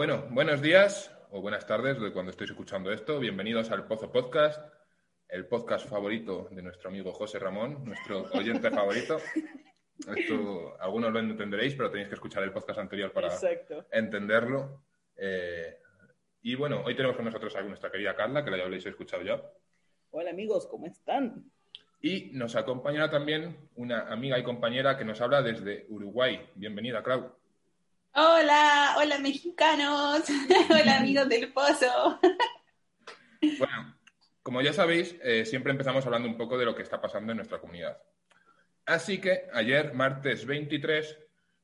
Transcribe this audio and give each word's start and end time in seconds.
Bueno, 0.00 0.26
buenos 0.30 0.62
días 0.62 1.14
o 1.30 1.42
buenas 1.42 1.66
tardes 1.66 2.00
de 2.00 2.10
cuando 2.10 2.30
estéis 2.30 2.48
escuchando 2.48 2.90
esto. 2.90 3.20
Bienvenidos 3.20 3.70
al 3.70 3.86
Pozo 3.86 4.10
Podcast, 4.10 4.58
el 5.28 5.46
podcast 5.46 5.86
favorito 5.86 6.48
de 6.52 6.62
nuestro 6.62 6.88
amigo 6.88 7.12
José 7.12 7.38
Ramón, 7.38 7.84
nuestro 7.84 8.22
oyente 8.32 8.70
favorito. 8.70 9.18
Esto 10.16 10.80
algunos 10.80 11.12
lo 11.12 11.18
entenderéis, 11.18 11.74
pero 11.74 11.90
tenéis 11.90 12.08
que 12.08 12.14
escuchar 12.14 12.42
el 12.44 12.50
podcast 12.50 12.78
anterior 12.78 13.12
para 13.12 13.26
Exacto. 13.26 13.84
entenderlo. 13.92 14.86
Eh, 15.18 15.76
y 16.40 16.54
bueno, 16.54 16.82
hoy 16.82 16.96
tenemos 16.96 17.14
con 17.14 17.26
nosotros 17.26 17.54
a 17.56 17.60
nuestra 17.60 17.90
querida 17.90 18.16
Carla, 18.16 18.42
que 18.42 18.50
la 18.50 18.56
ya 18.56 18.64
habréis 18.64 18.86
escuchado 18.86 19.22
ya. 19.22 19.42
Hola 20.12 20.30
amigos, 20.30 20.66
¿cómo 20.66 20.86
están? 20.86 21.44
Y 22.00 22.30
nos 22.32 22.56
acompaña 22.56 23.10
también 23.10 23.68
una 23.74 24.10
amiga 24.10 24.38
y 24.38 24.44
compañera 24.44 24.96
que 24.96 25.04
nos 25.04 25.20
habla 25.20 25.42
desde 25.42 25.84
Uruguay. 25.90 26.48
Bienvenida, 26.54 27.02
Clau. 27.02 27.38
Hola, 28.12 28.96
hola 28.98 29.18
mexicanos, 29.20 30.24
hola 30.70 30.98
amigos 30.98 31.28
del 31.28 31.52
pozo. 31.52 32.18
Bueno, 33.56 33.96
como 34.42 34.60
ya 34.62 34.72
sabéis, 34.72 35.16
eh, 35.22 35.44
siempre 35.44 35.70
empezamos 35.70 36.04
hablando 36.04 36.28
un 36.28 36.36
poco 36.36 36.58
de 36.58 36.64
lo 36.64 36.74
que 36.74 36.82
está 36.82 37.00
pasando 37.00 37.30
en 37.32 37.36
nuestra 37.36 37.60
comunidad. 37.60 38.02
Así 38.84 39.20
que 39.20 39.46
ayer, 39.52 39.94
martes 39.94 40.44
23, 40.44 41.18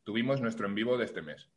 tuvimos 0.04 0.40
nuestro 0.40 0.66
en 0.66 0.76
vivo 0.76 0.96
de 0.96 1.06
este 1.06 1.20
mes. 1.20 1.48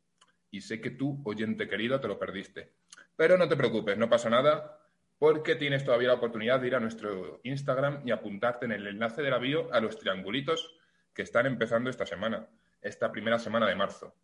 Y 0.50 0.62
sé 0.62 0.80
que 0.80 0.90
tú, 0.90 1.22
oyente 1.24 1.68
querido, 1.68 2.00
te 2.00 2.08
lo 2.08 2.18
perdiste. 2.18 2.72
Pero 3.14 3.38
no 3.38 3.48
te 3.48 3.56
preocupes, 3.56 3.96
no 3.96 4.10
pasa 4.10 4.28
nada, 4.28 4.80
porque 5.20 5.54
tienes 5.54 5.84
todavía 5.84 6.08
la 6.08 6.14
oportunidad 6.14 6.58
de 6.58 6.66
ir 6.66 6.74
a 6.74 6.80
nuestro 6.80 7.40
Instagram 7.44 8.02
y 8.04 8.10
apuntarte 8.10 8.64
en 8.64 8.72
el 8.72 8.88
enlace 8.88 9.22
de 9.22 9.30
la 9.30 9.38
bio 9.38 9.72
a 9.72 9.80
los 9.80 9.98
triangulitos 9.98 10.74
que 11.14 11.22
están 11.22 11.46
empezando 11.46 11.90
esta 11.90 12.06
semana, 12.06 12.48
esta 12.82 13.12
primera 13.12 13.38
semana 13.38 13.68
de 13.68 13.76
marzo. 13.76 14.16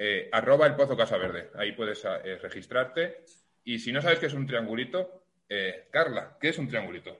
Eh, 0.00 0.28
arroba 0.30 0.66
el 0.68 0.76
Pozo 0.76 0.96
Casa 0.96 1.18
Verde, 1.18 1.50
ahí 1.56 1.72
puedes 1.72 2.04
eh, 2.04 2.36
registrarte. 2.36 3.24
Y 3.64 3.80
si 3.80 3.90
no 3.90 4.00
sabes 4.00 4.20
qué 4.20 4.26
es 4.26 4.34
un 4.34 4.46
triangulito, 4.46 5.24
eh, 5.48 5.88
Carla, 5.90 6.38
¿qué 6.40 6.50
es 6.50 6.58
un 6.58 6.68
triangulito? 6.68 7.18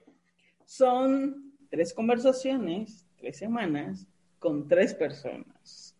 Son 0.63 1.57
tres 1.69 1.93
conversaciones, 1.93 3.05
tres 3.17 3.37
semanas, 3.37 4.07
con 4.39 4.67
tres 4.69 4.93
personas. 4.93 5.93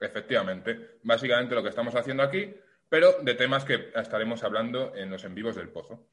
Efectivamente, 0.00 0.98
básicamente 1.04 1.54
lo 1.54 1.62
que 1.62 1.68
estamos 1.68 1.94
haciendo 1.94 2.24
aquí, 2.24 2.52
pero 2.88 3.22
de 3.22 3.34
temas 3.34 3.64
que 3.64 3.92
estaremos 3.94 4.42
hablando 4.42 4.94
en 4.96 5.10
los 5.10 5.24
en 5.24 5.34
vivos 5.36 5.54
del 5.54 5.68
Pozo. 5.68 6.08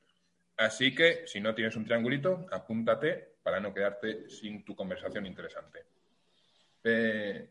Así 0.57 0.93
que, 0.93 1.25
si 1.25 1.39
no 1.39 1.55
tienes 1.55 1.75
un 1.75 1.85
triangulito, 1.85 2.45
apúntate 2.51 3.37
para 3.41 3.59
no 3.59 3.73
quedarte 3.73 4.29
sin 4.29 4.63
tu 4.63 4.75
conversación 4.75 5.25
interesante. 5.25 5.85
Eh, 6.83 7.49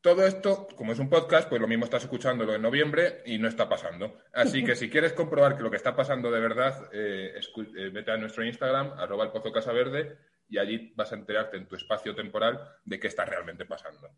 todo 0.00 0.26
esto, 0.26 0.66
como 0.76 0.92
es 0.92 0.98
un 0.98 1.10
podcast, 1.10 1.48
pues 1.48 1.60
lo 1.60 1.68
mismo 1.68 1.84
estás 1.84 2.04
escuchándolo 2.04 2.54
en 2.54 2.62
noviembre 2.62 3.22
y 3.26 3.38
no 3.38 3.48
está 3.48 3.68
pasando. 3.68 4.18
Así 4.32 4.64
que 4.64 4.74
si 4.74 4.88
quieres 4.88 5.12
comprobar 5.12 5.56
que 5.56 5.62
lo 5.62 5.70
que 5.70 5.76
está 5.76 5.94
pasando 5.94 6.30
de 6.30 6.40
verdad, 6.40 6.88
eh, 6.92 7.34
eh, 7.36 7.90
vete 7.92 8.10
a 8.10 8.16
nuestro 8.16 8.44
Instagram, 8.44 8.92
arroba 8.98 9.24
el 9.24 9.30
Pozo 9.30 9.52
Casa 9.52 9.72
Verde, 9.72 10.16
y 10.48 10.58
allí 10.58 10.92
vas 10.96 11.12
a 11.12 11.16
enterarte 11.16 11.58
en 11.58 11.68
tu 11.68 11.76
espacio 11.76 12.14
temporal 12.14 12.60
de 12.84 12.98
qué 12.98 13.08
está 13.08 13.24
realmente 13.24 13.66
pasando. 13.66 14.08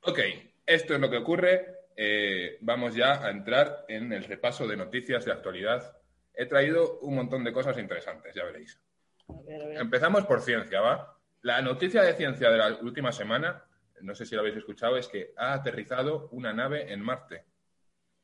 Ok, 0.00 0.18
esto 0.64 0.94
es 0.94 1.00
lo 1.00 1.10
que 1.10 1.18
ocurre. 1.18 1.66
Eh, 1.94 2.56
vamos 2.62 2.94
ya 2.94 3.24
a 3.24 3.30
entrar 3.30 3.84
en 3.88 4.12
el 4.12 4.24
repaso 4.24 4.66
de 4.66 4.78
noticias 4.78 5.26
de 5.26 5.32
actualidad. 5.32 5.94
He 6.34 6.46
traído 6.46 7.00
un 7.00 7.16
montón 7.16 7.44
de 7.44 7.52
cosas 7.52 7.76
interesantes, 7.76 8.34
ya 8.34 8.44
veréis. 8.44 8.80
A 9.28 9.34
ver, 9.46 9.62
a 9.62 9.66
ver. 9.66 9.76
Empezamos 9.78 10.24
por 10.24 10.40
ciencia, 10.40 10.80
¿va? 10.80 11.18
La 11.42 11.60
noticia 11.60 12.02
de 12.02 12.14
ciencia 12.14 12.50
de 12.50 12.56
la 12.56 12.78
última 12.80 13.12
semana, 13.12 13.62
no 14.02 14.14
sé 14.14 14.26
si 14.26 14.34
lo 14.34 14.40
habéis 14.42 14.56
escuchado, 14.56 14.96
es 14.96 15.08
que 15.08 15.32
ha 15.36 15.52
aterrizado 15.54 16.28
una 16.32 16.52
nave 16.52 16.92
en 16.92 17.00
Marte, 17.00 17.44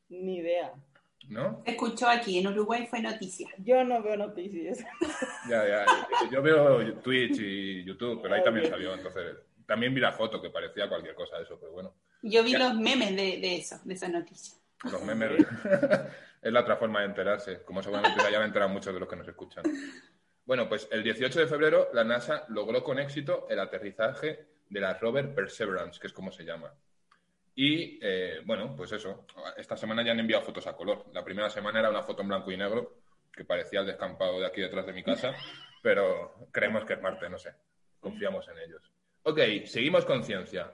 Ni 0.09 0.37
idea. 0.37 0.73
¿no? 1.27 1.61
Se 1.65 1.71
escuchó 1.71 2.07
aquí, 2.07 2.39
en 2.39 2.47
Uruguay 2.47 2.87
fue 2.89 3.01
noticia. 3.01 3.47
Yo 3.59 3.83
no 3.83 4.01
veo 4.01 4.15
noticias. 4.17 4.79
Ya, 5.49 5.67
ya. 5.67 5.85
Yo 6.31 6.41
veo 6.41 6.93
Twitch 7.01 7.37
y 7.39 7.83
YouTube, 7.83 8.21
pero 8.21 8.35
ahí 8.35 8.43
también 8.43 8.67
salió, 8.69 8.93
entonces 8.93 9.35
también 9.67 9.93
vi 9.93 9.99
la 10.01 10.11
foto 10.11 10.41
que 10.41 10.49
parecía 10.49 10.89
cualquier 10.89 11.13
cosa 11.15 11.37
de 11.37 11.43
eso, 11.43 11.57
pero 11.59 11.71
bueno. 11.73 11.93
Yo 12.23 12.43
vi 12.43 12.51
Ya. 12.53 12.59
los 12.59 12.75
memes 12.75 13.15
de, 13.15 13.39
de 13.39 13.55
eso, 13.57 13.79
de 13.83 13.93
esa 13.93 14.07
noticia. 14.07 14.55
Los 14.91 15.03
memes 15.03 15.31
es 16.41 16.51
la 16.53 16.61
otra 16.61 16.77
forma 16.77 17.01
de 17.01 17.05
enterarse, 17.07 17.61
como 17.63 17.83
seguramente 17.83 18.17
ya 18.31 18.37
han 18.39 18.45
enterado 18.45 18.69
muchos 18.71 18.93
de 18.93 18.99
los 18.99 19.07
que 19.09 19.15
nos 19.17 19.27
escuchan. 19.27 19.63
Bueno, 20.45 20.67
pues 20.67 20.87
el 20.91 21.03
18 21.03 21.39
de 21.41 21.47
febrero 21.47 21.89
la 21.93 22.03
NASA 22.03 22.45
logró 22.49 22.83
con 22.83 22.97
éxito 22.97 23.45
el 23.49 23.59
aterrizaje 23.59 24.47
de 24.69 24.79
la 24.79 24.93
rover 24.93 25.33
Perseverance, 25.33 25.99
que 25.99 26.07
es 26.07 26.13
como 26.13 26.31
se 26.31 26.43
llama. 26.43 26.73
Y 27.55 27.99
eh, 28.01 28.39
bueno, 28.45 28.73
pues 28.75 28.91
eso, 28.93 29.25
esta 29.57 29.75
semana 29.75 30.03
ya 30.03 30.11
han 30.11 30.19
enviado 30.19 30.45
fotos 30.45 30.65
a 30.67 30.75
color. 30.75 31.05
La 31.13 31.23
primera 31.23 31.49
semana 31.49 31.79
era 31.79 31.89
una 31.89 32.03
foto 32.03 32.21
en 32.21 32.29
blanco 32.29 32.51
y 32.51 32.57
negro, 32.57 32.99
que 33.33 33.43
parecía 33.43 33.81
el 33.81 33.87
descampado 33.87 34.39
de 34.39 34.45
aquí 34.45 34.61
detrás 34.61 34.85
de 34.85 34.93
mi 34.93 35.03
casa, 35.03 35.33
pero 35.83 36.47
creemos 36.51 36.85
que 36.85 36.93
es 36.93 37.01
Marte, 37.01 37.29
no 37.29 37.37
sé. 37.37 37.53
Confiamos 37.99 38.47
en 38.47 38.59
ellos. 38.59 38.81
Ok, 39.23 39.39
seguimos 39.65 40.05
con 40.05 40.23
ciencia. 40.23 40.73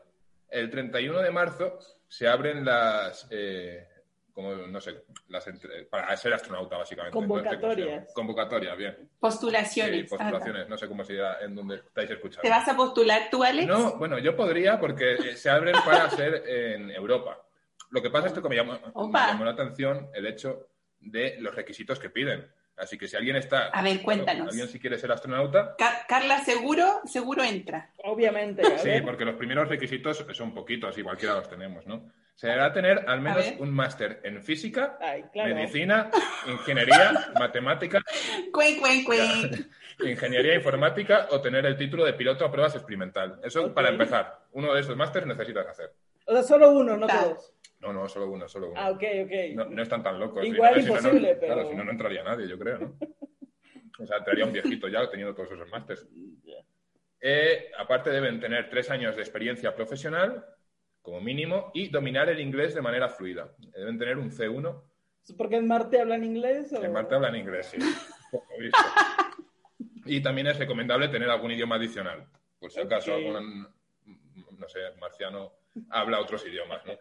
El 0.49 0.69
31 0.69 1.21
de 1.21 1.31
marzo 1.31 1.79
se 2.07 2.27
abren 2.27 2.63
las, 2.63 3.27
eh, 3.31 3.87
como 4.35 4.53
no 4.53 4.81
sé, 4.81 5.05
las 5.29 5.47
entre- 5.47 5.85
para 5.85 6.15
ser 6.17 6.33
astronauta 6.33 6.77
básicamente. 6.77 7.13
Convocatorias. 7.13 7.61
No 7.61 7.61
sé 7.61 7.61
cómo 7.61 7.73
se 7.73 7.95
llama. 7.95 8.05
Convocatorias, 8.13 8.77
bien. 8.77 9.09
Postulaciones. 9.17 10.01
Sí, 10.01 10.07
postulaciones, 10.09 10.67
no 10.69 10.77
sé 10.77 10.87
cómo 10.89 11.03
se 11.05 11.13
dirá 11.13 11.39
en 11.41 11.55
donde 11.55 11.75
estáis 11.77 12.11
escuchando. 12.11 12.41
¿Te 12.41 12.49
vas 12.49 12.67
a 12.67 12.75
postular 12.75 13.29
tú, 13.31 13.43
Alex? 13.43 13.65
No, 13.65 13.97
bueno, 13.97 14.19
yo 14.19 14.35
podría 14.35 14.77
porque 14.79 15.13
eh, 15.13 15.35
se 15.37 15.49
abren 15.49 15.75
para 15.85 16.09
ser 16.11 16.43
en 16.47 16.91
Europa. 16.91 17.41
Lo 17.91 18.01
que 18.01 18.09
pasa 18.09 18.27
es 18.27 18.33
que 18.33 18.41
me 18.49 18.55
llamó, 18.57 18.73
me 18.73 19.19
llamó 19.19 19.45
la 19.45 19.51
atención 19.51 20.09
el 20.13 20.25
hecho 20.27 20.67
de 20.99 21.37
los 21.39 21.55
requisitos 21.55 21.97
que 21.97 22.09
piden. 22.09 22.45
Así 22.77 22.97
que 22.97 23.07
si 23.07 23.15
alguien 23.15 23.37
está... 23.37 23.67
A 23.67 23.81
ver, 23.81 23.99
bueno, 24.03 24.03
cuéntanos. 24.25 24.49
alguien 24.49 24.67
si 24.67 24.79
quiere 24.81 24.97
ser 24.97 25.09
astronauta, 25.13 25.75
Ca- 25.77 26.05
Carla, 26.09 26.43
seguro, 26.43 26.99
seguro 27.05 27.41
entra. 27.41 27.89
Obviamente. 28.03 28.63
Sí, 28.79 28.89
porque 29.01 29.23
los 29.23 29.35
primeros 29.35 29.69
requisitos 29.69 30.25
son 30.33 30.53
poquitos 30.53 30.97
y 30.97 31.03
cualquiera 31.03 31.35
los 31.35 31.47
tenemos, 31.49 31.87
¿no? 31.87 32.11
Se 32.35 32.47
deberá 32.47 32.73
tener 32.73 33.05
al 33.07 33.21
menos 33.21 33.45
un 33.59 33.71
máster 33.73 34.19
en 34.23 34.43
física, 34.43 34.97
Ay, 34.99 35.23
claro. 35.31 35.55
medicina, 35.55 36.11
ingeniería, 36.47 37.13
matemática, 37.39 38.01
Cuen, 38.51 38.77
cuen, 38.79 39.03
cuen. 39.05 39.69
ingeniería 40.03 40.55
informática 40.55 41.27
o 41.31 41.39
tener 41.41 41.65
el 41.65 41.77
título 41.77 42.03
de 42.03 42.11
piloto 42.13 42.43
a 42.43 42.51
pruebas 42.51 42.75
experimental. 42.75 43.39
Eso 43.41 43.73
para 43.73 43.87
empezar. 43.89 44.39
Uno 44.51 44.73
de 44.73 44.81
esos 44.81 44.97
másteres 44.97 45.27
necesitas 45.27 45.65
hacer. 45.67 45.93
O 46.25 46.33
sea, 46.33 46.43
solo 46.43 46.71
uno, 46.71 46.97
no 46.97 47.07
Ta. 47.07 47.21
todos. 47.23 47.53
No, 47.79 47.93
no, 47.93 48.09
solo 48.09 48.29
uno, 48.29 48.49
solo 48.49 48.71
uno. 48.71 48.79
Ah, 48.81 48.89
ok, 48.91 49.03
ok. 49.25 49.31
No, 49.55 49.65
no 49.65 49.81
están 49.81 50.03
tan 50.03 50.19
locos. 50.19 50.43
Igual 50.45 50.73
Si 50.75 50.79
no, 50.79 50.85
si 50.85 50.89
no, 50.89 50.97
imposible, 50.97 51.33
no, 51.35 51.39
pero- 51.39 51.53
Claro, 51.53 51.69
si 51.69 51.75
no, 51.75 51.83
no 51.85 51.91
entraría 51.91 52.23
nadie, 52.23 52.47
yo 52.49 52.59
creo, 52.59 52.79
¿no? 52.79 52.95
O 53.99 54.05
sea, 54.05 54.17
entraría 54.17 54.45
un 54.45 54.51
viejito 54.51 54.89
ya 54.89 55.09
teniendo 55.09 55.33
todos 55.33 55.51
esos 55.53 55.69
másteres. 55.69 56.05
Eh, 57.27 57.71
aparte 57.79 58.11
deben 58.11 58.39
tener 58.39 58.69
tres 58.69 58.91
años 58.91 59.15
de 59.15 59.23
experiencia 59.23 59.73
profesional, 59.75 60.45
como 61.05 61.21
mínimo, 61.21 61.69
y 61.75 61.89
dominar 61.89 62.27
el 62.29 62.39
inglés 62.39 62.73
de 62.73 62.81
manera 62.81 63.07
fluida. 63.07 63.53
Deben 63.59 63.99
tener 63.99 64.17
un 64.17 64.31
C1. 64.31 64.81
¿Porque 65.37 65.57
en 65.57 65.67
Marte 65.67 66.01
hablan 66.01 66.23
inglés? 66.23 66.73
O... 66.73 66.83
En 66.83 66.91
Marte 66.91 67.13
hablan 67.15 67.35
inglés, 67.35 67.67
sí. 67.67 67.77
Y 70.07 70.21
también 70.21 70.45
es 70.47 70.59
recomendable 70.59 71.07
tener 71.07 71.27
algún 71.29 71.51
idioma 71.51 71.75
adicional. 71.77 72.27
Por 72.59 72.71
si 72.71 72.79
acaso 72.79 73.11
Ok. 73.11 73.17
algún, 73.17 73.67
no 74.59 74.67
sé, 74.67 74.79
marciano 74.99 75.53
habla 75.89 76.19
otros 76.19 76.45
idiomas, 76.45 76.81
¿no? 76.85 76.93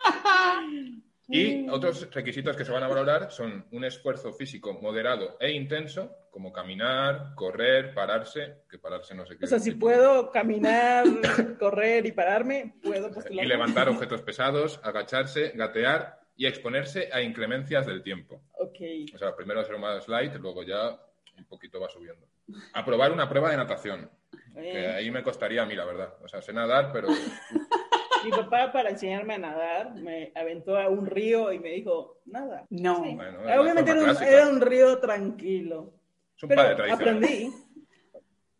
Y 1.32 1.68
otros 1.68 2.12
requisitos 2.12 2.56
que 2.56 2.64
se 2.64 2.72
van 2.72 2.82
a 2.82 2.88
valorar 2.88 3.30
son 3.30 3.66
un 3.70 3.84
esfuerzo 3.84 4.32
físico 4.32 4.72
moderado 4.80 5.36
e 5.38 5.52
intenso, 5.52 6.26
como 6.30 6.52
caminar, 6.52 7.34
correr, 7.36 7.94
pararse, 7.94 8.62
que 8.68 8.78
pararse 8.78 9.14
no 9.14 9.24
sé 9.24 9.36
qué. 9.36 9.44
O 9.44 9.48
sea, 9.48 9.60
si 9.60 9.72
puedo 9.72 10.30
caminar, 10.30 11.04
correr 11.58 12.04
y 12.06 12.12
pararme, 12.12 12.74
puedo 12.82 13.10
postular. 13.12 13.44
Y 13.44 13.48
levantar 13.48 13.88
objetos 13.88 14.22
pesados, 14.22 14.80
agacharse, 14.82 15.52
gatear 15.54 16.18
y 16.36 16.46
exponerse 16.46 17.10
a 17.12 17.22
inclemencias 17.22 17.86
del 17.86 18.02
tiempo. 18.02 18.42
Ok. 18.58 18.78
O 19.14 19.18
sea, 19.18 19.36
primero 19.36 19.64
ser 19.64 19.78
más 19.78 20.08
light, 20.08 20.34
luego 20.36 20.62
ya 20.64 20.98
un 21.36 21.44
poquito 21.44 21.80
va 21.80 21.88
subiendo. 21.88 22.26
Aprobar 22.72 23.12
una 23.12 23.28
prueba 23.28 23.50
de 23.50 23.56
natación, 23.56 24.10
que 24.54 24.82
Eh, 24.82 24.86
ahí 24.88 25.10
me 25.10 25.22
costaría 25.22 25.62
a 25.62 25.66
mí, 25.66 25.74
la 25.74 25.84
verdad. 25.84 26.14
O 26.22 26.28
sea, 26.28 26.42
sé 26.42 26.52
nadar, 26.52 26.90
pero 26.92 27.08
Mi 28.24 28.30
papá, 28.30 28.72
para 28.72 28.90
enseñarme 28.90 29.34
a 29.34 29.38
nadar, 29.38 29.94
me 29.94 30.32
aventó 30.34 30.76
a 30.76 30.88
un 30.88 31.06
río 31.06 31.52
y 31.52 31.58
me 31.58 31.70
dijo, 31.70 32.20
nada. 32.26 32.66
No. 32.70 33.02
Sí. 33.04 33.14
Bueno, 33.14 33.38
Obviamente 33.60 33.90
era 33.90 34.00
un, 34.00 34.04
clásica. 34.06 34.30
era 34.30 34.48
un 34.48 34.60
río 34.60 34.98
tranquilo. 34.98 35.92
es 36.36 36.42
un 36.42 36.48
Pero 36.48 36.62
padre 36.62 36.92
aprendí. 36.92 37.52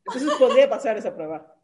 Entonces 0.06 0.32
podría 0.38 0.68
pasar 0.68 0.96
esa 0.96 1.14
prueba. 1.14 1.54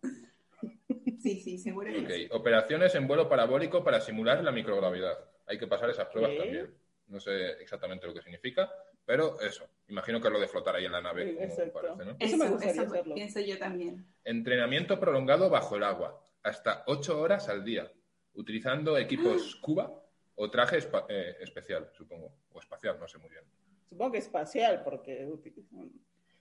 Sí, 1.21 1.41
sí, 1.41 1.59
seguro 1.59 1.91
que 1.93 1.99
Ok, 2.01 2.11
sí. 2.11 2.29
operaciones 2.31 2.95
en 2.95 3.09
vuelo 3.09 3.29
parabólico 3.29 3.83
para 3.83 4.01
simular 4.01 4.43
la 4.45 4.53
microgravidad. 4.53 5.19
Hay 5.47 5.59
que 5.59 5.67
pasar 5.67 5.91
esas 5.91 6.07
pruebas 6.07 6.31
¿Qué? 6.33 6.39
también. 6.39 6.75
No 7.09 7.21
sé 7.21 7.51
exactamente 7.61 8.07
lo 8.07 8.15
que 8.15 8.23
significa, 8.23 8.71
pero 9.05 9.41
eso. 9.41 9.65
Imagino 9.89 10.21
que 10.21 10.27
es 10.29 10.33
lo 10.33 10.41
de 10.41 10.49
flotar 10.49 10.77
ahí 10.77 10.85
en 10.87 10.93
la 10.93 11.01
nave, 11.01 11.25
Sí, 11.25 11.37
como 11.61 11.73
parece, 11.73 12.05
¿no? 12.05 12.17
Eso 12.19 12.37
me 12.37 12.49
gustaría 12.51 12.83
eso 12.83 12.93
hacerlo. 12.93 13.15
pienso 13.15 13.41
yo 13.41 13.59
también. 13.59 14.05
Entrenamiento 14.25 14.99
prolongado 15.01 15.49
bajo 15.49 15.77
el 15.77 15.85
agua, 15.85 16.21
hasta 16.47 16.85
8 16.87 17.21
horas 17.21 17.49
al 17.49 17.65
día, 17.65 17.91
utilizando 18.35 18.97
equipos 18.97 19.57
Cuba 19.61 20.03
O 20.37 20.51
traje 20.51 20.79
eh, 21.09 21.37
especial, 21.41 21.91
supongo. 21.93 22.35
O 22.53 22.61
espacial, 22.61 22.99
no 23.01 23.09
sé 23.09 23.19
muy 23.19 23.31
bien. 23.31 23.45
Supongo 23.89 24.13
que 24.13 24.19
espacial, 24.19 24.83
porque 24.85 25.27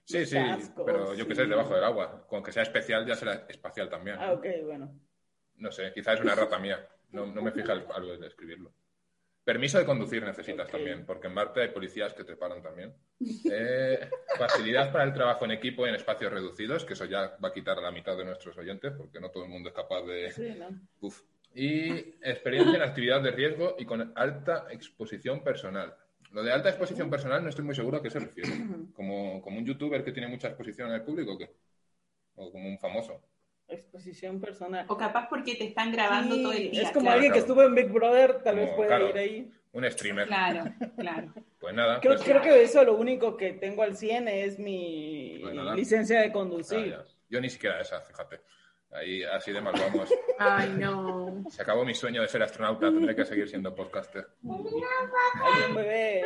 Sí, 0.04 0.24
sí, 0.26 0.36
cascos 0.36 0.84
pero 0.86 1.14
yo 1.14 1.26
que 1.26 1.34
sé, 1.34 1.44
y- 1.44 1.48
debajo 1.48 1.74
del 1.74 1.82
agua. 1.84 2.26
Con 2.28 2.42
que 2.42 2.52
sea 2.52 2.62
especial 2.62 3.06
ya 3.06 3.16
será 3.16 3.46
espacial 3.48 3.88
también. 3.88 4.16
Ah, 4.20 4.32
ok, 4.32 4.46
bueno. 4.64 5.00
No 5.56 5.72
sé, 5.72 5.92
quizás 5.92 6.14
es 6.16 6.20
una 6.20 6.34
rata 6.34 6.58
mía. 6.58 6.86
No, 7.10 7.26
no 7.26 7.42
me 7.42 7.50
fija 7.52 7.72
algo 7.72 8.16
de 8.16 8.26
escribirlo. 8.26 8.72
Permiso 9.46 9.78
de 9.78 9.84
conducir 9.84 10.24
necesitas 10.24 10.68
también, 10.68 11.06
porque 11.06 11.28
en 11.28 11.34
Marte 11.34 11.60
hay 11.60 11.68
policías 11.68 12.12
que 12.12 12.24
te 12.24 12.34
paran 12.34 12.60
también. 12.60 12.92
Eh, 13.48 14.10
facilidad 14.36 14.90
para 14.90 15.04
el 15.04 15.12
trabajo 15.12 15.44
en 15.44 15.52
equipo 15.52 15.86
en 15.86 15.94
espacios 15.94 16.32
reducidos, 16.32 16.84
que 16.84 16.94
eso 16.94 17.04
ya 17.04 17.36
va 17.42 17.50
a 17.50 17.52
quitar 17.52 17.78
a 17.78 17.80
la 17.80 17.92
mitad 17.92 18.16
de 18.16 18.24
nuestros 18.24 18.58
oyentes, 18.58 18.92
porque 18.96 19.20
no 19.20 19.30
todo 19.30 19.44
el 19.44 19.50
mundo 19.50 19.68
es 19.68 19.74
capaz 19.76 20.02
de... 20.02 20.32
Sí, 20.32 20.52
¿no? 20.58 20.66
Uf. 21.00 21.22
Y 21.54 21.90
experiencia 22.28 22.74
en 22.74 22.82
actividad 22.82 23.22
de 23.22 23.30
riesgo 23.30 23.76
y 23.78 23.84
con 23.84 24.12
alta 24.16 24.66
exposición 24.68 25.44
personal. 25.44 25.94
Lo 26.32 26.42
de 26.42 26.50
alta 26.50 26.70
exposición 26.70 27.08
personal 27.08 27.40
no 27.44 27.48
estoy 27.48 27.64
muy 27.64 27.76
seguro 27.76 27.98
a 27.98 28.02
qué 28.02 28.10
se 28.10 28.18
refiere. 28.18 28.50
Como, 28.94 29.40
como 29.42 29.58
un 29.58 29.64
youtuber 29.64 30.02
que 30.02 30.10
tiene 30.10 30.26
mucha 30.26 30.48
exposición 30.48 30.88
en 30.88 30.96
el 30.96 31.02
público, 31.02 31.34
¿o 31.34 31.38
qué? 31.38 31.50
O 32.34 32.50
como 32.50 32.68
un 32.68 32.80
famoso. 32.80 33.22
Exposición 33.68 34.40
personal. 34.40 34.84
O 34.88 34.96
capaz 34.96 35.28
porque 35.28 35.54
te 35.56 35.64
están 35.64 35.90
grabando 35.92 36.34
Sí, 36.36 36.42
todo 36.42 36.52
el 36.52 36.70
día. 36.70 36.82
Es 36.82 36.90
como 36.90 37.02
claro. 37.02 37.14
alguien 37.16 37.32
que 37.32 37.38
estuvo 37.40 37.62
en 37.62 37.74
Big 37.74 37.88
Brother, 37.90 38.42
tal 38.42 38.56
vez 38.56 38.70
puede 38.74 38.88
claro. 38.88 39.08
ir 39.10 39.16
ahí. 39.18 39.50
Un 39.72 39.90
streamer. 39.90 40.26
Claro, 40.28 40.64
claro. 40.96 41.32
Pues 41.58 41.74
nada. 41.74 42.00
Creo, 42.00 42.14
pues- 42.14 42.24
creo 42.24 42.40
que 42.42 42.62
eso 42.62 42.84
lo 42.84 42.94
único 42.96 43.36
que 43.36 43.52
tengo 43.54 43.82
al 43.82 43.96
100 43.96 44.28
es 44.28 44.58
mi 44.58 45.38
Pues 45.42 45.54
licencia 45.76 46.20
de 46.20 46.26
Ah, 46.26 46.32
conducir. 46.32 46.90
ya. 46.90 47.04
Yo 47.28 47.40
ni 47.40 47.50
siquiera 47.50 47.80
esa, 47.80 48.00
fíjate. 48.00 48.40
Ahí 48.92 49.24
así 49.24 49.50
de 49.52 49.60
mal 49.60 49.74
vamos. 49.76 50.08
Ay, 50.38 50.70
no. 50.78 51.44
Se 51.50 51.60
acabó 51.60 51.84
mi 51.84 51.92
sueño 51.94 52.22
de 52.22 52.28
ser 52.28 52.42
astronauta, 52.44 52.86
tendré 52.86 53.14
que 53.16 53.24
seguir 53.24 53.48
siendo 53.48 53.74
podcaster. 53.74 54.26
Un 54.44 55.74
bebé. 55.74 56.22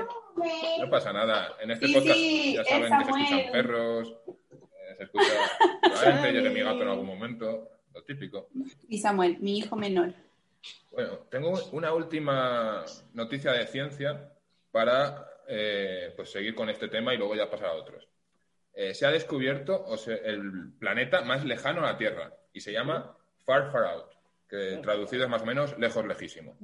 No 0.78 0.90
pasa 0.90 1.12
nada. 1.12 1.56
En 1.60 1.70
este 1.70 1.86
Sí, 1.86 1.94
podcast 1.94 2.14
sí, 2.16 2.54
ya 2.54 2.64
saben 2.64 2.92
que 2.98 3.04
se 3.04 3.10
escuchan 3.10 3.52
perros, 3.52 4.16
se 5.00 5.04
escucha 5.04 5.32
probablemente 5.80 6.50
mi 6.50 6.60
gato 6.60 6.82
en 6.82 6.88
algún 6.88 7.06
momento, 7.06 7.70
lo 7.94 8.02
típico. 8.04 8.48
Y 8.88 8.98
Samuel, 8.98 9.38
mi 9.40 9.56
hijo 9.58 9.74
menor. 9.76 10.12
Bueno, 10.90 11.20
tengo 11.30 11.58
una 11.72 11.94
última 11.94 12.84
noticia 13.14 13.52
de 13.52 13.66
ciencia 13.66 14.30
para 14.70 15.26
eh, 15.48 16.12
pues 16.16 16.30
seguir 16.30 16.54
con 16.54 16.68
este 16.68 16.88
tema 16.88 17.14
y 17.14 17.16
luego 17.16 17.34
ya 17.34 17.48
pasar 17.50 17.68
a 17.68 17.72
otros. 17.74 18.06
Eh, 18.74 18.92
se 18.94 19.06
ha 19.06 19.10
descubierto 19.10 19.82
o 19.86 19.96
sea, 19.96 20.16
el 20.16 20.72
planeta 20.78 21.22
más 21.22 21.44
lejano 21.44 21.80
a 21.80 21.92
la 21.92 21.96
Tierra 21.98 22.32
y 22.52 22.60
se 22.60 22.72
llama 22.72 23.16
Far 23.46 23.72
Far 23.72 23.84
Out, 23.84 24.10
que 24.48 24.78
traducido 24.82 25.24
es 25.24 25.30
más 25.30 25.42
o 25.42 25.46
menos 25.46 25.78
lejos 25.78 26.06
lejísimo. 26.06 26.56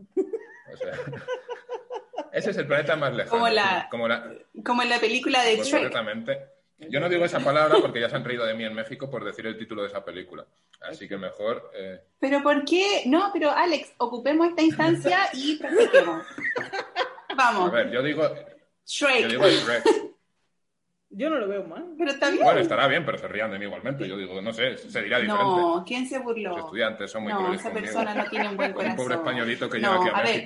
O 0.72 0.76
sea, 0.76 0.92
ese 2.32 2.50
es 2.50 2.56
el 2.58 2.66
planeta 2.66 2.96
más 2.96 3.14
lejano. 3.14 3.30
Como 3.30 3.48
la- 3.48 3.88
Como 3.90 4.08
la- 4.08 4.34
Como 4.62 4.82
en 4.82 4.90
la 4.90 5.00
película 5.00 5.42
de 5.42 5.56
pues 5.56 5.68
Shrek. 5.68 5.92
Yo 6.78 7.00
no 7.00 7.08
digo 7.08 7.24
esa 7.24 7.40
palabra 7.40 7.76
porque 7.80 8.00
ya 8.00 8.08
se 8.10 8.16
han 8.16 8.24
reído 8.24 8.44
de 8.44 8.54
mí 8.54 8.64
en 8.64 8.74
México 8.74 9.08
por 9.10 9.24
decir 9.24 9.46
el 9.46 9.56
título 9.58 9.82
de 9.82 9.88
esa 9.88 10.04
película. 10.04 10.46
Así 10.82 11.08
que 11.08 11.16
mejor 11.16 11.70
eh, 11.74 12.00
Pero 12.20 12.42
¿por 12.42 12.64
qué? 12.64 13.02
No, 13.06 13.30
pero 13.32 13.50
Alex, 13.50 13.94
ocupemos 13.98 14.48
esta 14.48 14.62
instancia 14.62 15.28
y 15.32 15.56
practiquemos. 15.56 16.24
a 17.28 17.34
Vamos, 17.34 17.72
ver, 17.72 17.90
yo 17.90 18.02
digo, 18.02 18.22
yo 18.28 18.44
Shrek. 18.84 19.26
digo 19.28 19.46
Shrek. 19.46 19.84
Yo 21.08 21.30
no 21.30 21.36
lo 21.36 21.48
veo 21.48 21.64
mal. 21.64 21.94
Pero 21.96 22.10
está 22.10 22.30
bien. 22.30 22.44
Bueno, 22.44 22.60
estará 22.60 22.86
bien, 22.88 23.06
pero 23.06 23.16
se 23.16 23.28
rían 23.28 23.50
de 23.50 23.58
mí 23.58 23.64
igualmente. 23.64 24.06
Yo 24.06 24.16
digo, 24.18 24.40
no 24.42 24.52
sé, 24.52 24.76
se 24.76 25.02
dirá 25.02 25.18
diferente. 25.18 25.44
No, 25.44 25.84
¿quién 25.86 26.06
se 26.06 26.16
Los 26.16 26.24
burló? 26.24 26.58
estudiantes 26.58 27.10
son 27.10 27.22
muy 27.22 27.32
No, 27.32 27.52
esa 27.54 27.70
conmigo. 27.70 27.86
persona 27.86 28.14
no 28.14 28.28
tiene 28.28 28.48
un 28.50 28.56
buen 28.56 28.70
Un 28.76 28.76
corazón. 28.76 28.96
pobre 28.96 29.14
españolito 29.14 29.70
que 29.70 29.78
No, 29.78 30.04
llega 30.04 30.04
aquí 30.04 30.08
a, 30.10 30.18
a 30.18 30.22
ver. 30.24 30.44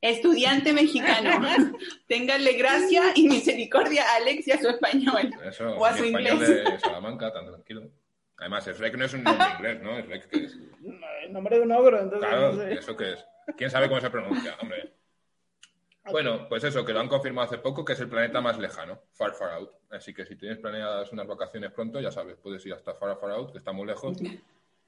Estudiante 0.00 0.72
mexicano. 0.72 1.46
Ténganle 2.06 2.52
gracia 2.52 3.12
y 3.14 3.28
misericordia 3.28 4.04
a 4.04 4.16
Alex 4.16 4.46
y 4.48 4.52
a 4.52 4.60
su 4.60 4.68
español. 4.68 5.30
Eso, 5.44 5.70
O 5.76 5.84
a 5.84 5.92
mi 5.92 5.98
su 5.98 6.04
español 6.04 6.32
inglés. 6.34 6.64
de 6.64 6.78
Salamanca, 6.80 7.32
tan 7.32 7.46
tranquilo. 7.46 7.90
Además, 8.36 8.66
Shrek 8.66 8.96
no 8.96 9.04
es 9.04 9.14
un 9.14 9.24
nombre 9.24 9.46
inglés, 9.56 9.82
¿no? 9.82 9.98
Shrek 10.00 10.28
que 10.28 10.44
es. 10.44 10.56
No, 10.80 11.06
El 11.24 11.32
nombre 11.32 11.56
de 11.56 11.62
un 11.62 11.72
ogro, 11.72 12.00
entonces 12.00 12.28
Claro, 12.28 12.52
no 12.52 12.62
sé. 12.62 12.74
¿eso 12.74 12.96
qué 12.96 13.12
es? 13.14 13.24
¿Quién 13.56 13.70
sabe 13.70 13.88
cómo 13.88 14.00
se 14.00 14.10
pronuncia? 14.10 14.56
Hombre. 14.62 14.92
Bueno, 16.10 16.48
pues 16.48 16.64
eso, 16.64 16.84
que 16.84 16.92
lo 16.92 17.00
han 17.00 17.08
confirmado 17.08 17.48
hace 17.48 17.58
poco, 17.58 17.84
que 17.84 17.92
es 17.94 18.00
el 18.00 18.08
planeta 18.08 18.40
más 18.40 18.56
lejano, 18.58 19.02
Far 19.12 19.32
Far 19.34 19.50
Out. 19.54 19.70
Así 19.90 20.14
que 20.14 20.24
si 20.24 20.36
tienes 20.36 20.58
planeadas 20.58 21.12
unas 21.12 21.26
vacaciones 21.26 21.70
pronto, 21.72 22.00
ya 22.00 22.10
sabes, 22.10 22.36
puedes 22.42 22.64
ir 22.64 22.72
hasta 22.72 22.94
Far 22.94 23.18
Far 23.20 23.32
Out, 23.32 23.52
que 23.52 23.58
está 23.58 23.72
muy 23.72 23.86
lejos. 23.86 24.16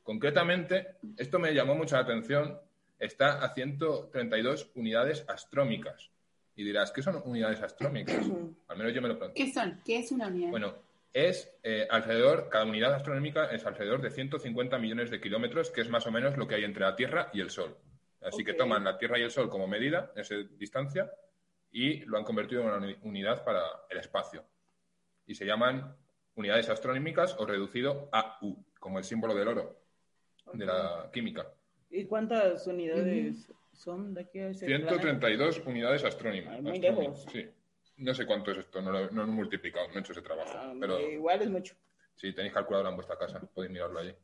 Concretamente, 0.02 0.96
esto 1.18 1.38
me 1.38 1.52
llamó 1.52 1.74
mucho 1.74 1.96
la 1.96 2.02
atención, 2.02 2.58
está 3.00 3.42
a 3.44 3.52
132 3.54 4.70
unidades 4.76 5.24
astrómicas. 5.28 6.10
Y 6.54 6.62
dirás, 6.64 6.92
¿qué 6.92 7.02
son 7.02 7.20
unidades 7.24 7.60
astrómicas? 7.62 8.24
Al 8.68 8.76
menos 8.78 8.92
yo 8.94 9.02
me 9.02 9.08
lo 9.08 9.18
pregunto. 9.18 9.34
¿Qué 9.36 9.52
son? 9.52 9.80
¿Qué 9.84 9.98
es 9.98 10.12
una 10.12 10.28
unidad? 10.28 10.50
Bueno, 10.50 10.74
es 11.12 11.50
eh, 11.62 11.88
alrededor, 11.90 12.48
cada 12.50 12.64
unidad 12.64 12.94
astronómica 12.94 13.46
es 13.50 13.64
alrededor 13.66 14.00
de 14.00 14.10
150 14.10 14.78
millones 14.78 15.10
de 15.10 15.20
kilómetros, 15.20 15.70
que 15.70 15.80
es 15.80 15.88
más 15.88 16.06
o 16.06 16.12
menos 16.12 16.36
lo 16.36 16.46
que 16.46 16.54
hay 16.56 16.64
entre 16.64 16.82
la 16.84 16.94
Tierra 16.94 17.30
y 17.32 17.40
el 17.40 17.50
Sol. 17.50 17.76
Así 18.22 18.44
que 18.44 18.52
toman 18.52 18.84
la 18.84 18.98
Tierra 18.98 19.18
y 19.18 19.22
el 19.22 19.30
Sol 19.30 19.48
como 19.48 19.66
medida, 19.66 20.12
esa 20.14 20.34
distancia, 20.36 21.10
y 21.72 22.00
lo 22.04 22.18
han 22.18 22.24
convertido 22.24 22.60
en 22.60 22.66
una 22.68 22.76
uni- 22.76 22.96
unidad 23.02 23.42
para 23.44 23.62
el 23.88 23.98
espacio. 23.98 24.44
Y 25.26 25.34
se 25.34 25.46
llaman 25.46 25.96
unidades 26.34 26.68
astronómicas 26.68 27.34
o 27.38 27.46
reducido 27.46 28.08
a 28.12 28.38
U, 28.42 28.56
como 28.78 28.98
el 28.98 29.04
símbolo 29.04 29.34
del 29.34 29.48
oro, 29.48 29.80
de 30.52 30.66
la 30.66 31.08
química. 31.12 31.46
¿Y 31.90 32.04
cuántas 32.06 32.66
unidades 32.66 33.52
son 33.72 34.14
de 34.14 34.22
aquí 34.22 34.38
a 34.38 34.48
ese 34.50 34.66
planeta? 34.66 34.88
132 34.90 35.62
unidades 35.66 36.04
astrónimas. 36.04 36.54
Ay, 36.54 36.62
muy 36.62 36.72
astrónicas, 36.72 37.24
lejos. 37.24 37.26
Sí. 37.32 37.48
No 37.98 38.14
sé 38.14 38.24
cuánto 38.26 38.50
es 38.52 38.58
esto, 38.58 38.80
no 38.80 38.90
lo, 38.92 39.10
no 39.10 39.24
lo 39.26 39.32
he 39.32 39.34
multiplicado, 39.34 39.88
no 39.88 39.94
he 39.96 40.00
hecho 40.00 40.12
ese 40.12 40.22
trabajo. 40.22 40.50
Ah, 40.54 40.72
pero... 40.80 40.98
Igual 41.00 41.42
es 41.42 41.50
mucho. 41.50 41.74
Si 42.14 42.32
tenéis 42.32 42.54
calculadora 42.54 42.90
en 42.90 42.96
vuestra 42.96 43.18
casa, 43.18 43.40
podéis 43.40 43.72
mirarlo 43.72 43.98
allí. 44.00 44.14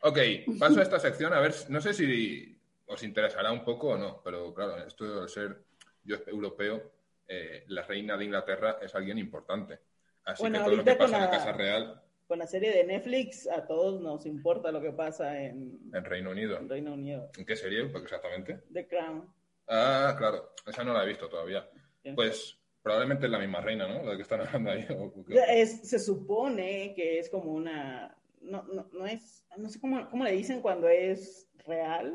Ok, 0.00 0.18
paso 0.58 0.78
a 0.80 0.82
esta 0.82 0.98
sección. 0.98 1.32
A 1.34 1.40
ver, 1.40 1.52
no 1.68 1.80
sé 1.80 1.92
si 1.92 2.58
os 2.86 3.02
interesará 3.02 3.50
un 3.52 3.64
poco 3.64 3.88
o 3.88 3.98
no, 3.98 4.22
pero 4.22 4.54
claro, 4.54 4.78
esto 4.86 5.22
al 5.22 5.28
ser 5.28 5.64
yo 6.04 6.16
europeo, 6.26 6.92
eh, 7.26 7.64
la 7.68 7.82
reina 7.82 8.16
de 8.16 8.24
Inglaterra 8.24 8.78
es 8.80 8.94
alguien 8.94 9.18
importante. 9.18 9.78
Así 10.24 10.42
Bueno, 10.42 10.58
que 10.60 10.64
todo 10.64 10.76
lo 10.76 10.84
que 10.84 10.94
pasa 10.94 11.04
con 11.06 11.14
en 11.14 11.20
la 11.20 11.26
la- 11.26 11.30
Casa 11.38 11.52
Real 11.52 12.02
Con 12.28 12.38
la 12.38 12.46
serie 12.46 12.70
de 12.72 12.84
Netflix, 12.84 13.48
a 13.48 13.66
todos 13.66 14.00
nos 14.02 14.26
importa 14.26 14.70
lo 14.70 14.80
que 14.82 14.92
pasa 14.92 15.42
en, 15.42 15.78
en 15.92 16.04
Reino 16.04 16.30
Unido. 16.30 16.58
en 16.58 16.68
Reino 16.68 16.92
Unido. 16.92 17.30
¿En 17.38 17.44
qué 17.46 17.56
serie 17.56 17.90
exactamente? 18.02 18.60
The 18.72 18.86
Crown. 18.86 19.26
Ah, 19.66 20.14
claro, 20.16 20.52
esa 20.66 20.84
no 20.84 20.92
la 20.92 21.04
he 21.04 21.08
visto 21.08 21.28
todavía. 21.28 21.66
Sí. 22.02 22.12
Pues 22.14 22.58
probablemente 22.82 23.26
es 23.26 23.32
la 23.32 23.38
misma 23.38 23.60
reina, 23.62 23.88
¿no? 23.88 24.02
La 24.02 24.14
que 24.14 24.22
están 24.22 24.42
hablando 24.42 24.70
ahí. 24.70 24.86
Ya 25.28 25.44
Es, 25.44 25.88
se 25.88 25.98
supone 25.98 26.92
que 26.94 27.18
es 27.18 27.30
como 27.30 27.52
una. 27.52 28.14
No, 28.42 28.62
no, 28.64 28.88
no 28.92 29.06
es. 29.06 29.46
No 29.56 29.68
sé 29.70 29.80
cómo, 29.80 30.08
cómo 30.10 30.24
le 30.24 30.32
dicen 30.32 30.60
cuando 30.60 30.86
es 30.88 31.48
real. 31.66 32.14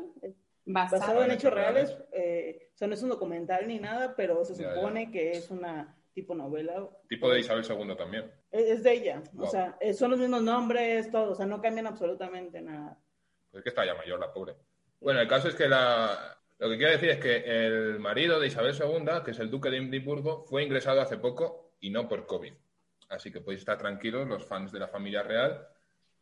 Basado. 0.64 1.00
Basado 1.00 1.24
en 1.24 1.30
hechos 1.32 1.42
hechos 1.44 1.54
reales. 1.54 1.98
eh, 2.12 2.70
o 2.72 2.76
sea, 2.76 2.88
no 2.88 2.94
es 2.94 3.02
un 3.02 3.10
documental 3.10 3.66
ni 3.68 3.78
nada, 3.78 4.14
pero 4.16 4.44
se 4.44 4.54
Ya, 4.54 4.68
ya. 4.68 4.74
supone 4.76 5.10
que 5.10 5.32
es 5.32 5.50
una 5.50 5.96
tipo 6.14 6.34
novela. 6.34 6.88
Tipo 7.08 7.30
de 7.30 7.40
Isabel 7.40 7.64
II 7.68 7.96
también. 7.96 8.32
Es, 8.50 8.70
es 8.70 8.82
de 8.82 8.92
ella. 8.92 9.22
O 9.36 9.46
sea, 9.46 9.76
eh, 9.80 9.92
son 9.92 10.12
los 10.12 10.20
mismos 10.20 10.42
nombres, 10.42 11.10
todo. 11.10 11.32
O 11.32 11.34
sea, 11.34 11.44
no 11.44 11.60
cambian 11.60 11.86
absolutamente 11.86 12.62
nada. 12.62 12.96
Pues 13.50 13.60
es 13.60 13.62
que 13.64 13.68
está 13.68 13.84
ya 13.84 13.94
mayor 13.94 14.18
la 14.18 14.32
pobre. 14.32 14.54
Bueno, 15.00 15.20
el 15.20 15.28
caso 15.28 15.48
es 15.48 15.54
que 15.54 15.68
la... 15.68 16.38
lo 16.58 16.70
que 16.70 16.78
quiero 16.78 16.92
decir 16.92 17.10
es 17.10 17.18
que 17.18 17.66
el 17.66 17.98
marido 17.98 18.40
de 18.40 18.46
Isabel 18.46 18.74
II, 18.74 19.22
que 19.24 19.32
es 19.32 19.38
el 19.38 19.50
duque 19.50 19.70
de 19.70 19.78
Edimburgo, 19.78 20.44
fue 20.44 20.62
ingresado 20.62 21.00
hace 21.00 21.18
poco 21.18 21.74
y 21.80 21.90
no 21.90 22.08
por 22.08 22.26
COVID. 22.26 22.54
Así 23.10 23.30
que 23.30 23.40
podéis 23.40 23.60
estar 23.60 23.76
tranquilos 23.76 24.26
los 24.26 24.46
fans 24.46 24.72
de 24.72 24.78
la 24.78 24.88
familia 24.88 25.22
real, 25.22 25.68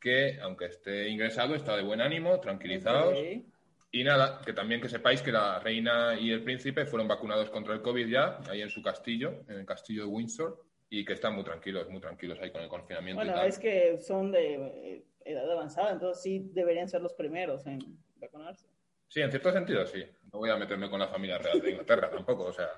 que 0.00 0.40
aunque 0.40 0.66
esté 0.66 1.08
ingresado, 1.08 1.54
está 1.54 1.76
de 1.76 1.84
buen 1.84 2.00
ánimo, 2.00 2.40
tranquilizados. 2.40 3.16
Ok. 3.16 3.51
Y 3.94 4.04
nada, 4.04 4.40
que 4.42 4.54
también 4.54 4.80
que 4.80 4.88
sepáis 4.88 5.20
que 5.20 5.30
la 5.30 5.58
reina 5.58 6.18
y 6.18 6.30
el 6.30 6.42
príncipe 6.42 6.87
fueron 6.87 7.06
vacunados 7.06 7.50
contra 7.50 7.75
el 7.75 7.82
COVID 7.82 8.08
ya, 8.08 8.38
ahí 8.49 8.62
en 8.62 8.70
su 8.70 8.82
castillo, 8.82 9.44
en 9.49 9.58
el 9.58 9.66
castillo 9.66 10.04
de 10.04 10.08
Windsor, 10.08 10.64
y 10.88 11.04
que 11.04 11.12
están 11.12 11.34
muy 11.34 11.44
tranquilos, 11.44 11.88
muy 11.90 12.00
tranquilos 12.00 12.38
ahí 12.40 12.50
con 12.50 12.62
el 12.62 12.68
confinamiento 12.68 13.22
y 13.22 13.26
Bueno, 13.26 13.38
tal. 13.38 13.49
es 13.49 13.58
que 13.58 13.99
son 13.99 14.32
de 14.32 14.54
eh, 14.54 15.04
edad 15.26 15.50
avanzada, 15.52 15.92
entonces 15.92 16.22
sí 16.22 16.50
deberían 16.54 16.88
ser 16.88 17.02
los 17.02 17.12
primeros 17.12 17.66
en 17.66 17.80
vacunarse. 18.16 18.66
Sí, 19.08 19.20
en 19.20 19.30
cierto 19.30 19.52
sentido 19.52 19.84
sí. 19.87 20.02
No 20.32 20.38
voy 20.38 20.49
a 20.49 20.56
meterme 20.56 20.88
con 20.88 20.99
la 20.99 21.08
familia 21.08 21.37
real 21.37 21.61
de 21.61 21.72
Inglaterra 21.72 22.11
tampoco, 22.14 22.44
o 22.44 22.52
sea, 22.52 22.68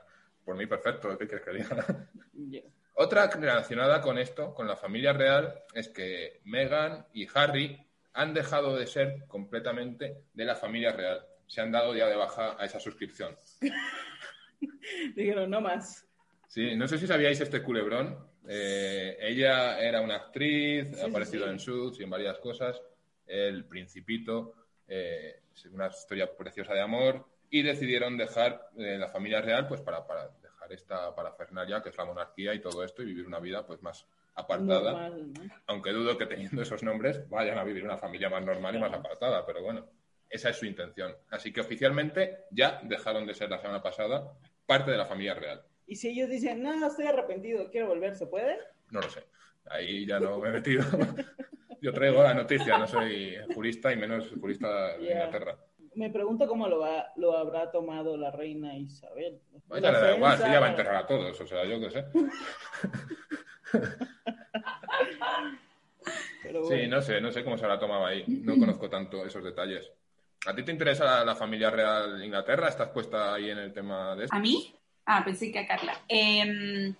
por 0.44 0.56
mí 0.56 0.66
perfecto, 0.66 1.16
¿qué 1.16 1.28
quieres 1.28 1.44
que 1.46 1.52
diga? 1.52 2.08
Ya. 2.36 2.60
Otra 2.94 3.28
relacionada 3.28 4.00
con 4.00 4.18
esto, 4.18 4.52
con 4.52 4.66
la 4.66 4.76
familia 4.76 5.12
real, 5.12 5.62
es 5.72 5.88
que 5.88 6.40
Meghan 6.44 7.06
y 7.12 7.26
Harry 7.32 7.83
han 8.14 8.32
dejado 8.32 8.76
de 8.76 8.86
ser 8.86 9.24
completamente 9.26 10.22
de 10.32 10.44
la 10.44 10.54
familia 10.54 10.92
real. 10.92 11.24
Se 11.46 11.60
han 11.60 11.70
dado 11.72 11.94
ya 11.94 12.06
de 12.08 12.16
baja 12.16 12.56
a 12.58 12.64
esa 12.64 12.80
suscripción. 12.80 13.36
Dijeron, 15.14 15.50
no 15.50 15.60
más. 15.60 16.06
Sí, 16.48 16.76
no 16.76 16.86
sé 16.88 16.98
si 16.98 17.06
sabíais 17.06 17.40
este 17.40 17.62
culebrón. 17.62 18.16
Eh, 18.48 19.16
ella 19.20 19.78
era 19.80 20.00
una 20.00 20.16
actriz, 20.16 20.88
Sí, 20.94 21.00
ha 21.00 21.06
aparecido 21.06 21.44
sí. 21.44 21.50
en 21.50 21.58
Suits 21.58 22.00
y 22.00 22.04
en 22.04 22.10
varias 22.10 22.38
cosas. 22.38 22.80
El 23.26 23.64
Principito, 23.64 24.54
eh, 24.86 25.40
una 25.72 25.88
historia 25.88 26.34
preciosa 26.36 26.74
de 26.74 26.80
amor. 26.80 27.26
y 27.50 27.62
decidieron 27.62 28.16
dejar 28.16 28.68
eh, 28.76 28.96
la 28.98 29.08
familia 29.10 29.40
real 29.40 29.68
pues 29.68 29.80
para, 29.80 30.04
para 30.06 30.28
dejar 30.42 30.72
esta 30.72 31.14
parafernalia 31.14 31.82
que 31.82 31.90
es 31.90 31.96
la 31.96 32.04
monarquía 32.04 32.52
y 32.52 32.60
todo 32.60 32.82
esto 32.82 33.02
y 33.02 33.06
vivir 33.06 33.26
una 33.26 33.38
vida 33.38 33.64
pues 33.64 33.80
más 33.82 34.06
apartada. 34.34 34.92
Normal, 34.92 35.32
¿no? 35.32 35.54
Aunque 35.66 35.90
dudo 35.90 36.18
que 36.18 36.26
teniendo 36.26 36.62
esos 36.62 36.82
nombres 36.82 37.28
vayan 37.28 37.58
a 37.58 37.64
vivir 37.64 37.84
una 37.84 37.96
familia 37.96 38.30
más 38.30 38.44
normal 38.44 38.74
y 38.74 38.78
más 38.78 38.92
apartada, 38.92 39.44
pero 39.46 39.62
bueno, 39.62 39.86
esa 40.28 40.50
es 40.50 40.56
su 40.56 40.66
intención. 40.66 41.14
Así 41.30 41.52
que 41.52 41.60
oficialmente 41.60 42.44
ya 42.50 42.80
dejaron 42.82 43.26
de 43.26 43.34
ser 43.34 43.50
la 43.50 43.58
semana 43.58 43.82
pasada 43.82 44.32
parte 44.66 44.90
de 44.90 44.96
la 44.96 45.06
familia 45.06 45.34
real. 45.34 45.62
Y 45.86 45.96
si 45.96 46.08
ellos 46.08 46.30
dicen, 46.30 46.62
no, 46.62 46.86
estoy 46.86 47.06
arrepentido, 47.06 47.70
quiero 47.70 47.88
volver, 47.88 48.16
¿se 48.16 48.26
puede? 48.26 48.58
No 48.90 49.00
lo 49.00 49.08
sé. 49.08 49.24
Ahí 49.66 50.06
ya 50.06 50.18
no 50.18 50.38
me 50.38 50.48
he 50.48 50.52
metido. 50.52 50.82
Yo 51.80 51.92
traigo 51.92 52.22
la 52.22 52.32
noticia, 52.32 52.78
no 52.78 52.86
soy 52.86 53.36
jurista 53.54 53.92
y 53.92 53.96
menos 53.96 54.30
jurista 54.40 54.96
de 54.96 55.04
Ya. 55.04 55.12
Inglaterra. 55.12 55.58
Me 55.94 56.10
pregunto 56.10 56.48
cómo 56.48 56.66
lo, 56.66 56.80
va, 56.80 57.12
lo 57.16 57.36
habrá 57.36 57.70
tomado 57.70 58.16
la 58.16 58.30
reina 58.30 58.74
Isabel. 58.76 59.40
Vaya, 59.66 59.92
le 59.92 59.98
da 60.00 60.16
igual, 60.16 60.38
ella 60.40 60.60
va 60.60 60.66
a 60.66 60.70
enterrar 60.70 60.96
a 60.96 61.06
todos, 61.06 61.40
o 61.40 61.46
sea, 61.46 61.64
yo 61.66 61.78
qué 61.78 61.90
sé. 61.90 62.04
Pero 66.42 66.64
Sí, 66.64 66.74
bueno. 66.74 66.96
no 66.96 67.02
sé, 67.02 67.20
no 67.20 67.32
sé 67.32 67.42
cómo 67.44 67.56
se 67.58 67.66
la 67.66 67.78
tomado 67.78 68.04
ahí. 68.06 68.24
No 68.26 68.56
conozco 68.58 68.88
tanto 68.90 69.24
esos 69.24 69.42
detalles. 69.42 69.90
¿A 70.46 70.54
ti 70.54 70.62
te 70.62 70.72
interesa 70.72 71.04
la, 71.04 71.24
la 71.24 71.34
familia 71.34 71.70
real 71.70 72.18
de 72.18 72.26
Inglaterra? 72.26 72.68
¿Estás 72.68 72.88
puesta 72.90 73.32
ahí 73.34 73.48
en 73.50 73.58
el 73.58 73.72
tema 73.72 74.14
de 74.14 74.24
esto? 74.24 74.36
¿A 74.36 74.40
mí? 74.40 74.74
Ah, 75.06 75.24
pensé 75.24 75.50
que 75.50 75.58
a 75.58 75.66
Carla. 75.66 75.98
Em, 76.08 76.94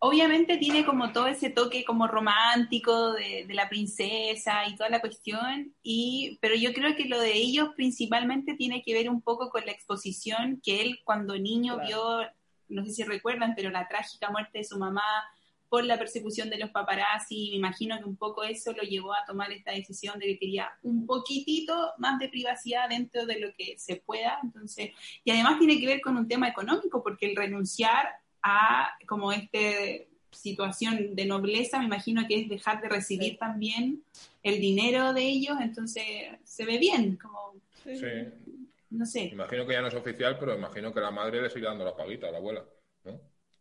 obviamente 0.00 0.56
tiene 0.58 0.84
como 0.84 1.12
todo 1.12 1.28
ese 1.28 1.50
toque 1.50 1.84
como 1.84 2.08
romántico 2.08 3.12
de, 3.12 3.44
de 3.46 3.54
la 3.54 3.68
princesa 3.68 4.66
y 4.66 4.76
toda 4.76 4.88
la 4.90 5.00
cuestión, 5.00 5.72
y, 5.82 6.36
pero 6.40 6.54
yo 6.56 6.72
creo 6.72 6.94
que 6.96 7.04
lo 7.06 7.20
de 7.20 7.32
ellos 7.34 7.70
principalmente 7.76 8.54
tiene 8.54 8.82
que 8.82 8.92
ver 8.92 9.08
un 9.08 9.22
poco 9.22 9.50
con 9.50 9.64
la 9.64 9.72
exposición 9.72 10.60
que 10.64 10.82
él 10.82 11.00
cuando 11.04 11.38
niño 11.38 11.74
Claro. 11.76 11.88
vio, 11.88 12.30
no 12.68 12.84
sé 12.84 12.90
si 12.92 13.04
recuerdan, 13.04 13.54
pero 13.54 13.70
la 13.70 13.86
trágica 13.88 14.30
muerte 14.30 14.58
de 14.58 14.64
su 14.64 14.78
mamá 14.78 15.02
por 15.68 15.84
la 15.84 15.98
persecución 15.98 16.50
de 16.50 16.58
los 16.58 16.70
paparazzi, 16.70 17.48
me 17.50 17.56
imagino 17.56 17.98
que 17.98 18.04
un 18.04 18.16
poco 18.16 18.44
eso 18.44 18.72
lo 18.72 18.82
llevó 18.82 19.12
a 19.12 19.24
tomar 19.26 19.50
esta 19.52 19.72
decisión 19.72 20.18
de 20.18 20.26
que 20.26 20.38
quería 20.38 20.70
un 20.82 21.06
poquitito 21.06 21.92
más 21.98 22.18
de 22.18 22.28
privacidad 22.28 22.88
dentro 22.88 23.26
de 23.26 23.40
lo 23.40 23.52
que 23.56 23.74
se 23.78 23.96
pueda, 23.96 24.38
entonces 24.42 24.90
y 25.24 25.30
además 25.30 25.58
tiene 25.58 25.80
que 25.80 25.86
ver 25.86 26.00
con 26.00 26.16
un 26.16 26.28
tema 26.28 26.48
económico, 26.48 27.02
porque 27.02 27.26
el 27.30 27.36
renunciar 27.36 28.08
a 28.42 28.90
como 29.06 29.32
este 29.32 30.08
situación 30.30 31.14
de 31.14 31.24
nobleza, 31.26 31.78
me 31.78 31.84
imagino 31.86 32.26
que 32.26 32.40
es 32.40 32.48
dejar 32.48 32.80
de 32.82 32.88
recibir 32.88 33.32
Sí. 33.32 33.36
también 33.38 34.02
el 34.42 34.60
dinero 34.60 35.12
de 35.12 35.22
ellos, 35.22 35.56
entonces 35.60 36.04
se 36.44 36.64
ve 36.64 36.78
bien, 36.78 37.16
como, 37.16 37.54
Sí, 37.84 37.96
Sí, 37.96 38.06
no 38.90 39.06
sé. 39.06 39.24
imagino 39.26 39.66
que 39.66 39.72
ya 39.74 39.80
no 39.82 39.88
es 39.88 39.94
oficial, 39.94 40.36
pero 40.38 40.56
imagino 40.56 40.92
que 40.92 41.00
la 41.00 41.10
madre 41.10 41.40
le 41.42 41.50
sigue 41.50 41.66
dando 41.66 41.84
la 41.84 41.94
paguita 41.96 42.28
a 42.28 42.32
la 42.32 42.38
abuela. 42.38 42.64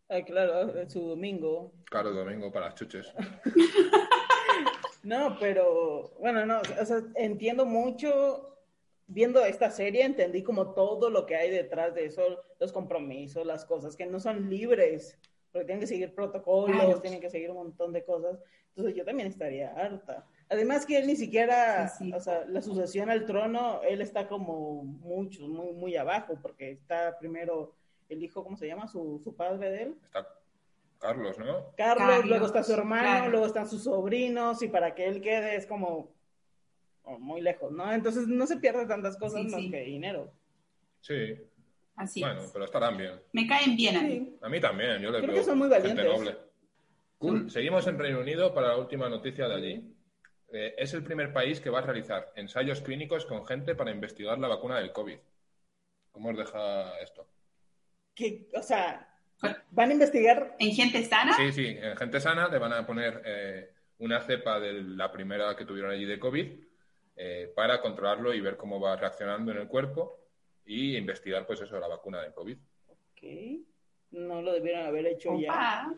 ¿No? 0.10 0.16
Ah, 0.16 0.22
claro, 0.24 0.90
su 0.90 1.02
domingo. 1.10 1.72
Claro, 1.90 2.12
domingo 2.12 2.52
para 2.52 2.68
las 2.68 2.76
chuches. 2.76 3.14
No, 5.04 5.36
pero 5.38 6.14
bueno, 6.18 6.46
no, 6.46 6.62
o 6.82 6.86
sea, 6.86 7.02
entiendo 7.16 7.66
mucho. 7.66 8.50
Viendo 9.06 9.44
esta 9.44 9.70
serie, 9.70 10.06
entendí 10.06 10.44
como 10.44 10.74
todo 10.74 11.10
lo 11.10 11.26
que 11.26 11.36
hay 11.36 11.50
detrás 11.52 11.94
de 11.94 12.06
eso, 12.06 12.22
los 12.58 12.72
compromisos, 12.72 13.46
las 13.46 13.66
cosas 13.66 13.98
que 13.98 14.06
no 14.06 14.22
son 14.22 14.50
libres, 14.50 15.20
porque 15.52 15.66
tienen 15.66 15.82
que 15.82 15.88
seguir 15.88 16.16
protocolos, 16.16 16.78
Claro. 16.86 17.02
tienen 17.02 17.20
que 17.20 17.30
seguir 17.30 17.52
un 17.52 17.58
montón 17.58 17.92
de 17.92 18.06
cosas. 18.06 18.40
Entonces 18.70 18.96
yo 18.96 19.04
también 19.04 19.28
estaría 19.28 19.74
harta. 19.74 20.26
Además 20.48 20.86
que 20.86 20.98
él 20.98 21.08
ni 21.08 21.18
siquiera, 21.18 21.90
Sí, 21.90 22.06
sí. 22.06 22.14
o 22.14 22.20
sea, 22.22 22.46
la 22.46 22.62
sucesión 22.62 23.10
al 23.10 23.26
trono, 23.26 23.82
él 23.84 24.00
está 24.00 24.30
como 24.30 24.84
mucho, 24.86 25.50
muy, 25.50 25.74
muy 25.74 25.98
abajo, 25.98 26.38
porque 26.42 26.72
está 26.72 27.18
primero 27.20 27.74
el 28.10 28.24
hijo, 28.24 28.44
¿cómo 28.44 28.58
se 28.58 28.68
llama? 28.68 28.88
Su, 28.88 29.20
su 29.24 29.36
padre 29.36 29.70
de 29.72 29.84
él. 29.84 29.96
Está 30.06 30.28
Carlos, 31.00 31.38
¿no? 31.38 31.46
Carlos, 31.76 32.08
Carlos, 32.08 32.26
luego 32.26 32.46
está 32.46 32.64
su 32.64 32.74
hermano, 32.74 33.04
claro. 33.04 33.32
luego 33.32 33.46
están 33.46 33.68
sus 33.70 33.84
sobrinos, 33.84 34.62
y 34.64 34.70
para 34.70 34.96
que 34.96 35.06
él 35.08 35.22
quede 35.22 35.56
es 35.58 35.66
como 35.68 36.14
oh, 37.04 37.20
muy 37.20 37.42
lejos, 37.42 37.72
¿no? 37.74 37.92
Entonces 37.92 38.28
no 38.28 38.48
se 38.48 38.58
pierde 38.58 38.86
tantas 38.86 39.18
cosas 39.18 39.42
Sí, 39.42 39.48
más 39.50 39.62
sí. 39.62 39.70
que 39.72 39.82
dinero. 39.82 40.32
Sí, 41.02 41.36
Así 41.96 42.22
bueno, 42.22 42.42
es. 42.44 42.52
pero 42.52 42.66
estarán 42.66 42.98
bien. 42.98 43.22
Me 43.34 43.46
caen 43.48 43.76
bien 43.76 43.98
a 43.98 44.02
mí. 44.02 44.10
Sí. 44.20 44.38
A 44.42 44.50
mí 44.50 44.60
también, 44.62 45.02
yo 45.02 45.12
les 45.12 45.22
Creo 45.22 45.34
veo 45.34 45.42
que 45.42 45.44
son 45.44 45.58
muy 45.58 45.70
gente 45.70 45.88
valientes. 45.90 46.06
noble. 46.18 46.38
Cool. 47.18 47.52
Seguimos 47.52 47.86
en 47.88 48.00
Reino 48.00 48.20
Unido 48.20 48.54
para 48.54 48.70
la 48.70 48.78
última 48.78 49.10
noticia 49.10 49.48
de 49.48 49.56
allí. 49.56 49.96
Eh, 50.54 50.76
es 50.78 50.94
el 50.94 51.04
primer 51.04 51.34
país 51.34 51.60
que 51.60 51.70
va 51.70 51.80
a 51.80 51.82
realizar 51.84 52.32
ensayos 52.36 52.82
clínicos 52.82 53.26
con 53.26 53.46
gente 53.46 53.76
para 53.76 53.92
investigar 53.92 54.40
la 54.40 54.48
vacuna 54.48 54.78
del 54.80 54.92
COVID. 54.94 55.18
¿Cómo 56.12 56.30
os 56.30 56.38
deja 56.38 56.98
esto? 57.00 57.23
Que, 58.16 58.48
o 58.54 58.62
sea, 58.62 59.10
van 59.72 59.90
a 59.90 59.94
investigar. 59.94 60.56
¿En 60.60 60.72
gente 60.72 61.04
sana? 61.04 61.34
Sí, 61.36 61.52
sí, 61.52 61.66
en 61.68 61.96
gente 61.98 62.20
sana 62.20 62.48
le 62.48 62.58
van 62.58 62.74
a 62.74 62.86
poner 62.86 63.22
eh, 63.26 63.70
una 64.00 64.22
cepa 64.22 64.60
de 64.60 64.74
la 64.84 65.12
primera 65.12 65.56
que 65.56 65.66
tuvieron 65.66 65.92
allí 65.92 66.06
de 66.06 66.20
COVID 66.20 66.48
eh, 67.16 67.52
para 67.56 67.82
controlarlo 67.82 68.34
y 68.34 68.42
ver 68.42 68.58
cómo 68.58 68.80
va 68.80 68.96
reaccionando 68.96 69.52
en 69.52 69.60
el 69.60 69.68
cuerpo 69.68 70.20
y 70.66 70.96
investigar, 70.96 71.46
pues 71.46 71.62
eso, 71.62 71.80
la 71.80 71.88
vacuna 71.88 72.22
del 72.22 72.34
COVID. 72.34 72.58
¿Qué? 73.16 73.60
No 74.12 74.42
lo 74.42 74.54
debieron 74.54 74.86
haber 74.86 75.08
hecho 75.08 75.40
ya. 75.40 75.52
Opa. 75.52 75.94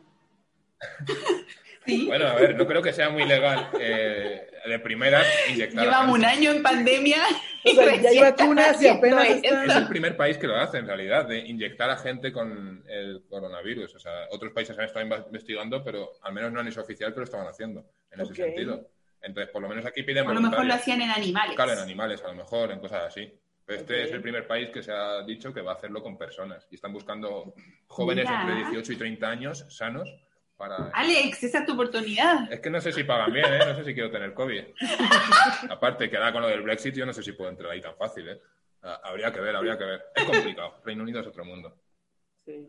sí. 1.86 2.06
Bueno, 2.06 2.28
a 2.28 2.36
ver, 2.36 2.56
no 2.56 2.66
creo 2.68 2.82
que 2.82 2.94
sea 2.94 3.10
muy 3.10 3.26
legal 3.26 3.70
eh, 3.80 4.50
de 4.66 4.80
primera 4.80 5.22
inyectar. 5.50 5.86
Llevamos 5.86 6.18
un 6.18 6.26
año 6.26 6.52
en 6.52 6.64
pandemia. 6.64 7.18
O 7.66 7.74
sea, 7.74 7.96
y 7.96 8.02
ya 8.02 8.10
hay 8.10 8.20
recién 8.20 8.24
vacunas 8.24 8.82
y 8.82 8.86
están 8.86 8.98
apenas 8.98 9.20
haciendo 9.24 9.48
están- 9.48 9.70
Es 9.70 9.76
el 9.76 9.88
primer 9.88 10.18
país 10.18 10.38
que 10.38 10.48
lo 10.48 10.56
hace, 10.56 10.78
en 10.78 10.88
realidad, 10.88 11.26
de 11.28 11.40
inyectar 11.40 11.90
a 11.90 11.98
gente 11.98 12.32
con 12.32 12.84
el 12.88 13.24
coronavirus. 13.30 13.96
O 13.96 14.00
sea, 14.00 14.12
otros 14.32 14.52
países 14.54 14.78
han 14.78 14.86
estado 14.86 15.06
investigando, 15.28 15.84
pero 15.84 16.12
al 16.22 16.34
menos 16.34 16.52
no 16.52 16.60
han 16.60 16.68
hecho 16.68 16.82
oficial 16.82 17.14
que 17.14 17.20
lo 17.20 17.24
estaban 17.24 17.48
haciendo, 17.48 17.86
en 18.12 18.22
ese 18.22 18.36
sentido. 18.36 18.90
Entonces, 19.22 19.52
por 19.52 19.62
lo 19.62 19.70
menos 19.70 19.86
aquí 19.86 20.04
piden 20.04 20.28
A 20.28 20.34
lo 20.34 20.42
mejor 20.42 20.66
lo 20.66 20.74
hacían 20.74 21.02
en 21.02 21.10
animales. 21.10 21.56
Claro, 21.56 21.72
en 21.74 21.80
animales, 21.80 22.24
a 22.24 22.28
lo 22.28 22.36
mejor, 22.36 22.72
en 22.72 22.80
cosas 22.80 23.04
así. 23.08 23.32
Pero 23.66 23.80
este 23.80 24.04
es 24.04 24.12
el 24.12 24.22
primer 24.22 24.46
país 24.46 24.70
que 24.70 24.84
se 24.84 24.92
ha 24.92 25.24
dicho 25.24 25.52
que 25.52 25.62
va 25.62 25.72
a 25.72 25.76
hacerlo 25.76 26.04
con 26.04 26.16
personas. 26.20 26.68
Y 26.70 26.76
están 26.76 26.94
buscando 26.94 27.56
jóvenes 27.88 28.26
Mira. 28.30 28.42
entre 28.42 28.56
18 28.58 28.94
y 28.94 28.96
30 28.98 29.28
años 29.28 29.66
sanos 29.70 30.08
para... 30.58 30.90
Alex, 30.94 31.44
esa 31.44 31.60
es 31.60 31.66
tu 31.66 31.74
oportunidad. 31.74 32.52
Es 32.52 32.60
que 32.60 32.70
no 32.70 32.80
sé 32.82 32.92
si 32.92 33.04
pagan 33.04 33.32
bien, 33.34 33.46
¿eh? 33.54 33.60
No 33.68 33.76
sé 33.76 33.84
si 33.84 33.94
quiero 33.94 34.10
tener 34.12 34.34
COVID. 34.34 34.64
Aparte, 35.70 36.10
que 36.10 36.18
ahora 36.18 36.32
con 36.34 36.42
lo 36.42 36.48
del 36.48 36.62
Brexit 36.62 36.96
yo 36.96 37.06
no 37.06 37.14
sé 37.14 37.24
si 37.24 37.34
puedo 37.34 37.50
entrar 37.50 37.72
ahí 37.72 37.82
tan 37.82 37.96
fácil, 37.96 38.30
¿eh? 38.30 38.42
Ah, 38.84 39.02
Habría 39.04 39.32
que 39.32 39.40
ver, 39.42 39.56
habría 39.56 39.78
que 39.78 39.84
ver. 39.84 40.04
Es 40.16 40.24
complicado. 40.26 40.82
Reino 40.86 41.04
Unido 41.04 41.20
es 41.22 41.28
otro 41.28 41.44
mundo. 41.46 41.76
Sí. 42.46 42.68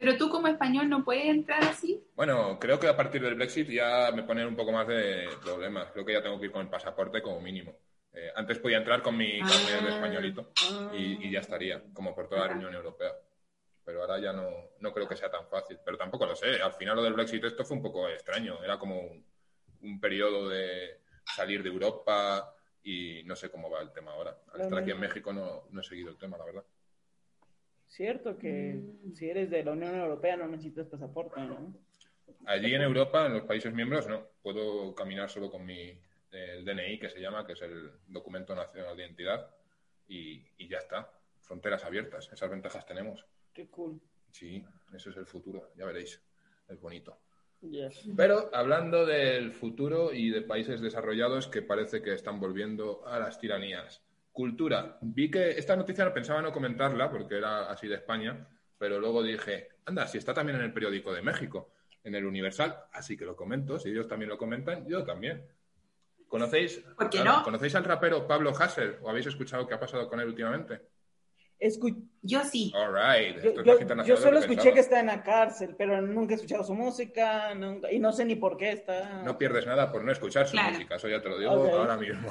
Pero 0.00 0.16
tú 0.16 0.28
como 0.30 0.46
español 0.48 0.88
no 0.88 1.04
puedes 1.04 1.26
entrar 1.26 1.62
así. 1.64 2.02
Bueno, 2.14 2.58
creo 2.60 2.78
que 2.78 2.86
a 2.88 2.96
partir 2.96 3.20
del 3.20 3.34
Brexit 3.34 3.68
ya 3.68 4.10
me 4.14 4.22
ponen 4.22 4.46
un 4.46 4.56
poco 4.56 4.70
más 4.72 4.86
de 4.86 5.28
problemas. 5.42 5.90
Creo 5.92 6.04
que 6.04 6.12
ya 6.12 6.22
tengo 6.22 6.38
que 6.38 6.46
ir 6.46 6.52
con 6.52 6.62
el 6.62 6.68
pasaporte 6.70 7.20
como 7.20 7.40
mínimo. 7.40 7.76
Eh, 8.12 8.30
antes 8.34 8.58
podía 8.58 8.78
entrar 8.78 9.02
con 9.02 9.16
mi 9.16 9.38
carnet 9.40 9.82
de 9.82 9.88
Ah. 9.90 9.94
españolito 9.96 10.52
Ah. 10.70 10.90
y, 10.94 11.26
y 11.26 11.30
ya 11.32 11.40
estaría, 11.40 11.82
como 11.92 12.14
por 12.14 12.28
toda 12.28 12.46
la. 12.46 12.54
Unión 12.54 12.74
Europea. 12.74 13.10
Ahora 14.18 14.32
ya 14.32 14.32
no, 14.32 14.70
no 14.80 14.92
creo 14.92 15.08
que 15.08 15.16
sea 15.16 15.30
tan 15.30 15.46
fácil. 15.48 15.78
Pero 15.84 15.96
tampoco 15.96 16.26
lo 16.26 16.34
sé. 16.36 16.60
Al 16.60 16.72
final 16.74 16.96
lo 16.96 17.02
del 17.02 17.12
Brexit 17.14 17.44
esto 17.44 17.64
fue 17.64 17.76
un 17.76 17.82
poco 17.82 18.08
extraño. 18.08 18.62
Era 18.62 18.78
como 18.78 19.00
un, 19.00 19.24
un 19.82 20.00
periodo 20.00 20.48
de 20.48 21.00
salir 21.24 21.62
de 21.62 21.68
Europa 21.68 22.54
y 22.82 23.22
no 23.24 23.36
sé 23.36 23.50
cómo 23.50 23.70
va 23.70 23.80
el 23.82 23.92
tema 23.92 24.12
ahora. 24.12 24.36
Al 24.54 24.62
estar 24.62 24.78
aquí 24.78 24.90
en 24.90 25.00
México 25.00 25.32
no, 25.32 25.64
no 25.70 25.80
he 25.80 25.84
seguido 25.84 26.10
el 26.10 26.16
tema, 26.18 26.38
la 26.38 26.44
verdad. 26.44 26.64
Cierto 27.86 28.36
que 28.38 28.74
Mm. 28.74 29.14
si 29.14 29.30
eres 29.30 29.50
de 29.50 29.64
la 29.64 29.72
Unión 29.72 29.94
Europea 29.94 30.36
no 30.36 30.46
necesitas 30.46 30.86
pasaporte, 30.86 31.40
¿no? 31.40 31.74
Allí 32.44 32.74
en 32.74 32.82
Europa, 32.82 33.26
en 33.26 33.32
los 33.34 33.42
países 33.44 33.72
miembros, 33.72 34.06
no. 34.06 34.26
Puedo 34.42 34.94
caminar 34.94 35.30
solo 35.30 35.50
con 35.50 35.64
mi 35.64 35.98
el 36.30 36.62
DNI, 36.64 36.98
que 36.98 37.08
se 37.08 37.20
llama, 37.20 37.46
que 37.46 37.54
es 37.54 37.62
el 37.62 37.90
Documento 38.06 38.54
Nacional 38.54 38.94
de 38.94 39.02
Identidad, 39.04 39.50
y, 40.06 40.44
y 40.58 40.68
ya 40.68 40.78
está. 40.78 41.10
Fronteras 41.40 41.84
abiertas. 41.86 42.28
Esas 42.30 42.50
ventajas 42.50 42.84
tenemos. 42.84 43.24
Qué 43.54 43.66
cool. 43.68 43.98
Sí, 44.30 44.64
eso 44.94 45.10
es 45.10 45.16
el 45.16 45.26
futuro. 45.26 45.72
Ya 45.76 45.86
veréis. 45.86 46.20
Es 46.68 46.80
bonito. 46.80 47.18
Yes. 47.60 48.08
Pero 48.16 48.50
hablando 48.52 49.04
del 49.04 49.52
futuro 49.52 50.12
y 50.12 50.30
de 50.30 50.42
países 50.42 50.80
desarrollados 50.80 51.48
que 51.48 51.62
parece 51.62 52.02
que 52.02 52.14
están 52.14 52.38
volviendo 52.38 53.06
a 53.06 53.18
las 53.18 53.38
tiranías. 53.38 54.02
Cultura. 54.32 54.98
Vi 55.00 55.30
que 55.30 55.50
esta 55.50 55.74
noticia 55.74 56.04
no 56.04 56.14
pensaba 56.14 56.40
no 56.40 56.52
comentarla 56.52 57.10
porque 57.10 57.38
era 57.38 57.68
así 57.68 57.88
de 57.88 57.96
España, 57.96 58.46
pero 58.78 59.00
luego 59.00 59.22
dije, 59.22 59.70
anda, 59.86 60.06
si 60.06 60.18
está 60.18 60.32
también 60.32 60.58
en 60.58 60.64
el 60.66 60.72
periódico 60.72 61.12
de 61.12 61.22
México, 61.22 61.72
en 62.04 62.14
el 62.14 62.24
Universal, 62.24 62.84
así 62.92 63.16
que 63.16 63.24
lo 63.24 63.34
comento. 63.34 63.78
Si 63.78 63.88
ellos 63.90 64.06
también 64.06 64.28
lo 64.28 64.38
comentan, 64.38 64.86
yo 64.86 65.02
también. 65.02 65.44
¿Conocéis, 66.28 66.78
¿Por 66.96 67.10
qué 67.10 67.24
no? 67.24 67.42
¿conocéis 67.42 67.74
al 67.74 67.84
rapero 67.84 68.26
Pablo 68.26 68.50
Hassel? 68.50 68.98
¿O 69.02 69.10
habéis 69.10 69.26
escuchado 69.26 69.66
qué 69.66 69.74
ha 69.74 69.80
pasado 69.80 70.08
con 70.08 70.20
él 70.20 70.28
últimamente? 70.28 70.82
Escu- 71.60 72.08
Yo 72.22 72.44
sí. 72.44 72.72
All 72.74 72.92
right. 72.94 73.42
yo, 74.04 74.16
solo 74.16 74.38
que 74.40 74.46
escuché 74.46 74.72
que 74.72 74.80
está 74.80 75.00
en 75.00 75.06
la 75.06 75.22
cárcel, 75.22 75.74
pero 75.76 76.00
nunca 76.00 76.34
he 76.34 76.36
escuchado 76.36 76.62
su 76.62 76.74
música 76.74 77.54
nunca- 77.54 77.90
y 77.90 77.98
no 77.98 78.12
sé 78.12 78.24
ni 78.24 78.36
por 78.36 78.56
qué 78.56 78.70
está. 78.72 79.22
No 79.24 79.36
pierdes 79.38 79.66
nada 79.66 79.90
por 79.90 80.04
no 80.04 80.12
escuchar 80.12 80.46
su 80.46 80.52
Claro. 80.52 80.72
música, 80.72 80.96
eso 80.96 81.08
ya 81.08 81.20
te 81.20 81.28
lo 81.28 81.38
digo 81.38 81.50
ahora 81.52 81.96
mismo. 81.96 82.30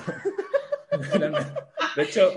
De 1.96 2.04
hecho, 2.04 2.32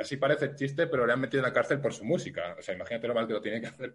así 0.00 0.16
parece 0.16 0.54
chiste, 0.54 0.86
pero 0.86 1.06
le 1.06 1.12
han 1.12 1.20
metido 1.20 1.40
en 1.42 1.48
la 1.48 1.52
cárcel 1.52 1.80
por 1.80 1.92
su 1.92 2.04
música. 2.04 2.56
O 2.58 2.62
sea, 2.62 2.74
imagínate 2.74 3.08
lo 3.08 3.14
mal 3.14 3.26
que 3.26 3.32
lo 3.34 3.42
tiene 3.42 3.60
que 3.60 3.66
hacer 3.66 3.94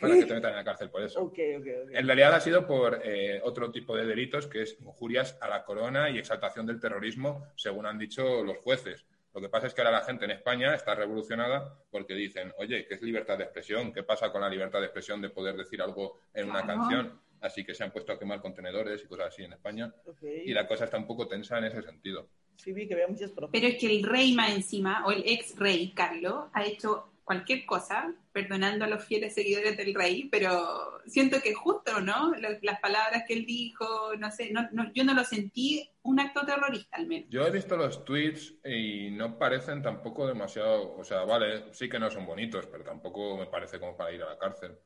para 0.00 0.14
que 0.14 0.24
te 0.24 0.34
metan 0.34 0.50
en 0.52 0.56
la 0.56 0.64
cárcel 0.64 0.90
por 0.90 1.02
eso. 1.02 1.32
En 1.36 2.06
realidad 2.06 2.34
ha 2.34 2.40
sido 2.40 2.66
por 2.66 3.00
eh, 3.04 3.40
otro 3.42 3.70
tipo 3.70 3.96
de 3.96 4.06
delitos, 4.06 4.46
que 4.46 4.62
es 4.62 4.76
injurias 4.80 5.36
a 5.40 5.48
la 5.48 5.64
corona 5.64 6.08
y 6.10 6.18
exaltación 6.18 6.66
del 6.66 6.80
terrorismo, 6.80 7.46
según 7.56 7.86
han 7.86 7.98
dicho 7.98 8.42
los 8.44 8.58
jueces. 8.58 9.04
Lo 9.34 9.40
que 9.40 9.48
pasa 9.48 9.66
es 9.66 9.74
que 9.74 9.80
ahora 9.80 9.98
la 9.98 10.04
gente 10.04 10.26
en 10.26 10.30
España 10.30 10.74
está 10.74 10.94
revolucionada 10.94 11.76
porque 11.90 12.14
dicen, 12.14 12.52
oye, 12.56 12.86
¿qué 12.86 12.94
es 12.94 13.02
libertad 13.02 13.36
de 13.36 13.44
expresión? 13.44 13.92
¿Qué 13.92 14.04
pasa 14.04 14.30
con 14.30 14.40
la 14.40 14.48
libertad 14.48 14.78
de 14.78 14.86
expresión 14.86 15.20
de 15.20 15.30
poder 15.30 15.56
decir 15.56 15.82
algo 15.82 16.20
en 16.32 16.48
una 16.48 16.64
canción? 16.64 17.20
Así 17.40 17.64
que 17.64 17.74
se 17.74 17.82
han 17.82 17.90
puesto 17.90 18.12
a 18.12 18.18
quemar 18.18 18.40
contenedores 18.40 19.02
y 19.02 19.08
cosas 19.08 19.26
así 19.26 19.42
en 19.42 19.52
España. 19.52 19.92
Y 20.22 20.52
la 20.52 20.68
cosa 20.68 20.84
está 20.84 20.98
un 20.98 21.06
poco 21.06 21.26
tensa 21.26 21.58
en 21.58 21.64
ese 21.64 21.82
sentido. 21.82 22.28
Sí, 22.54 22.72
vi 22.72 22.86
que 22.86 22.94
había 22.94 23.08
muchas. 23.08 23.32
Pero 23.50 23.66
es 23.66 23.76
que 23.76 23.86
el 23.86 24.04
rey 24.04 24.34
más 24.34 24.54
encima, 24.54 25.04
o 25.04 25.10
el 25.10 25.24
ex 25.26 25.58
rey 25.58 25.92
Carlos, 25.92 26.44
ha 26.52 26.64
hecho 26.64 27.13
cualquier 27.24 27.64
cosa, 27.64 28.12
perdonando 28.32 28.84
a 28.84 28.88
los 28.88 29.02
fieles 29.04 29.34
seguidores 29.34 29.76
del 29.78 29.94
rey, 29.94 30.28
pero 30.30 31.00
siento 31.06 31.40
que 31.40 31.54
justo, 31.54 32.00
¿no? 32.00 32.32
Lo- 32.36 32.58
Las 32.62 32.80
palabras 32.80 33.24
que 33.26 33.32
él 33.34 33.46
dijo, 33.46 34.14
no 34.18 34.30
sé, 34.30 34.52
no, 34.52 34.68
no- 34.72 34.92
yo 34.92 35.04
no 35.04 35.14
lo 35.14 35.24
sentí 35.24 35.88
un 36.02 36.20
acto 36.20 36.44
terrorista 36.44 36.96
al 36.98 37.06
menos. 37.06 37.28
Yo 37.30 37.46
he 37.46 37.50
visto 37.50 37.76
los 37.76 38.04
tweets 38.04 38.54
y 38.64 39.10
no 39.10 39.38
parecen 39.38 39.80
tampoco 39.82 40.26
demasiado, 40.26 40.94
o 40.96 41.02
sea, 41.04 41.24
vale, 41.24 41.72
sí 41.72 41.88
que 41.88 41.98
no 41.98 42.10
son 42.10 42.26
bonitos, 42.26 42.66
pero 42.66 42.84
tampoco 42.84 43.38
me 43.38 43.46
parece 43.46 43.80
como 43.80 43.96
para 43.96 44.12
ir 44.12 44.22
a 44.22 44.26
la 44.30 44.38
cárcel. 44.38 44.76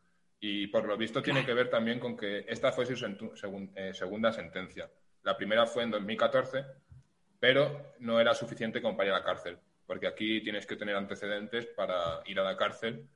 Y 0.40 0.68
por 0.68 0.84
lo 0.86 0.96
visto 0.96 1.20
tiene 1.20 1.44
que 1.44 1.52
ver 1.54 1.68
también 1.68 1.98
con 1.98 2.16
que 2.16 2.44
esta 2.48 2.70
fue 2.70 2.86
su 2.86 2.94
segun- 2.94 3.72
eh, 3.74 3.92
segunda 3.92 4.32
sentencia. 4.32 4.88
La 5.24 5.36
primera 5.36 5.66
fue 5.66 5.82
en 5.82 5.90
2014, 5.90 6.64
pero 7.40 7.94
no 8.00 8.20
era 8.20 8.34
suficiente 8.34 8.80
como 8.80 8.96
para 8.96 9.08
ir 9.08 9.14
a 9.14 9.18
la 9.18 9.24
cárcel, 9.24 9.58
porque 9.88 10.06
aquí 10.06 10.42
tienes 10.42 10.66
que 10.66 10.76
tener 10.76 10.94
antecedentes 10.94 11.66
para 11.66 12.20
ir 12.26 12.38
a 12.38 12.44
la 12.44 12.58
cárcel 12.58 13.08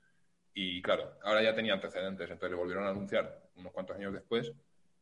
y 0.54 0.80
claro, 0.80 1.18
ahora 1.22 1.42
ya 1.42 1.54
tenía 1.54 1.74
antecedentes, 1.74 2.30
entonces 2.30 2.50
le 2.50 2.56
volvieron 2.56 2.86
a 2.86 2.88
anunciar 2.88 3.42
unos 3.56 3.72
cuantos 3.72 3.94
años 3.94 4.14
después 4.14 4.50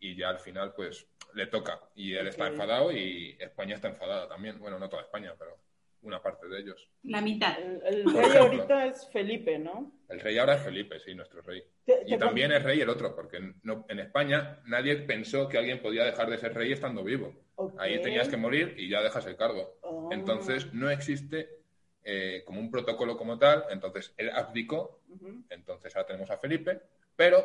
y 0.01 0.17
ya 0.17 0.31
al 0.31 0.41
final 0.41 0.75
pues 0.75 1.07
le 1.35 1.47
toca 1.47 1.81
y 1.95 2.15
él 2.15 2.27
está 2.27 2.49
enfadado 2.49 2.91
y 2.91 3.37
España 3.39 3.77
está 3.77 3.87
enfadada 3.87 4.29
también. 4.29 4.59
Bueno, 4.59 4.81
no 4.81 4.89
toda 4.89 5.03
España, 5.03 5.33
pero 5.39 5.59
una 6.03 6.21
parte 6.21 6.49
de 6.49 6.59
ellos. 6.59 6.91
La 7.05 7.21
mitad. 7.21 7.57
El, 7.61 8.05
rey 8.05 8.25
ejemplo. 8.25 8.41
ahorita 8.41 8.87
es 8.87 9.09
Felipe, 9.13 9.59
¿no? 9.59 9.93
El 10.09 10.19
rey 10.19 10.39
ahora 10.39 10.55
es 10.57 10.63
Felipe, 10.63 10.99
sí, 10.99 11.15
nuestro 11.15 11.41
rey. 11.43 11.63
Te- 11.85 12.03
Y 12.05 12.19
también 12.19 12.51
es 12.51 12.65
rey 12.65 12.81
el 12.81 12.89
otro, 12.89 13.15
porque 13.15 13.39
no- 13.63 13.87
en 13.89 14.01
España 14.01 14.61
nadie 14.67 14.97
pensó 14.97 15.49
que 15.49 15.59
alguien 15.59 15.81
podía 15.81 16.05
dejar 16.05 16.31
de 16.31 16.39
ser 16.39 16.53
rey 16.55 16.73
estando 16.73 17.05
vivo. 17.05 17.33
Ahí 17.79 18.01
tenías 18.01 18.29
que 18.29 18.39
morir 18.39 18.75
y 18.77 18.89
ya 18.89 19.03
dejas 19.03 19.27
el 19.27 19.37
cargo. 19.37 19.79
Oh. 19.83 20.09
Entonces 20.11 20.73
no 20.73 20.91
existe 20.91 21.60
eh, 22.05 22.43
como 22.47 22.61
un 22.61 22.71
protocolo 22.71 23.17
como 23.17 23.39
tal. 23.39 23.65
Entonces 23.71 24.13
él 24.17 24.31
abdicó, 24.31 25.01
Ujú. 25.09 25.43
entonces 25.51 25.95
ahora 25.97 26.07
tenemos 26.07 26.31
a 26.31 26.39
Felipe, 26.39 26.81
pero 27.17 27.45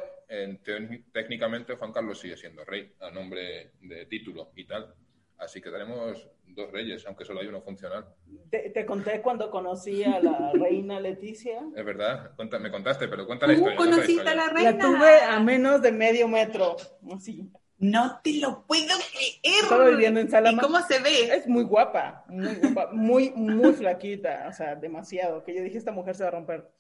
teoría- 0.63 1.01
técnicamente 1.11 1.75
Juan 1.75 1.91
Carlos 1.91 2.19
sigue 2.19 2.37
siendo 2.37 2.63
rey 2.65 2.93
a 3.01 3.11
nombre 3.11 3.71
de 3.81 4.05
título 4.05 4.51
y 4.55 4.65
tal. 4.65 4.93
Así 5.37 5.59
que 5.61 5.69
tenemos 5.69 6.29
dos 6.45 6.71
reyes, 6.71 7.05
aunque 7.05 7.25
solo 7.25 7.41
hay 7.41 7.47
uno 7.47 7.61
funcional. 7.61 8.05
Te, 8.49 8.69
te 8.69 8.85
conté 8.85 9.21
cuando 9.21 9.51
conocí 9.51 10.01
a 10.05 10.21
la 10.21 10.51
reina 10.53 11.01
Leticia. 11.01 11.59
Es 11.75 11.83
verdad, 11.83 12.33
Cuenta- 12.37 12.57
me 12.57 12.71
contaste, 12.71 13.09
pero 13.09 13.25
cuenta 13.27 13.45
la 13.45 13.53
¿Tú 13.53 13.59
historia. 13.69 13.79
la 13.79 13.91
conociste 13.91 14.29
a 14.29 14.35
la 14.35 14.47
reina? 14.49 14.71
La 14.71 14.77
tuve 14.79 15.19
a 15.21 15.39
menos 15.41 15.81
de 15.81 15.91
medio 15.91 16.29
metro. 16.29 16.77
Así. 17.13 17.51
No 17.77 18.21
te 18.23 18.39
lo 18.39 18.65
puedo 18.65 18.95
creer. 19.11 19.63
Estaba 19.63 19.89
viviendo 19.89 20.19
en 20.19 20.27
¿Y 20.27 20.31
Salamanca. 20.31 20.65
cómo 20.65 20.81
se 20.81 20.99
ve? 20.99 21.35
Es 21.35 21.47
muy 21.47 21.63
guapa, 21.63 22.23
muy 22.29 22.55
guapa, 22.55 22.91
muy, 22.93 23.31
muy 23.31 23.73
flaquita, 23.73 24.45
o 24.49 24.53
sea, 24.53 24.75
demasiado, 24.75 25.43
que 25.43 25.53
yo 25.53 25.61
dije, 25.61 25.77
esta 25.77 25.91
mujer 25.91 26.15
se 26.15 26.23
va 26.23 26.29
a 26.29 26.31
romper. 26.31 26.71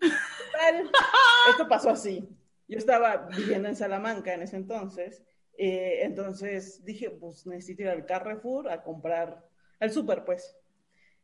Total, 0.00 0.90
esto 1.50 1.68
pasó 1.68 1.90
así. 1.90 2.28
Yo 2.68 2.78
estaba 2.78 3.28
viviendo 3.36 3.68
en 3.68 3.76
Salamanca 3.76 4.34
en 4.34 4.42
ese 4.42 4.56
entonces, 4.56 5.22
eh, 5.56 6.00
entonces 6.02 6.84
dije, 6.84 7.10
pues 7.10 7.46
necesito 7.46 7.82
ir 7.82 7.88
al 7.88 8.06
Carrefour 8.06 8.68
a 8.68 8.82
comprar, 8.82 9.46
al 9.78 9.92
súper, 9.92 10.24
pues. 10.24 10.56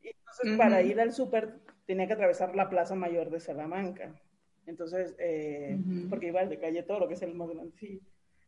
Y 0.03 0.09
entonces 0.11 0.57
para 0.57 0.83
ir 0.83 1.01
al 1.01 1.13
súper 1.13 1.59
tenía 1.85 2.07
que 2.07 2.13
atravesar 2.13 2.55
la 2.55 2.71
Plaza 2.71 2.95
Mayor 2.95 3.31
de 3.31 3.41
Salamanca. 3.41 4.15
Entonces, 4.67 5.17
eh, 5.19 5.77
porque 6.09 6.29
iba 6.29 6.41
al 6.41 6.49
de 6.49 6.61
Calle 6.61 6.85
Toro, 6.85 7.09
que 7.09 7.15
es 7.15 7.23
el 7.23 7.35
más 7.35 7.49
grande. 7.49 7.73
sí. 7.77 8.01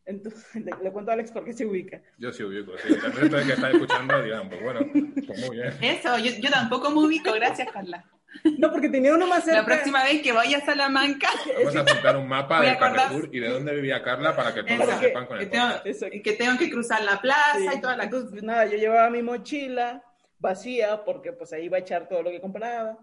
Entonces, 0.07 0.55
le, 0.65 0.71
le 0.83 0.93
cuento 0.93 1.11
a 1.11 1.15
Alex 1.15 1.31
por 1.33 1.45
qué 1.45 1.53
se 1.53 1.65
ubica. 1.67 2.01
Yo 2.19 2.33
sí 2.33 2.43
ubico, 2.43 2.73
sí. 2.79 2.93
El 2.93 3.13
resto 3.13 3.37
de 3.37 3.45
que 3.47 3.53
están 3.55 3.73
escuchando 3.73 4.23
dirán, 4.23 4.49
pues 4.49 4.63
bueno, 4.63 4.81
pues 4.93 5.41
muy 5.47 5.57
bien. 5.57 5.73
Eso, 5.81 6.19
yo, 6.19 6.31
yo 6.41 6.51
tampoco 6.51 6.91
me 6.91 6.99
ubico, 7.07 7.33
gracias 7.33 7.71
Carla. 7.73 8.05
No, 8.59 8.71
porque 8.73 8.89
tenía 8.89 9.15
uno 9.15 9.29
más 9.29 9.45
cerca. 9.45 9.61
La 9.61 9.65
próxima 9.65 10.03
vez 10.03 10.21
que 10.21 10.33
vaya 10.33 10.59
a 10.59 10.61
Salamanca, 10.65 11.29
Vamos 11.57 11.77
a 11.77 11.95
juntar 11.95 12.17
un 12.17 12.27
mapa 12.29 12.61
de 12.63 12.77
Carrefour 12.77 13.29
y 13.33 13.39
de 13.39 13.49
dónde 13.49 13.75
vivía 13.77 14.03
Carla 14.03 14.35
para 14.35 14.53
que 14.53 14.65
todos 14.65 14.81
Eso, 14.81 14.91
lo 14.91 14.99
sepan 14.99 15.27
con 15.27 15.39
que 15.39 15.45
el 15.45 15.51
tengo, 15.51 15.65
podcast. 15.67 15.87
Eso. 15.87 16.07
que 16.11 16.33
tengo 16.33 16.59
que 16.59 16.69
cruzar 16.71 17.03
la 17.05 17.21
plaza 17.21 17.59
Sí. 17.59 17.69
y 17.77 17.81
toda 17.81 17.97
la 17.97 18.05
Entonces, 18.05 18.43
nada, 18.43 18.67
yo 18.67 18.77
llevaba 18.77 19.09
mi 19.09 19.23
mochila 19.23 20.03
vacía 20.41 21.05
porque 21.05 21.33
pues 21.33 21.53
ahí 21.53 21.67
iba 21.67 21.77
a 21.77 21.81
echar 21.81 22.09
todo 22.09 22.23
lo 22.25 22.31
que 22.31 22.41
compraba. 22.41 22.99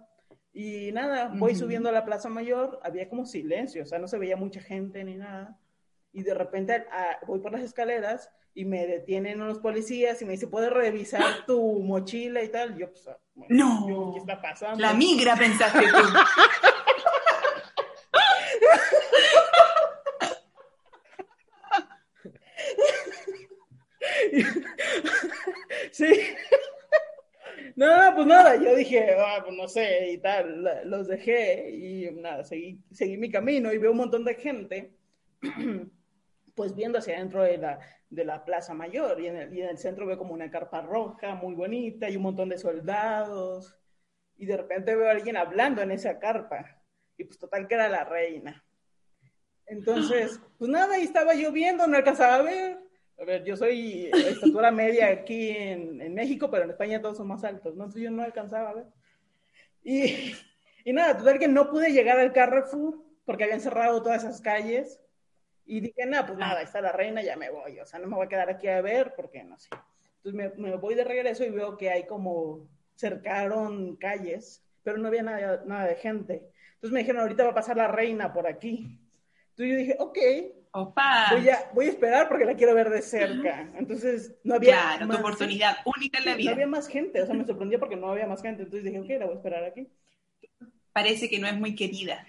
Y 0.53 0.91
nada, 0.91 1.31
voy 1.33 1.53
Ujú. 1.53 1.61
subiendo 1.61 1.87
a 1.87 1.93
la 1.93 2.03
Plaza 2.03 2.27
Mayor, 2.27 2.81
había 2.83 3.07
como 3.07 3.25
silencio, 3.25 3.83
o 3.83 3.85
sea, 3.85 3.99
no 3.99 4.09
se 4.09 4.17
veía 4.17 4.35
mucha 4.35 4.61
gente 4.61 5.01
ni 5.05 5.15
nada. 5.15 5.57
Y 6.13 6.23
de 6.23 6.33
repente 6.33 6.85
ah, 6.91 7.17
voy 7.25 7.39
por 7.39 7.53
las 7.53 7.61
escaleras 7.61 8.29
y 8.53 8.65
me 8.65 8.85
detienen 8.85 9.41
unos 9.41 9.59
policías 9.59 10.21
y 10.21 10.25
me 10.25 10.33
dice, 10.33 10.47
¿puedes 10.47 10.71
revisar 10.71 11.21
tu 11.47 11.79
mochila 11.79 12.43
y 12.43 12.49
tal? 12.49 12.77
Yo, 12.77 12.91
pues, 12.91 13.07
ah, 13.07 13.17
bueno, 13.33 13.55
No. 13.55 13.89
yo, 13.89 14.11
¿qué 14.13 14.19
está 14.19 14.41
pasando? 14.41 14.79
La 14.79 14.93
migra, 14.93 15.35
pensaste 15.35 15.79
tú. 15.79 15.87
Sí. 25.91 26.07
No, 27.75 27.87
pues 28.15 28.27
nada, 28.27 28.55
yo 28.57 28.75
dije, 28.75 29.15
ah, 29.17 29.41
pues 29.43 29.55
no 29.55 29.67
sé, 29.67 30.11
y 30.11 30.17
tal, 30.17 30.63
los 30.85 31.07
dejé 31.07 31.69
y 31.71 32.11
nada, 32.11 32.43
seguí, 32.43 32.79
seguí 32.91 33.17
mi 33.17 33.31
camino 33.31 33.71
y 33.71 33.77
veo 33.77 33.91
un 33.91 33.97
montón 33.97 34.25
de 34.25 34.35
gente, 34.35 34.93
pues 36.55 36.75
viendo 36.75 36.99
hacia 36.99 37.15
adentro 37.15 37.43
de 37.43 37.57
la, 37.57 37.79
de 38.09 38.25
la 38.25 38.43
Plaza 38.43 38.73
Mayor 38.73 39.19
y 39.19 39.27
en, 39.27 39.37
el, 39.37 39.53
y 39.53 39.61
en 39.61 39.69
el 39.69 39.77
centro 39.77 40.05
veo 40.05 40.17
como 40.17 40.33
una 40.33 40.51
carpa 40.51 40.81
roja 40.81 41.35
muy 41.35 41.55
bonita 41.55 42.09
y 42.09 42.17
un 42.17 42.23
montón 42.23 42.49
de 42.49 42.57
soldados 42.57 43.77
y 44.37 44.45
de 44.45 44.57
repente 44.57 44.95
veo 44.95 45.07
a 45.07 45.11
alguien 45.11 45.37
hablando 45.37 45.81
en 45.81 45.91
esa 45.91 46.19
carpa 46.19 46.81
y 47.17 47.23
pues 47.23 47.37
total 47.37 47.67
que 47.67 47.75
era 47.75 47.89
la 47.89 48.03
reina. 48.03 48.63
Entonces, 49.67 50.39
pues 50.57 50.69
nada, 50.69 50.95
ahí 50.95 51.03
estaba 51.03 51.33
yo 51.35 51.51
viendo, 51.51 51.87
no 51.87 51.95
alcanzaba 51.95 52.35
a 52.35 52.41
ver. 52.41 52.79
A 53.19 53.23
ver, 53.23 53.43
yo 53.43 53.55
soy 53.55 54.09
de 54.09 54.29
estatura 54.29 54.71
media 54.71 55.07
aquí 55.07 55.49
en, 55.49 56.01
en 56.01 56.13
México, 56.15 56.49
pero 56.49 56.63
en 56.63 56.71
España 56.71 57.01
todos 57.01 57.17
son 57.17 57.27
más 57.27 57.43
altos, 57.43 57.75
¿no? 57.75 57.83
Entonces 57.83 58.01
yo 58.01 58.11
no 58.11 58.23
alcanzaba 58.23 58.71
a 58.71 58.73
ver. 58.73 58.85
Y, 59.83 60.33
y 60.85 60.93
nada, 60.93 61.17
total 61.17 61.39
que 61.39 61.47
no 61.47 61.69
pude 61.69 61.91
llegar 61.91 62.19
al 62.19 62.33
Carrefour 62.33 63.03
porque 63.25 63.43
habían 63.43 63.61
cerrado 63.61 64.01
todas 64.01 64.23
esas 64.23 64.41
calles. 64.41 64.99
Y 65.71 65.79
dije, 65.79 66.05
nada, 66.05 66.25
pues 66.27 66.37
nada, 66.37 66.59
ahí 66.59 66.65
está 66.65 66.81
la 66.81 66.91
reina, 66.91 67.21
ya 67.21 67.37
me 67.37 67.49
voy. 67.49 67.79
O 67.79 67.85
sea, 67.85 67.97
no 67.97 68.07
me 68.07 68.15
voy 68.17 68.25
a 68.25 68.29
quedar 68.29 68.49
aquí 68.49 68.67
a 68.67 68.81
ver 68.81 69.13
porque 69.15 69.41
no 69.43 69.57
sé. 69.57 69.69
Entonces 70.17 70.33
me, 70.57 70.69
me 70.69 70.75
voy 70.75 70.95
de 70.95 71.05
regreso 71.05 71.45
y 71.45 71.49
veo 71.49 71.77
que 71.77 71.89
hay 71.89 72.05
como 72.05 72.67
cercaron 72.95 73.95
calles, 73.95 74.63
pero 74.83 74.97
no 74.97 75.07
había 75.07 75.23
nada, 75.23 75.63
nada 75.65 75.87
de 75.87 75.95
gente. 75.95 76.43
Entonces 76.75 76.91
me 76.91 76.99
dijeron, 76.99 77.21
ahorita 77.21 77.45
va 77.45 77.51
a 77.51 77.55
pasar 77.55 77.77
la 77.77 77.87
reina 77.87 78.33
por 78.33 78.47
aquí. 78.47 78.99
Entonces 79.51 79.71
yo 79.71 79.75
dije, 79.77 79.95
ok, 79.99 80.17
Opa. 80.73 81.27
voy 81.31 81.49
a, 81.49 81.69
voy 81.73 81.85
a 81.85 81.89
esperar 81.89 82.27
porque 82.27 82.45
la 82.45 82.55
quiero 82.55 82.75
ver 82.75 82.89
de 82.89 83.01
cerca. 83.01 83.71
Entonces, 83.77 84.35
no 84.43 84.55
había. 84.55 84.73
Claro, 84.73 85.01
tu 85.03 85.07
más- 85.07 85.19
oportunidad 85.19 85.77
única 85.85 86.19
en 86.19 86.25
la 86.25 86.31
No 86.31 86.37
vida. 86.37 86.51
había 86.51 86.67
más 86.67 86.87
gente, 86.89 87.21
o 87.21 87.25
sea, 87.25 87.33
me 87.35 87.45
sorprendió 87.45 87.79
porque 87.79 87.95
no 87.95 88.09
había 88.11 88.27
más 88.27 88.41
gente. 88.41 88.63
Entonces 88.63 88.83
dije, 88.83 88.99
ok, 88.99 89.09
la 89.19 89.25
voy 89.25 89.35
a 89.35 89.37
esperar 89.37 89.63
aquí. 89.63 89.87
Parece 90.93 91.29
que 91.29 91.39
no 91.39 91.47
es 91.47 91.57
muy 91.57 91.73
querida. 91.75 92.25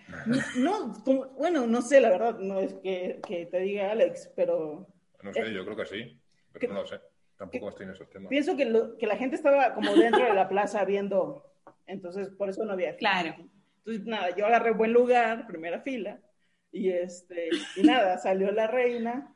No, 0.57 0.92
como- 1.05 1.27
bueno, 1.31 1.66
no 1.66 1.83
sé, 1.83 2.01
la 2.01 2.11
verdad, 2.11 2.38
no 2.38 2.61
es 2.61 2.75
que, 2.75 3.20
que 3.27 3.46
te 3.46 3.59
diga 3.61 3.90
Alex, 3.90 4.31
pero 4.37 4.87
No 5.22 5.33
sé, 5.33 5.53
yo 5.53 5.64
creo 5.64 5.77
que 5.77 5.87
sí, 5.87 6.20
pero 6.53 6.61
¿Qué- 6.61 6.68
no 6.68 6.75
lo 6.83 6.87
sé. 6.87 7.01
Tampoco 7.37 7.70
estoy 7.70 7.87
en 7.87 7.92
esos 7.92 8.09
temas. 8.09 8.29
pienso 8.29 8.57
que, 8.57 8.64
lo- 8.66 8.96
que 8.98 9.07
la 9.09 9.16
gente 9.16 9.35
estaba 9.35 9.75
como 9.75 9.92
dentro 9.96 10.25
de 10.25 10.33
la 10.35 10.48
plaza 10.48 10.85
viendo, 10.85 11.44
entonces 11.87 12.29
por 12.31 12.48
eso 12.51 12.64
no 12.64 12.72
había. 12.72 12.94
Claro. 12.96 13.35
Entonces, 13.79 14.07
nada, 14.07 14.35
yo 14.37 14.46
agarré 14.46 14.70
buen 14.72 14.92
lugar, 14.92 15.46
primera 15.48 15.81
fila, 15.81 16.20
y 16.70 16.90
este, 16.90 17.48
y 17.77 17.83
nada, 17.83 18.16
salió 18.18 18.53
la 18.53 18.68
reina 18.68 19.35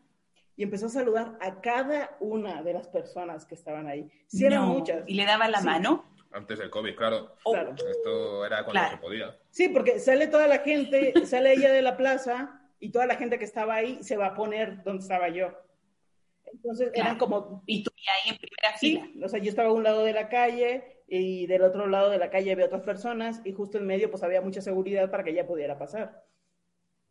y 0.54 0.62
empezó 0.62 0.86
a 0.86 0.90
saludar 0.90 1.36
a 1.40 1.60
cada 1.60 2.16
una 2.20 2.62
de 2.62 2.74
las 2.74 2.86
personas 2.86 3.44
que 3.44 3.56
estaban 3.56 3.88
ahí. 3.88 4.08
Sí, 4.28 4.44
eran 4.46 4.60
No. 4.62 4.74
muchas. 4.74 5.02
Y 5.08 5.14
le 5.14 5.24
daba 5.24 5.48
la 5.48 5.58
Sí. 5.58 5.66
mano. 5.66 6.04
Antes 6.32 6.58
del 6.58 6.70
COVID, 6.70 6.94
claro. 6.96 7.34
Claro. 7.44 7.74
Esto 7.74 8.44
era 8.44 8.64
cuando 8.64 8.72
Claro. 8.72 8.96
se 8.96 9.02
podía. 9.02 9.36
Sí, 9.50 9.68
porque 9.68 9.98
sale 10.00 10.26
toda 10.26 10.46
la 10.48 10.58
gente, 10.58 11.12
sale 11.26 11.52
ella 11.52 11.72
de 11.72 11.82
la 11.82 11.96
plaza 11.96 12.60
y 12.78 12.90
toda 12.90 13.06
la 13.06 13.16
gente 13.16 13.38
que 13.38 13.44
estaba 13.44 13.74
ahí 13.76 14.02
se 14.02 14.16
va 14.16 14.26
a 14.28 14.34
poner 14.34 14.82
donde 14.82 15.02
estaba 15.02 15.28
yo. 15.28 15.48
Entonces 16.52 16.90
eran 16.94 17.18
como... 17.18 17.62
Y 17.66 17.82
tú 17.82 17.90
ahí 18.24 18.30
en 18.32 18.36
primera 18.38 18.76
Sí, 18.78 19.00
fila. 19.12 19.26
o 19.26 19.28
sea, 19.28 19.40
yo 19.40 19.48
estaba 19.50 19.68
a 19.68 19.72
un 19.72 19.82
lado 19.82 20.04
de 20.04 20.12
la 20.12 20.28
calle 20.28 21.02
y 21.08 21.46
del 21.46 21.62
otro 21.62 21.86
lado 21.86 22.10
de 22.10 22.18
la 22.18 22.30
calle 22.30 22.52
había 22.52 22.66
otras 22.66 22.82
personas 22.82 23.40
y 23.44 23.52
justo 23.52 23.78
en 23.78 23.86
medio 23.86 24.10
pues 24.10 24.22
había 24.22 24.40
mucha 24.40 24.60
seguridad 24.60 25.10
para 25.10 25.24
que 25.24 25.30
ella 25.30 25.46
pudiera 25.46 25.78
pasar. 25.78 26.24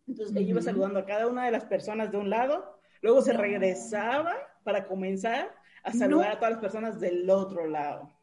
Entonces 0.08 0.36
ella 0.36 0.50
iba 0.50 0.62
saludando 0.62 1.00
a 1.00 1.06
cada 1.06 1.28
una 1.28 1.46
de 1.46 1.52
las 1.52 1.66
personas 1.66 2.12
de 2.12 2.18
un 2.18 2.30
lado, 2.30 2.80
luego 3.02 3.22
se 3.22 3.34
regresaba 3.34 4.36
para 4.64 4.86
comenzar 4.86 5.54
a 5.84 5.92
saludar 5.92 6.28
No. 6.30 6.34
a 6.34 6.38
todas 6.38 6.52
las 6.54 6.62
personas 6.62 7.00
del 7.00 7.30
otro 7.30 7.68
lado. 7.68 8.15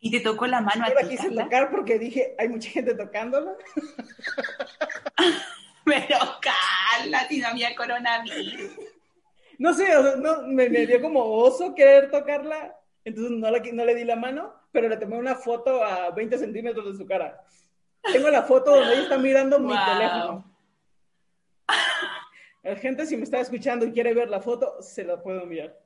Y 0.00 0.10
te 0.10 0.20
tocó 0.20 0.46
la 0.46 0.62
mano 0.62 0.86
Yo 0.88 0.94
la 0.94 1.08
quise 1.08 1.30
tocar 1.30 1.70
porque 1.70 1.98
dije, 1.98 2.34
hay 2.38 2.48
mucha 2.48 2.70
gente 2.70 2.94
tocándola. 2.94 3.52
Pero 5.84 6.18
Carla, 6.40 7.28
si 7.28 7.40
no 7.40 7.48
había 7.48 7.74
coronavirus. 7.74 8.70
No 9.58 9.74
sé, 9.74 9.94
o 9.94 10.02
sea, 10.02 10.16
no, 10.16 10.42
me, 10.42 10.70
me 10.70 10.86
dio 10.86 11.02
como 11.02 11.22
oso 11.22 11.74
querer 11.74 12.10
tocarla, 12.10 12.74
entonces 13.04 13.32
no, 13.32 13.50
la, 13.50 13.58
no 13.58 13.84
le 13.84 13.94
di 13.94 14.04
la 14.04 14.16
mano, 14.16 14.54
pero 14.72 14.88
le 14.88 14.96
tomé 14.96 15.18
una 15.18 15.34
foto 15.34 15.84
a 15.84 16.10
20 16.10 16.38
centímetros 16.38 16.92
de 16.92 16.96
su 16.96 17.06
cara. 17.06 17.44
Tengo 18.10 18.30
la 18.30 18.42
foto 18.42 18.74
donde 18.74 18.94
ella 18.94 19.02
está 19.02 19.18
mirando 19.18 19.58
mi 19.58 19.74
teléfono. 19.74 20.50
La 22.62 22.76
gente, 22.76 23.06
si 23.06 23.16
me 23.16 23.24
está 23.24 23.40
escuchando 23.40 23.86
y 23.86 23.92
quiere 23.92 24.14
ver 24.14 24.30
la 24.30 24.40
foto, 24.40 24.80
se 24.80 25.04
la 25.04 25.22
puedo 25.22 25.42
enviar. 25.42 25.78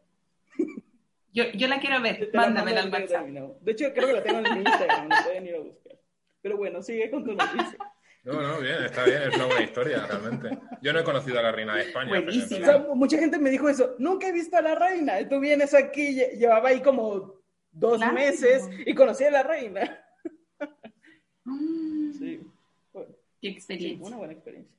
Yo, 1.34 1.44
yo 1.52 1.66
la 1.68 1.80
quiero 1.80 2.00
ver, 2.00 2.30
la 2.32 2.42
mándamela 2.42 2.80
al 2.82 2.90
WhatsApp. 2.92 3.26
De 3.26 3.72
hecho, 3.72 3.92
creo 3.92 4.06
que 4.06 4.12
la 4.14 4.22
tengo 4.22 4.38
en 4.38 4.54
mi 4.54 4.60
Instagram, 4.60 5.08
la 5.08 5.22
pueden 5.24 5.46
ir 5.46 5.54
a 5.56 5.58
buscar. 5.58 5.98
Pero 6.40 6.56
bueno, 6.56 6.80
sigue 6.82 7.10
con 7.10 7.24
tu 7.24 7.32
noticia. 7.34 7.76
No, 8.22 8.40
no, 8.40 8.58
bien, 8.60 8.82
está 8.84 9.04
bien, 9.04 9.22
es 9.22 9.34
una 9.34 9.46
buena 9.46 9.62
historia, 9.64 10.06
realmente. 10.06 10.58
Yo 10.80 10.92
no 10.92 11.00
he 11.00 11.04
conocido 11.04 11.38
a 11.40 11.42
la 11.42 11.52
reina 11.52 11.74
de 11.74 11.82
España. 11.82 12.08
por 12.08 12.22
Buenísimo. 12.22 12.44
O 12.44 12.62
ejemplo. 12.62 12.84
sea, 12.86 12.94
mucha 12.94 13.18
gente 13.18 13.38
me 13.38 13.50
dijo 13.50 13.68
eso, 13.68 13.96
nunca 13.98 14.28
he 14.28 14.32
visto 14.32 14.56
a 14.56 14.62
la 14.62 14.74
reina. 14.76 15.20
Y 15.20 15.28
tú 15.28 15.40
vienes 15.40 15.74
aquí, 15.74 16.16
lle- 16.16 16.38
llevaba 16.38 16.68
ahí 16.70 16.80
como 16.80 17.42
dos 17.72 17.98
Claro. 17.98 18.12
meses 18.14 18.68
y 18.86 18.94
conocí 18.94 19.24
a 19.24 19.30
la 19.30 19.42
reina. 19.42 20.00
Mm, 21.44 22.12
Sí, 22.12 22.40
Qué 22.92 23.02
sí, 23.40 23.48
experiencia. 23.48 24.06
una 24.06 24.16
buena 24.16 24.32
experiencia. 24.32 24.72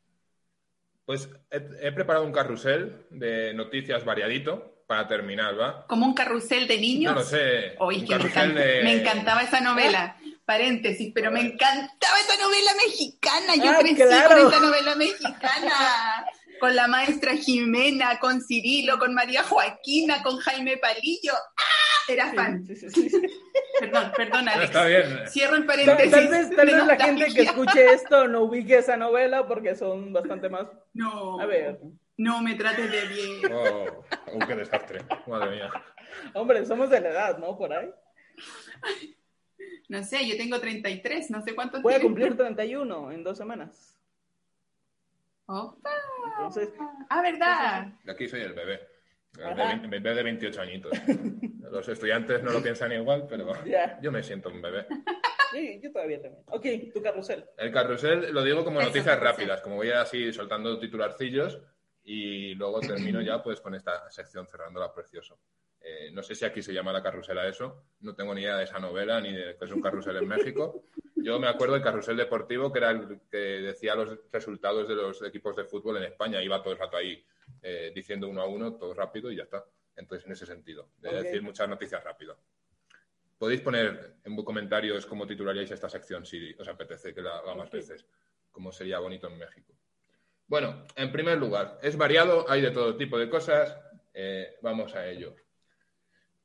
Pues 1.06 1.30
he, 1.52 1.88
he 1.88 1.92
preparado 1.92 2.26
un 2.26 2.32
carrusel 2.32 3.06
de 3.12 3.54
noticias 3.54 4.04
variadito 4.06 4.75
para 4.88 5.08
terminar, 5.08 5.60
¿va? 5.60 5.86
Como 5.88 6.06
un 6.06 6.14
carrusel 6.14 6.68
de 6.68 6.78
niños. 6.80 7.14
No 7.14 7.20
lo 7.20 7.26
sé. 7.26 7.76
Oye, 7.80 8.00
un 8.00 8.06
que 8.08 8.14
me, 8.16 8.20
carrusel 8.20 8.44
encanta- 8.52 8.60
de- 8.66 8.84
me 8.84 8.94
encantaba 8.94 9.42
esa 9.44 9.62
novela. 9.62 10.18
Paréntesis, 10.46 11.12
pero 11.14 11.32
me 11.32 11.42
encantaba 11.42 12.20
esa 12.20 12.38
novela 12.44 12.72
mexicana. 12.86 13.56
Yo 13.56 13.72
Ah, 13.72 13.78
crecí 13.80 13.96
claro. 13.96 14.30
con 14.44 14.48
esa 14.54 14.60
novela 14.60 14.96
mexicana. 14.96 16.26
Con 16.60 16.76
la 16.76 16.88
maestra 16.88 17.36
Jimena, 17.36 18.18
con 18.20 18.42
Cirilo, 18.42 18.98
con 19.00 19.14
María 19.14 19.44
Joaquina, 19.44 20.22
con 20.24 20.38
Jaime 20.38 20.78
Palillo. 20.78 21.34
¡Ah! 21.34 21.62
Era 22.08 22.32
fan. 22.34 22.64
Sí, 22.68 22.76
sí, 22.76 22.90
sí, 22.92 23.10
sí. 23.10 23.22
Perdón, 23.80 24.12
perdón, 24.16 24.46
No, 24.46 24.52
Alex. 24.52 24.66
está 24.66 24.86
bien. 24.86 25.20
Cierro 25.28 25.56
el 25.56 25.66
paréntesis. 25.66 26.12
tal 26.12 26.28
vez, 26.28 26.56
tal 26.56 26.66
vez 26.68 26.86
la 26.86 26.96
gente 26.98 27.26
que 27.34 27.42
escuche 27.42 27.86
esto 27.94 28.28
no 28.28 28.42
ubique 28.44 28.78
esa 28.78 28.96
novela 28.96 29.48
porque 29.48 29.76
son 29.76 30.14
bastante 30.14 30.48
más... 30.48 30.68
No. 30.94 31.40
A 31.42 31.46
ver, 31.48 31.80
No 32.18 32.42
me 32.42 32.56
trates 32.56 32.90
de 32.92 33.08
bien. 33.08 33.54
Oh, 33.54 34.04
oh, 34.34 34.40
qué 34.48 34.56
desastre. 34.56 35.02
Madre 35.28 35.52
mía. 35.52 35.70
hombre, 36.34 36.66
somos 36.66 36.90
de 36.90 37.02
la 37.02 37.10
edad, 37.10 37.38
¿no? 37.38 37.58
Por 37.58 37.74
ahí. 37.74 37.90
No 39.90 40.04
sé, 40.04 40.28
yo 40.28 40.36
tengo 40.38 40.60
33, 40.60 41.30
no 41.32 41.42
sé 41.42 41.54
cuántos 41.54 41.82
Voy 41.82 41.94
a 41.94 42.02
cumplir 42.02 42.36
31 42.36 43.12
en 43.12 43.24
dos 43.24 43.38
semanas. 43.38 43.98
Opa. 45.48 45.92
Entonces, 46.38 46.70
Ah, 47.10 47.22
¿verdad? 47.22 47.88
De 48.04 48.12
aquí 48.12 48.28
soy 48.28 48.42
el 48.42 48.54
bebé. 48.54 48.88
El 49.38 49.90
bebé, 49.90 50.16
de 50.16 50.24
28 50.24 50.62
añitos. 50.62 50.92
Los 51.70 51.88
estudiantes 51.90 52.42
no 52.42 52.52
lo 52.52 52.64
piensan 52.64 52.92
igual, 52.94 53.26
pero 53.30 53.64
Ya. 53.66 54.00
yo 54.02 54.12
me 54.12 54.24
siento 54.24 54.50
un 54.50 54.62
bebé. 54.62 54.88
sí, 55.52 55.80
yo 55.84 55.92
todavía 55.92 56.22
también. 56.22 56.44
Ok, 56.48 56.66
tu 56.94 57.02
carrusel. 57.02 57.46
El 57.58 57.72
carrusel 57.72 58.34
lo 58.34 58.44
digo 58.44 58.64
como 58.64 58.80
Eso, 58.80 58.88
noticias 58.90 59.18
carrusel. 59.18 59.32
rápidas, 59.34 59.62
como 59.62 59.76
voy 59.76 59.92
así 59.92 60.32
soltando 60.34 60.80
titularcillos 60.80 61.62
y 62.06 62.54
luego 62.54 62.80
termino 62.80 63.22
ya 63.22 63.42
pues 63.44 63.60
con 63.60 63.76
esta 63.76 64.10
sección 64.12 64.48
cerrándola 64.48 64.94
precioso. 64.94 65.40
Eh, 65.82 66.10
no 66.12 66.24
sé 66.24 66.34
si 66.34 66.46
aquí 66.46 66.62
se 66.62 66.74
llama 66.74 66.94
la 66.94 67.04
carrusela 67.04 67.48
eso, 67.48 67.84
no 68.02 68.16
tengo 68.16 68.34
ni 68.34 68.42
idea 68.42 68.58
de 68.58 68.64
esa 68.64 68.80
novela 68.80 69.20
ni 69.20 69.34
de 69.34 69.58
que 69.58 69.66
es 69.66 69.72
un 69.72 69.82
carrusel 69.82 70.18
en 70.18 70.28
México. 70.28 70.84
Yo 71.16 71.40
me 71.40 71.48
acuerdo 71.48 71.74
del 71.74 71.84
carrusel 71.84 72.18
deportivo 72.18 72.72
que 72.72 72.80
era 72.80 72.92
el 72.92 73.20
que 73.30 73.38
decía 73.38 73.96
los 73.96 74.20
resultados 74.32 74.88
de 74.88 74.96
los 74.96 75.22
equipos 75.24 75.56
de 75.56 75.66
fútbol 75.66 75.98
en 75.98 76.04
España, 76.04 76.42
iba 76.42 76.62
todo 76.62 76.74
el 76.74 76.80
rato 76.80 76.98
ahí 76.98 77.24
eh, 77.62 77.92
diciendo 77.94 78.28
uno 78.28 78.42
a 78.42 78.48
uno, 78.48 78.74
todo 78.76 78.94
rápido 78.94 79.32
y 79.32 79.36
ya 79.36 79.44
está. 79.44 79.66
Entonces, 79.96 80.26
en 80.26 80.34
ese 80.34 80.46
sentido, 80.46 80.90
de 80.98 81.24
decir 81.24 81.42
muchas 81.42 81.70
noticias 81.70 82.04
rápido. 82.04 82.38
Podéis 83.38 83.62
poner 83.62 84.18
en 84.24 84.36
comentarios 84.44 85.06
cómo 85.06 85.28
titularíais 85.28 85.72
esta 85.72 85.90
sección 85.90 86.26
si 86.26 86.54
os 86.54 86.68
apetece 86.68 87.14
que 87.14 87.22
la 87.22 87.38
haga 87.38 87.56
más 87.56 87.70
veces, 87.70 88.06
como 88.52 88.72
sería 88.72 89.00
bonito 89.00 89.28
en 89.28 89.38
México. 89.38 89.75
Bueno, 90.48 90.86
en 90.96 91.12
primer 91.12 91.38
lugar, 91.38 91.80
es 91.82 91.98
variado, 91.98 92.46
hay 92.50 92.62
de 92.62 92.72
todo 92.72 92.96
tipo 92.98 93.18
de 93.18 93.30
cosas, 93.30 93.78
eh, 94.14 94.56
vamos 94.62 94.94
a 94.96 95.08
ello. 95.08 95.36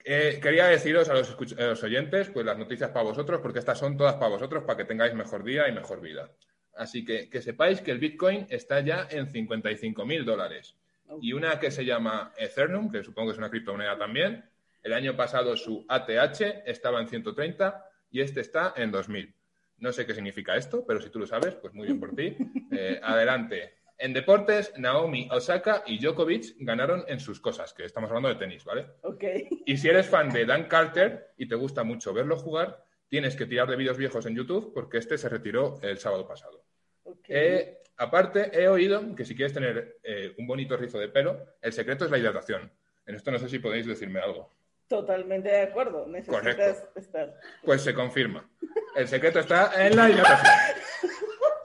Eh, 0.02 0.38
quería 0.42 0.66
deciros 0.66 1.08
a 1.10 1.14
los, 1.14 1.36
escuch- 1.36 1.58
a 1.58 1.66
los 1.66 1.82
oyentes, 1.82 2.30
pues 2.30 2.46
las 2.46 2.56
noticias 2.56 2.90
para 2.90 3.04
vosotros, 3.04 3.40
porque 3.42 3.58
estas 3.58 3.78
son 3.78 3.96
todas 3.98 4.14
para 4.14 4.28
vosotros, 4.30 4.64
para 4.64 4.78
que 4.78 4.84
tengáis 4.86 5.14
mejor 5.14 5.44
día 5.44 5.68
y 5.68 5.72
mejor 5.72 6.00
vida. 6.00 6.30
Así 6.74 7.04
que 7.04 7.28
que 7.28 7.42
sepáis 7.42 7.80
que 7.82 7.90
el 7.90 7.98
Bitcoin 7.98 8.46
está 8.48 8.80
ya 8.80 9.06
en 9.10 9.28
55 9.30 10.06
mil 10.06 10.24
dólares. 10.24 10.76
Y 11.20 11.32
una 11.34 11.58
que 11.60 11.70
se 11.70 11.84
llama 11.84 12.32
Ethereum, 12.38 12.90
que 12.90 13.02
supongo 13.04 13.28
que 13.28 13.32
es 13.32 13.38
una 13.38 13.50
criptomoneda 13.50 13.98
también, 13.98 14.48
el 14.82 14.92
año 14.94 15.14
pasado 15.16 15.56
su 15.56 15.84
ATH 15.88 16.62
estaba 16.64 17.00
en 17.00 17.08
130 17.08 17.84
y 18.10 18.20
este 18.22 18.40
está 18.40 18.72
en 18.76 18.90
2000. 18.90 19.34
No 19.78 19.92
sé 19.92 20.06
qué 20.06 20.14
significa 20.14 20.56
esto, 20.56 20.86
pero 20.86 21.00
si 21.02 21.10
tú 21.10 21.18
lo 21.18 21.26
sabes, 21.26 21.54
pues 21.56 21.74
muy 21.74 21.86
bien 21.86 22.00
por 22.00 22.14
ti. 22.14 22.36
Eh, 22.72 23.00
adelante. 23.02 23.79
En 24.02 24.14
deportes, 24.14 24.72
Naomi 24.78 25.28
Osaka 25.30 25.82
y 25.86 25.98
Djokovic 26.02 26.54
ganaron 26.60 27.04
en 27.06 27.20
sus 27.20 27.38
cosas, 27.38 27.74
que 27.74 27.84
estamos 27.84 28.08
hablando 28.08 28.30
de 28.30 28.36
tenis, 28.36 28.64
¿vale? 28.64 28.86
Ok. 29.02 29.24
Y 29.66 29.76
si 29.76 29.88
eres 29.88 30.06
fan 30.06 30.30
de 30.30 30.46
Dan 30.46 30.68
Carter 30.68 31.32
y 31.36 31.46
te 31.46 31.54
gusta 31.54 31.84
mucho 31.84 32.14
verlo 32.14 32.38
jugar, 32.38 32.82
tienes 33.08 33.36
que 33.36 33.44
tirar 33.44 33.68
de 33.68 33.76
vídeos 33.76 33.98
viejos 33.98 34.24
en 34.24 34.34
YouTube 34.34 34.72
porque 34.72 34.96
este 34.96 35.18
se 35.18 35.28
retiró 35.28 35.78
el 35.82 35.98
sábado 35.98 36.26
pasado. 36.26 36.64
ok. 37.04 37.26
Eh, 37.28 37.78
aparte, 37.98 38.50
he 38.58 38.68
oído 38.68 39.14
que 39.14 39.26
si 39.26 39.36
quieres 39.36 39.52
tener 39.52 39.98
eh, 40.02 40.32
un 40.38 40.46
bonito 40.46 40.78
rizo 40.78 40.98
de 40.98 41.08
pelo, 41.08 41.38
el 41.60 41.72
secreto 41.74 42.06
es 42.06 42.10
la 42.10 42.16
hidratación. 42.18 42.72
En 43.04 43.16
esto 43.16 43.30
no 43.30 43.38
sé 43.38 43.50
si 43.50 43.58
podéis 43.58 43.86
decirme 43.86 44.20
algo. 44.20 44.50
Totalmente 44.88 45.50
de 45.50 45.60
acuerdo. 45.60 46.06
Necesitas 46.06 46.40
Correcto. 46.40 46.88
estar. 46.98 47.34
Pues 47.62 47.82
se 47.82 47.92
confirma. 47.92 48.48
El 48.96 49.06
secreto 49.08 49.40
está 49.40 49.86
en 49.86 49.94
la 49.94 50.08
hidratación. 50.08 50.54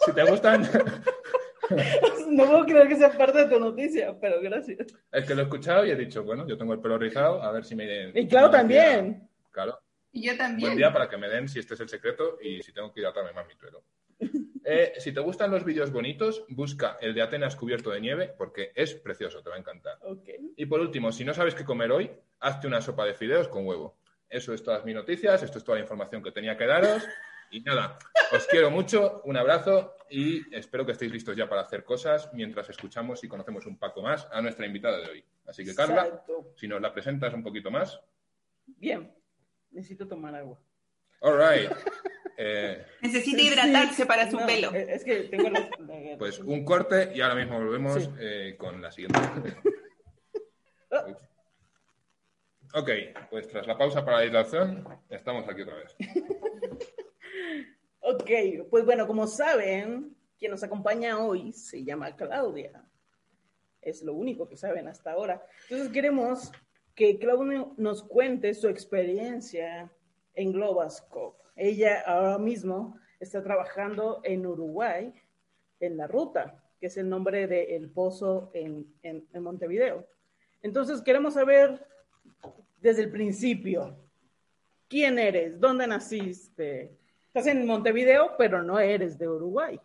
Si 0.05 0.11
te 0.13 0.23
gustan, 0.25 0.63
No 2.29 2.45
puedo 2.45 2.65
creer 2.65 2.87
que 2.87 2.95
sea 2.95 3.11
parte 3.11 3.37
de 3.39 3.45
tu 3.45 3.59
noticia, 3.59 4.15
pero 4.19 4.41
gracias. 4.41 4.87
es 5.11 5.25
que 5.25 5.35
lo 5.35 5.41
he 5.41 5.43
escuchado 5.43 5.85
y 5.85 5.91
he 5.91 5.95
dicho, 5.95 6.23
bueno, 6.23 6.45
yo 6.47 6.57
tengo 6.57 6.73
el 6.73 6.79
pelo 6.81 6.97
rizado, 6.97 7.41
a 7.41 7.51
ver 7.51 7.63
si 7.63 7.75
me 7.75 7.85
den. 7.85 8.11
Y 8.15 8.27
claro, 8.27 8.49
día. 8.49 8.57
también. 8.57 9.29
Claro. 9.51 9.79
Y 10.11 10.25
yo 10.25 10.31
Un 10.33 10.37
también. 10.37 10.69
buen 10.69 10.77
día 10.77 10.91
para 10.91 11.07
que 11.09 11.17
me 11.17 11.27
den 11.29 11.47
si 11.47 11.59
este 11.59 11.75
es 11.75 11.79
el 11.79 11.89
secreto 11.89 12.37
y 12.41 12.61
si 12.63 12.73
tengo 12.73 12.91
que 12.91 12.99
hidratarme 13.01 13.31
más 13.33 13.47
mi 13.47 13.55
pelo. 13.55 13.83
Eh, 14.67 14.93
si 14.97 15.11
te 15.13 15.19
gustan 15.19 15.51
los 15.51 15.63
vídeos 15.63 15.91
bonitos, 15.91 16.43
busca 16.49 16.97
el 16.99 17.13
de 17.13 17.21
Atenas 17.21 17.55
cubierto 17.55 17.91
de 17.91 18.01
nieve 18.01 18.33
porque 18.35 18.71
es 18.73 18.95
precioso, 18.95 19.43
te 19.43 19.51
va 19.51 19.57
a 19.57 19.59
encantar. 19.59 19.99
Ok. 20.01 20.27
Y 20.57 20.65
por 20.65 20.79
último, 20.79 21.11
si 21.11 21.23
no 21.23 21.35
sabes 21.35 21.53
qué 21.53 21.63
comer 21.63 21.91
hoy, 21.91 22.09
hazte 22.39 22.65
una 22.65 22.81
sopa 22.81 23.05
de 23.05 23.13
fideos 23.13 23.47
con 23.47 23.67
huevo. 23.67 23.95
Eso 24.27 24.55
es 24.55 24.63
todas 24.63 24.83
mis 24.83 24.95
noticias, 24.95 25.43
esto 25.43 25.59
es 25.59 25.63
toda 25.63 25.77
la 25.77 25.83
información 25.83 26.23
que 26.23 26.31
tenía 26.31 26.57
que 26.57 26.65
daros. 26.65 27.03
Y 27.51 27.61
nada, 27.61 27.97
os 28.33 28.45
quiero 28.47 28.69
mucho, 28.71 29.21
un 29.25 29.37
abrazo 29.37 29.95
y 30.09 30.53
espero 30.55 30.85
que 30.85 30.91
estéis 30.91 31.11
listos 31.11 31.35
ya 31.35 31.47
para 31.47 31.61
hacer 31.61 31.83
cosas 31.83 32.29
mientras 32.33 32.69
escuchamos 32.69 33.23
y 33.23 33.27
conocemos 33.27 33.65
un 33.65 33.77
poco 33.77 34.01
más 34.01 34.27
a 34.31 34.41
nuestra 34.41 34.65
invitada 34.65 34.97
de 34.99 35.09
hoy. 35.09 35.25
Así 35.47 35.63
que 35.63 35.73
Carla, 35.75 36.05
Exacto. 36.05 36.53
si 36.57 36.67
nos 36.67 36.81
la 36.81 36.93
presentas 36.93 37.33
un 37.33 37.43
poquito 37.43 37.71
más. 37.71 37.99
Bien. 38.65 39.13
Necesito 39.71 40.07
tomar 40.07 40.35
agua. 40.35 40.59
All 41.21 41.37
right. 41.37 41.71
Eh, 42.37 42.85
Necesita 43.01 43.41
hidratarse 43.41 44.05
para 44.05 44.29
su 44.29 44.37
No, 44.37 44.45
pelo. 44.45 44.69
eh, 44.73 44.87
Es 44.89 45.05
que 45.05 45.21
tengo 45.21 45.49
la- 45.49 45.69
Pues 46.19 46.37
un 46.39 46.65
corte 46.65 47.13
y 47.15 47.21
ahora 47.21 47.33
mismo 47.35 47.57
volvemos 47.57 48.03
Sí. 48.03 48.09
eh, 48.19 48.55
con 48.57 48.81
la 48.81 48.91
siguiente. 48.91 49.17
Ok, 52.73 52.89
pues 53.29 53.47
tras 53.47 53.65
la 53.67 53.77
pausa 53.77 54.03
para 54.03 54.17
la 54.17 54.25
hidratación, 54.25 54.85
estamos 55.09 55.47
aquí 55.47 55.61
otra 55.61 55.75
vez. 55.75 55.95
Ok, 58.07 58.29
pues 58.69 58.85
bueno, 58.85 59.07
como 59.07 59.25
saben, 59.25 60.15
quien 60.37 60.51
nos 60.51 60.63
acompaña 60.63 61.17
hoy 61.19 61.51
se 61.53 61.83
llama 61.83 62.15
Claudia. 62.15 62.83
Es 63.81 64.03
lo 64.03 64.13
único 64.13 64.47
que 64.47 64.57
saben 64.57 64.87
hasta 64.87 65.11
ahora. 65.13 65.43
Entonces 65.63 65.89
queremos 65.91 66.51
que 66.93 67.17
Claudia 67.17 67.65
nos 67.77 68.03
cuente 68.03 68.53
su 68.53 68.67
experiencia 68.67 69.91
en 70.35 70.51
Globascope. 70.51 71.41
Ella 71.55 72.01
ahora 72.05 72.37
mismo 72.37 72.99
está 73.19 73.41
trabajando 73.41 74.21
en 74.23 74.45
Uruguay, 74.45 75.11
en 75.79 75.97
La 75.97 76.05
Ruta, 76.05 76.63
que 76.79 76.87
es 76.87 76.97
el 76.97 77.09
nombre 77.09 77.47
del 77.47 77.89
pozo 77.89 78.51
en, 78.53 78.85
en- 79.01 79.27
en 79.33 79.41
Montevideo. 79.43 80.07
Entonces 80.61 81.01
queremos 81.01 81.33
saber 81.35 81.83
desde 82.81 83.01
el 83.03 83.11
principio, 83.11 83.97
¿quién 84.87 85.17
eres? 85.17 85.59
¿Dónde 85.59 85.87
naciste? 85.87 86.97
Estás 87.35 87.47
en 87.53 87.65
Montevideo, 87.65 88.31
pero 88.37 88.63
no 88.63 88.79
eres 88.79 89.17
de 89.19 89.27
Uruguay. 89.27 89.77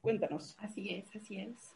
Cuéntanos. 0.00 0.56
Así 0.58 0.88
es, 0.88 1.14
así 1.14 1.36
es. 1.36 1.74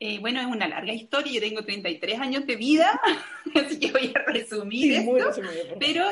Eh, 0.00 0.18
bueno, 0.20 0.40
es 0.40 0.46
una 0.46 0.66
larga 0.66 0.94
historia, 0.94 1.34
yo 1.34 1.40
tengo 1.40 1.62
33 1.62 2.18
años 2.18 2.46
de 2.46 2.56
vida, 2.56 2.98
así 3.54 3.78
que 3.78 3.92
voy 3.92 4.10
a 4.14 4.20
resumir 4.32 4.80
Sí, 4.84 4.94
esto. 4.94 5.12
resumido. 5.42 5.76
Pero 5.78 6.06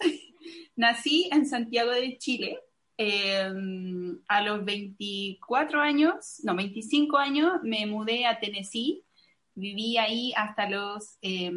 nací 0.76 1.28
en 1.32 1.46
Santiago 1.46 1.92
de 1.92 2.18
Chile. 2.18 2.58
eh, 2.98 3.48
a 4.26 4.42
los 4.42 4.64
24 4.64 5.80
años, 5.80 6.40
no, 6.42 6.56
25 6.56 7.16
años, 7.16 7.52
me 7.62 7.86
mudé 7.86 8.26
a 8.26 8.40
Tennessee. 8.40 9.04
Viví 9.54 9.98
ahí 9.98 10.32
hasta 10.36 10.68
los 10.68 11.16
eh, 11.22 11.52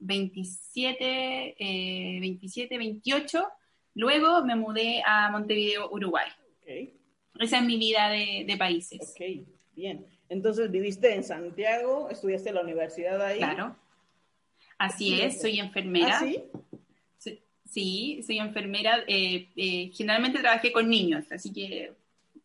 27, 0.00 1.54
eh, 1.56 2.18
27, 2.20 2.78
28. 2.78 3.46
Luego 3.94 4.44
me 4.44 4.56
mudé 4.56 5.02
a 5.04 5.30
Montevideo, 5.30 5.90
Uruguay. 5.90 6.28
Ok, 6.62 6.94
Esa 7.40 7.58
es 7.58 7.64
mi 7.64 7.76
vida 7.76 8.08
de, 8.08 8.44
de 8.46 8.56
países. 8.56 9.00
ok, 9.00 9.46
bien. 9.74 10.06
Entonces 10.28 10.70
viviste 10.70 11.14
en 11.14 11.24
Santiago, 11.24 12.08
estudiaste 12.10 12.48
en 12.50 12.54
la 12.54 12.62
universidad 12.62 13.20
ahí. 13.20 13.38
Claro. 13.38 13.76
Así 14.78 15.08
Sí, 15.16 15.20
es, 15.20 15.40
soy 15.40 15.58
enfermera. 15.60 16.18
¿Ah, 16.18 16.20
sí? 16.20 16.42
Sí, 17.18 17.42
Sí, 17.64 18.22
soy 18.26 18.38
enfermera. 18.38 19.04
eh, 19.06 19.48
eh, 19.56 19.90
generalmente 19.94 20.38
trabajé 20.40 20.72
con 20.72 20.88
niños, 20.88 21.30
así 21.32 21.52
que 21.52 21.92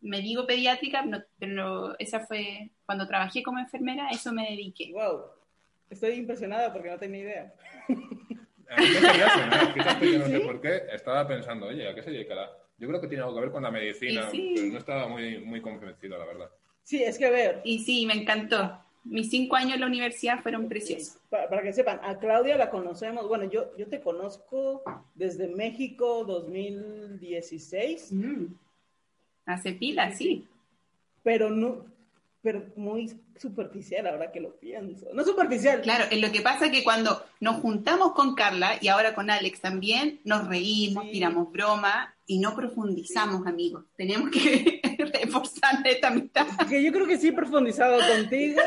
me 0.00 0.20
digo 0.20 0.46
pediátrica, 0.46 1.04
no- 1.04 1.22
pero 1.38 1.98
esa 1.98 2.20
fue 2.20 2.70
cuando 2.86 3.06
trabajé 3.06 3.42
como 3.42 3.58
enfermera, 3.58 4.06
a 4.08 4.10
eso 4.10 4.32
me 4.32 4.48
dediqué. 4.50 4.92
Wow. 4.92 5.22
Estoy 5.90 6.12
impresionada 6.12 6.72
porque 6.72 6.90
no 6.90 6.98
tenía 6.98 7.20
idea. 7.20 7.54
A 8.70 8.80
mí 8.80 8.86
me 8.88 9.00
quería 9.00 9.30
sonar, 9.30 9.72
fíjate 9.74 10.10
que 10.10 10.18
no 10.18 10.26
sé 10.26 10.40
por 10.40 10.60
qué. 10.60 10.82
Estaba 10.92 11.26
pensando, 11.26 11.66
oye, 11.66 11.88
¿a 11.88 11.94
qué 11.94 12.02
se 12.02 12.10
dedicará? 12.10 12.50
Yo 12.78 12.86
creo 12.88 13.00
que 13.00 13.08
tiene 13.08 13.22
algo 13.24 13.34
que 13.34 13.40
ver 13.42 13.50
con 13.50 13.62
la 13.62 13.70
medicina, 13.70 14.30
sí. 14.30 14.52
pero 14.54 14.72
no 14.72 14.78
estaba 14.78 15.08
muy, 15.08 15.38
muy 15.38 15.60
convencido, 15.60 16.18
la 16.18 16.26
verdad. 16.26 16.50
Sí, 16.82 17.02
es 17.02 17.18
que 17.18 17.26
a 17.26 17.30
ver, 17.30 17.60
Y 17.64 17.80
sí, 17.80 18.06
me 18.06 18.14
encantó. 18.14 18.80
Mis 19.04 19.30
cinco 19.30 19.56
años 19.56 19.74
en 19.74 19.80
la 19.80 19.86
universidad 19.86 20.40
fueron 20.42 20.68
preciosos. 20.68 21.18
para, 21.30 21.48
para 21.48 21.62
que 21.62 21.72
sepan, 21.72 21.98
a 22.02 22.18
Claudia 22.18 22.56
la 22.56 22.68
conocemos, 22.70 23.26
bueno, 23.26 23.44
yo, 23.44 23.74
yo 23.76 23.86
te 23.88 24.00
conozco 24.00 24.82
desde 25.14 25.48
México 25.48 26.24
2016, 26.24 28.12
Mm. 28.12 28.46
Hace 29.46 29.72
pila, 29.72 30.12
sí. 30.12 30.46
pero 31.22 31.48
no, 31.48 31.86
pero 32.40 32.64
muy 32.76 33.20
superficial 33.36 34.06
ahora 34.06 34.30
que 34.30 34.40
lo 34.40 34.58
pienso. 34.58 35.06
No 35.12 35.24
superficial, 35.24 35.80
Claro, 35.82 36.04
lo 36.16 36.30
que 36.32 36.40
pasa 36.40 36.66
es 36.66 36.72
que 36.72 36.84
cuando 36.84 37.22
nos 37.40 37.56
juntamos 37.60 38.12
con 38.12 38.34
Carla 38.34 38.78
y 38.80 38.88
ahora 38.88 39.14
con 39.14 39.28
Alex 39.30 39.60
también, 39.60 40.20
nos 40.24 40.46
reímos, 40.48 41.04
Sí. 41.06 41.12
tiramos 41.12 41.50
broma 41.52 42.14
y 42.26 42.38
no 42.38 42.54
profundizamos, 42.54 43.46
amigos. 43.46 43.84
Tenemos 43.96 44.30
que 44.30 44.80
reforzar 45.22 45.84
esta 45.86 46.08
amistad. 46.08 46.46
que 46.68 46.82
yo 46.82 46.92
creo 46.92 47.06
que 47.06 47.18
sí 47.18 47.28
he 47.28 47.32
profundizado 47.32 47.98
contigo, 48.06 48.60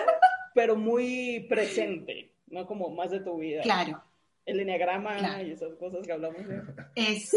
pero 0.53 0.75
muy 0.75 1.45
presente, 1.49 2.33
no 2.47 2.65
como 2.67 2.89
más 2.89 3.11
de 3.11 3.21
tu 3.21 3.37
vida. 3.37 3.61
Claro, 3.61 4.03
El 4.45 4.59
enneagrama 4.59 5.17
Claro. 5.17 5.47
y 5.47 5.51
esas 5.51 5.73
cosas 5.75 6.05
que 6.05 6.11
hablamos. 6.11 6.45
de- 6.47 6.61
es. 6.95 7.31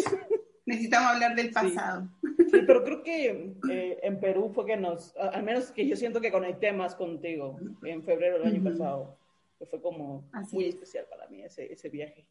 Necesitamos 0.66 1.12
hablar 1.12 1.34
del 1.34 1.50
pasado. 1.50 2.08
Sí, 2.22 2.62
pero 2.66 2.82
creo 2.84 3.02
que 3.02 3.54
eh, 3.70 3.98
en 4.02 4.18
Perú 4.20 4.50
fue 4.54 4.64
que 4.66 4.76
nos, 4.76 5.14
al 5.16 5.42
menos 5.42 5.70
que 5.70 5.86
yo 5.86 5.96
siento 5.96 6.20
que 6.20 6.32
conecté 6.32 6.72
más 6.72 6.94
contigo 6.94 7.58
en 7.82 8.02
febrero 8.02 8.38
del 8.38 8.54
año 8.54 8.64
pasado, 8.64 9.16
que 9.58 9.66
fue 9.66 9.80
como 9.80 10.24
Así 10.32 10.56
muy 10.56 10.64
es. 10.66 10.74
especial 10.74 11.06
para 11.10 11.28
mí 11.28 11.42
ese, 11.42 11.70
ese 11.72 11.88
viaje. 11.90 12.26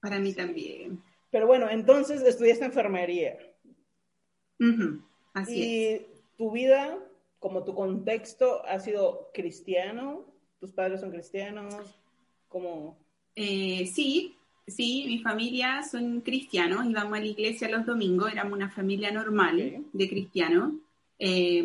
Para 0.00 0.18
mí 0.20 0.32
también. 0.34 1.02
Pero 1.30 1.46
bueno, 1.46 1.68
entonces 1.68 2.22
estudiaste 2.22 2.64
enfermería 2.64 3.36
Ujú, 4.60 5.02
Así 5.34 5.62
es. 5.62 6.00
y 6.02 6.06
tu 6.38 6.50
vida, 6.52 6.98
como 7.38 7.64
tu 7.64 7.74
contexto, 7.74 8.64
ha 8.66 8.78
sido 8.80 9.30
cristiano, 9.34 10.24
tus 10.60 10.72
padres 10.72 11.00
son 11.00 11.10
cristianos, 11.10 11.74
como... 12.48 12.96
Eh, 13.34 13.86
sí, 13.92 14.34
sí, 14.66 15.04
mi 15.06 15.20
familia 15.20 15.82
son 15.82 16.20
cristianos, 16.20 16.86
íbamos 16.86 17.18
a 17.18 17.20
la 17.20 17.26
iglesia 17.26 17.68
los 17.68 17.86
domingos, 17.86 18.32
éramos 18.32 18.54
una 18.54 18.70
familia 18.70 19.10
normal 19.10 19.84
de 19.92 20.08
cristianos. 20.08 20.72
Eh, 21.18 21.64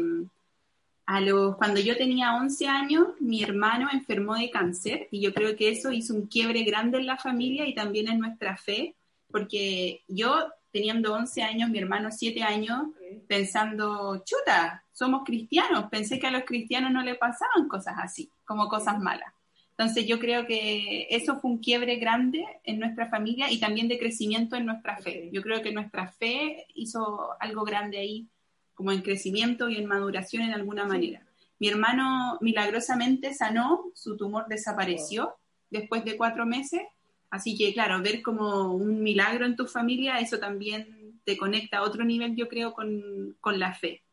a 1.06 1.20
los, 1.20 1.58
cuando 1.58 1.80
yo 1.82 1.98
tenía 1.98 2.36
11 2.36 2.68
años, 2.68 3.08
mi 3.20 3.44
hermano 3.44 3.90
enfermó 3.92 4.36
de 4.36 4.50
cáncer 4.50 5.08
y 5.12 5.20
yo 5.20 5.34
creo 5.34 5.56
que 5.58 5.70
eso 5.70 5.92
hizo 5.92 6.14
un 6.14 6.28
quiebre 6.28 6.64
grande 6.64 7.00
en 7.00 7.06
la 7.06 7.18
familia 7.18 7.68
y 7.68 7.76
también 7.76 8.08
en 8.08 8.20
nuestra 8.20 8.56
fe, 8.56 8.96
porque 9.30 10.04
yo 10.08 10.48
teniendo 10.72 11.14
11 11.14 11.42
años, 11.42 11.70
mi 11.70 11.80
hermano 11.80 12.12
7 12.12 12.44
años, 12.44 12.88
pensando, 13.28 14.24
chuta, 14.24 14.86
somos 14.94 15.24
cristianos, 15.26 15.90
pensé 15.92 16.18
que 16.18 16.28
a 16.28 16.32
los 16.32 16.44
cristianos 16.44 16.92
no 16.92 17.04
le 17.04 17.16
pasaban 17.16 17.68
cosas 17.68 17.96
así, 17.98 18.30
como 18.46 18.70
cosas 18.70 18.98
malas. 19.00 19.34
Entonces 19.82 20.06
yo 20.06 20.20
creo 20.20 20.46
que 20.46 21.08
eso 21.10 21.40
fue 21.40 21.50
un 21.50 21.58
quiebre 21.58 21.96
grande 21.96 22.46
en 22.66 22.80
nuestra 22.80 23.10
familia 23.10 23.50
y 23.50 23.60
también 23.60 23.88
de 23.88 23.98
crecimiento 23.98 24.56
en 24.56 24.68
nuestra 24.68 24.98
fe. 24.98 25.32
Yo 25.34 25.42
creo 25.42 25.64
que 25.64 25.72
nuestra 25.72 26.08
fe 26.08 26.68
hizo 26.76 27.30
algo 27.40 27.64
grande 27.64 27.98
ahí, 27.98 28.28
como 28.76 28.92
en 28.92 29.02
crecimiento 29.02 29.70
y 29.70 29.78
en 29.78 29.88
maduración 29.88 30.44
en 30.44 30.54
alguna 30.54 30.86
manera. 30.86 31.26
Mi 31.58 31.68
hermano 31.68 32.38
milagrosamente 32.42 33.34
sanó, 33.34 33.86
su 33.96 34.18
tumor 34.18 34.46
desapareció 34.48 35.34
después 35.72 36.06
de 36.06 36.16
cuatro 36.16 36.46
meses, 36.46 36.84
así 37.32 37.58
que 37.58 37.74
claro, 37.74 38.04
ver 38.04 38.22
como 38.22 38.76
un 38.76 39.02
milagro 39.02 39.48
en 39.48 39.56
tu 39.56 39.66
familia, 39.66 40.20
eso 40.20 40.38
también 40.38 41.20
te 41.24 41.38
conecta 41.38 41.80
a 41.80 41.84
otro 41.84 42.04
nivel, 42.04 42.36
yo 42.36 42.48
creo, 42.48 42.74
con, 42.74 43.36
con 43.42 43.58
la 43.58 43.74
fe. 43.74 44.04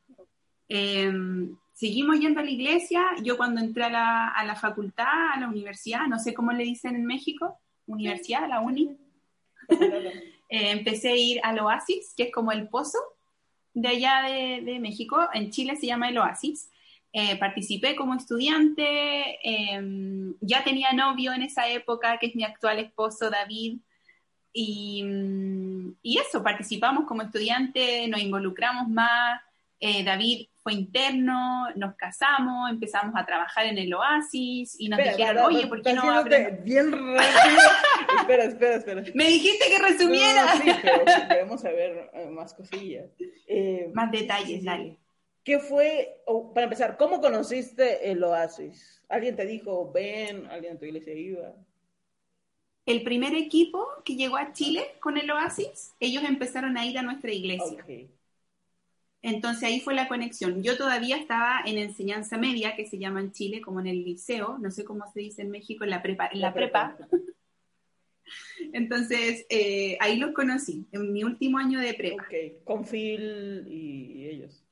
Eh, 0.70 1.12
seguimos 1.78 2.18
yendo 2.18 2.40
a 2.40 2.42
la 2.42 2.50
iglesia. 2.50 3.04
Yo 3.22 3.36
cuando 3.36 3.60
entré 3.60 3.84
a 3.84 3.90
la, 3.90 4.28
a 4.28 4.44
la 4.44 4.56
facultad, 4.56 5.32
a 5.32 5.38
la 5.38 5.46
universidad, 5.48 6.08
no 6.08 6.18
sé 6.18 6.34
cómo 6.34 6.50
le 6.50 6.64
dicen 6.64 6.96
en 6.96 7.06
México, 7.06 7.60
universidad, 7.86 8.48
la 8.48 8.60
uni, 8.60 8.96
eh, 9.68 10.10
empecé 10.48 11.10
a 11.10 11.16
ir 11.16 11.40
al 11.44 11.60
Oasis, 11.60 12.14
que 12.16 12.24
es 12.24 12.32
como 12.32 12.50
el 12.50 12.68
pozo 12.68 12.98
de 13.74 13.88
allá 13.88 14.22
de, 14.22 14.62
de 14.62 14.80
México. 14.80 15.28
En 15.32 15.50
Chile 15.50 15.76
se 15.76 15.86
llama 15.86 16.08
el 16.08 16.18
Oasis. 16.18 16.68
Eh, 17.12 17.38
participé 17.38 17.94
como 17.94 18.14
estudiante, 18.14 19.38
eh, 19.42 20.34
ya 20.40 20.64
tenía 20.64 20.92
novio 20.92 21.32
en 21.32 21.42
esa 21.42 21.68
época, 21.68 22.18
que 22.18 22.26
es 22.26 22.34
mi 22.34 22.42
actual 22.42 22.80
esposo 22.80 23.30
David, 23.30 23.78
y, 24.52 25.04
mm, 25.04 25.96
y 26.02 26.18
eso, 26.18 26.42
participamos 26.42 27.06
como 27.06 27.22
estudiante, 27.22 28.08
nos 28.08 28.20
involucramos 28.20 28.88
más, 28.88 29.40
eh, 29.80 30.04
David 30.04 30.48
fue 30.62 30.72
interno, 30.72 31.70
nos 31.76 31.94
casamos, 31.94 32.70
empezamos 32.70 33.14
a 33.16 33.24
trabajar 33.24 33.66
en 33.66 33.78
el 33.78 33.94
Oasis 33.94 34.74
y 34.78 34.88
nos 34.88 34.98
Espera, 34.98 35.16
dijeron, 35.16 35.44
oye, 35.44 35.66
¿por 35.66 35.82
qué 35.82 35.92
no 35.92 36.02
haciéndote 36.02 36.62
bien 36.62 36.90
rápido. 36.90 37.18
espera, 38.20 38.44
espera, 38.44 38.76
espera. 38.76 39.02
Me 39.14 39.28
dijiste 39.28 39.64
que 39.68 39.78
resumiera. 39.78 40.54
No, 40.54 40.62
sí, 40.62 40.70
pero 40.82 41.04
queremos 41.28 41.60
saber 41.60 42.10
eh, 42.12 42.26
más 42.26 42.54
cosillas. 42.54 43.06
Eh, 43.46 43.90
Más 43.94 44.10
detalles, 44.10 44.64
dale. 44.64 44.98
¿Qué 45.44 45.58
fue, 45.60 46.22
para 46.52 46.64
empezar, 46.64 46.96
cómo 46.98 47.20
conociste 47.20 48.10
el 48.10 48.22
Oasis? 48.22 49.02
¿Alguien 49.08 49.36
te 49.36 49.46
dijo, 49.46 49.90
ven, 49.92 50.46
alguien 50.50 50.72
en 50.72 50.78
tu 50.78 50.84
iglesia 50.84 51.14
iba? 51.14 51.54
El 52.84 53.02
primer 53.02 53.34
equipo 53.34 53.86
que 54.04 54.16
llegó 54.16 54.36
a 54.36 54.52
Chile 54.52 54.96
con 55.00 55.16
el 55.16 55.30
Oasis, 55.30 55.94
ellos 56.00 56.24
empezaron 56.24 56.76
a 56.76 56.84
ir 56.84 56.98
a 56.98 57.02
nuestra 57.02 57.32
iglesia. 57.32 57.84
Entonces 59.22 59.64
ahí 59.64 59.80
fue 59.80 59.94
la 59.94 60.08
conexión. 60.08 60.62
Yo 60.62 60.76
todavía 60.76 61.16
estaba 61.16 61.60
en 61.66 61.78
enseñanza 61.78 62.38
media, 62.38 62.76
que 62.76 62.86
se 62.86 62.98
llama 62.98 63.20
en 63.20 63.32
Chile, 63.32 63.60
como 63.60 63.80
en 63.80 63.88
el 63.88 64.04
liceo, 64.04 64.58
no 64.58 64.70
sé 64.70 64.84
cómo 64.84 65.04
se 65.12 65.20
dice 65.20 65.42
en 65.42 65.50
México, 65.50 65.84
en 65.84 65.90
la 65.90 66.02
prepa. 66.02 66.28
En 66.32 66.40
la 66.40 66.54
prepa. 66.54 66.96
Entonces 68.72 69.46
eh, 69.48 69.96
ahí 70.00 70.18
los 70.18 70.32
conocí, 70.32 70.86
en 70.92 71.12
mi 71.12 71.24
último 71.24 71.58
año 71.58 71.80
de 71.80 71.94
prepa. 71.94 72.22
Ok, 72.22 72.64
con 72.64 72.84
Phil 72.84 73.64
y, 73.66 74.26
ellos. 74.28 74.64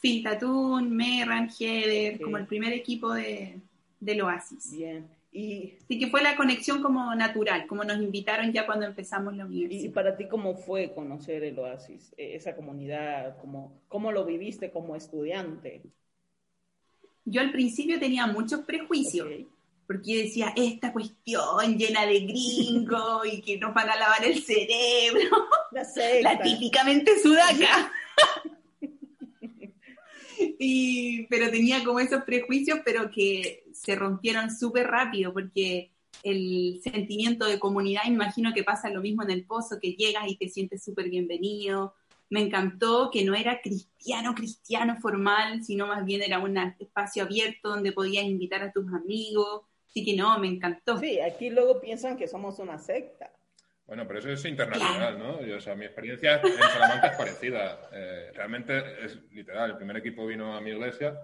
Phil 0.00 0.22
Tatun, 0.22 0.94
Merran, 0.94 1.48
Ok. 1.48 2.20
como 2.22 2.36
el 2.36 2.46
primer 2.46 2.72
equipo 2.72 3.14
de, 3.14 3.60
del 4.00 4.20
Oasis. 4.22 4.72
Bien. 4.72 5.15
Y, 5.36 5.78
Así 5.84 5.98
que 5.98 6.08
fue 6.10 6.22
la 6.22 6.36
conexión 6.36 6.82
como 6.82 7.14
natural, 7.14 7.66
como 7.66 7.84
nos 7.84 7.98
invitaron 7.98 8.52
ya 8.52 8.66
cuando 8.66 8.86
empezamos 8.86 9.36
la 9.36 9.44
y 9.44 9.46
universidad. 9.46 9.92
para 9.92 10.16
ti, 10.16 10.28
¿cómo 10.28 10.54
fue 10.56 10.92
conocer 10.94 11.44
el 11.44 11.58
Oasis? 11.58 12.12
Eh, 12.16 12.34
Esa 12.36 12.56
comunidad, 12.56 13.36
¿cómo, 13.40 13.82
cómo 13.88 14.12
lo 14.12 14.24
viviste 14.24 14.70
como 14.70 14.96
estudiante? 14.96 15.82
Yo 17.24 17.40
al 17.40 17.50
principio 17.52 17.98
tenía 17.98 18.26
muchos 18.26 18.60
prejuicios, 18.60 19.26
Ok. 19.26 19.48
porque 19.86 20.22
decía, 20.24 20.52
esta 20.56 20.92
cuestión 20.92 21.76
llena 21.76 22.06
de 22.06 22.20
gringos 22.20 23.26
y 23.32 23.40
que 23.42 23.58
nos 23.58 23.74
van 23.74 23.88
a 23.90 23.96
lavar 23.96 24.24
el 24.24 24.40
cerebro, 24.42 25.48
La 25.72 25.84
la 26.22 26.40
típicamente 26.42 27.18
sudaca. 27.18 27.92
y, 30.58 31.26
pero 31.26 31.50
tenía 31.50 31.84
como 31.84 32.00
esos 32.00 32.22
prejuicios, 32.22 32.80
pero 32.84 33.10
que 33.10 33.64
se 33.72 33.94
rompieron 33.94 34.50
súper 34.50 34.86
rápido 34.86 35.32
porque 35.32 35.92
el 36.22 36.80
sentimiento 36.82 37.46
de 37.46 37.58
comunidad, 37.58 38.02
imagino 38.06 38.52
que 38.54 38.64
pasa 38.64 38.90
lo 38.90 39.00
mismo 39.00 39.22
en 39.22 39.30
el 39.30 39.44
pozo, 39.44 39.78
que 39.80 39.92
llegas 39.92 40.24
y 40.26 40.36
te 40.36 40.48
sientes 40.48 40.82
súper 40.82 41.08
bienvenido. 41.10 41.94
Me 42.28 42.40
encantó 42.40 43.10
que 43.12 43.24
no 43.24 43.34
era 43.34 43.60
cristiano, 43.60 44.34
cristiano 44.34 44.96
formal, 45.00 45.62
sino 45.62 45.86
más 45.86 46.04
bien 46.04 46.22
era 46.22 46.38
un 46.40 46.56
espacio 46.56 47.22
abierto 47.22 47.68
donde 47.68 47.92
podías 47.92 48.24
invitar 48.24 48.62
a 48.62 48.72
tus 48.72 48.92
amigos. 48.92 49.62
Así 49.88 50.04
que 50.04 50.16
no, 50.16 50.36
me 50.38 50.48
encantó. 50.48 50.98
Sí, 50.98 51.20
aquí 51.20 51.50
luego 51.50 51.80
piensan 51.80 52.16
que 52.16 52.26
somos 52.26 52.58
una 52.58 52.78
secta. 52.78 53.30
Bueno, 53.86 54.04
pero 54.06 54.18
eso 54.18 54.30
es 54.30 54.44
internacional, 54.44 55.16
¿no? 55.16 55.38
o 55.38 55.60
sea, 55.60 55.76
mi 55.76 55.84
experiencia 55.84 56.40
en 56.42 56.58
Salamanca 56.58 57.08
es 57.08 57.16
parecida. 57.16 57.88
Eh, 57.92 58.32
realmente 58.34 59.04
es 59.04 59.22
literal. 59.30 59.70
El 59.70 59.76
primer 59.76 59.96
equipo 59.98 60.26
vino 60.26 60.56
a 60.56 60.60
mi 60.60 60.70
iglesia, 60.70 61.16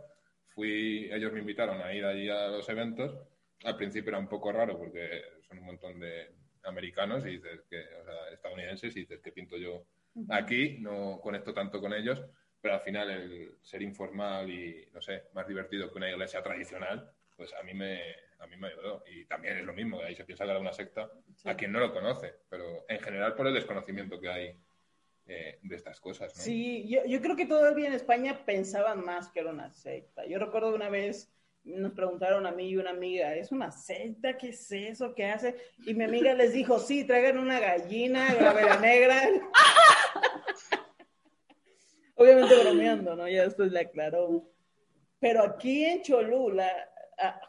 fui, 0.47 1.11
ellos 1.13 1.33
me 1.33 1.41
invitaron 1.41 1.81
a 1.81 1.93
ir 1.93 2.05
allí 2.05 2.29
a 2.29 2.47
los 2.49 2.69
eventos. 2.69 3.19
Al 3.65 3.77
principio 3.77 4.11
era 4.11 4.19
un 4.19 4.29
poco 4.29 4.53
raro 4.53 4.79
porque 4.79 5.23
son 5.49 5.59
un 5.59 5.67
montón 5.67 5.99
de 5.99 6.31
americanos 6.65 7.27
y 7.27 7.31
dices 7.31 7.63
que, 7.69 7.81
o 7.81 8.05
sea, 8.05 8.29
estadounidenses 8.33 8.97
y 8.97 9.01
dices 9.01 9.21
que 9.21 9.33
pinto 9.33 9.57
yo 9.57 9.85
aquí, 10.29 10.79
no 10.79 11.21
conecto 11.21 11.53
tanto 11.53 11.81
con 11.81 11.93
ellos, 11.93 12.23
pero 12.61 12.75
al 12.75 12.81
final 12.83 13.11
el 13.11 13.57
ser 13.61 13.83
informal 13.83 14.49
y, 14.49 14.89
no 14.93 15.03
sé, 15.03 15.25
más 15.35 15.49
divertido 15.49 15.91
que 15.91 15.99
una 15.99 16.11
iglesia 16.11 16.43
tradicional, 16.43 17.11
pues 17.37 17.53
a 17.55 17.63
mí 17.65 17.75
me, 17.75 18.01
a 18.43 18.47
mí 18.47 18.57
me 18.57 18.69
ayudó. 18.69 19.03
Y 19.07 19.25
también 19.27 19.59
es 19.59 19.65
lo 19.65 19.73
mismo, 19.73 20.01
ahí 20.01 20.15
se 20.15 20.25
piensa 20.25 20.45
que 20.45 20.51
era 20.51 20.61
una 20.61 20.73
secta 20.73 21.11
a 21.45 21.57
quien 21.57 21.73
no 21.73 21.81
lo 21.81 21.93
conoce, 21.93 22.35
pero 22.49 22.85
en 22.89 23.01
general 23.01 23.35
por 23.35 23.47
el 23.47 23.55
desconocimiento 23.55 24.21
que 24.21 24.29
hay 24.29 24.57
eh, 25.27 25.59
de 25.63 25.77
estas 25.77 26.01
cosas. 26.01 26.37
¿no? 26.37 26.43
Sí, 26.43 26.87
yo, 26.89 27.05
yo, 27.07 27.21
creo 27.23 27.37
que 27.37 27.47
todavía 27.47 27.87
en 27.87 27.95
España 27.95 28.45
pensaban 28.45 29.05
más 29.05 29.29
que 29.29 29.41
era 29.41 29.51
una 29.51 29.71
secta. 29.71 30.27
Yo 30.27 30.39
recuerdo 30.39 30.75
una 30.75 30.89
vez 30.89 31.33
nos 31.65 31.93
preguntaron 31.93 32.47
a 32.47 32.53
mí 32.53 32.71
y 32.71 32.77
una 32.77 32.91
amiga, 32.91 33.35
¿es 33.37 33.53
una 33.53 33.71
secta? 33.71 34.37
¿Qué 34.37 34.49
es 34.49 34.73
eso? 34.73 35.15
¿Qué 35.15 35.27
hace? 35.27 35.57
Y 35.87 35.95
mi 35.95 36.05
amiga 36.05 36.35
les 36.35 36.53
dijo, 36.53 36.79
sí, 36.79 37.05
traigan 37.05 37.39
una 37.39 37.61
gallina, 37.61 38.35
la 38.35 38.81
negra. 38.81 39.23
Obviamente 42.17 42.55
bromeando, 42.63 43.17
¿no? 43.17 43.29
Ya 43.29 43.45
después 43.45 43.71
le 43.71 43.81
aclaró. 43.81 44.49
Pero 45.21 45.45
aquí 45.45 45.85
en 45.85 46.03
Cholula, 46.03 46.92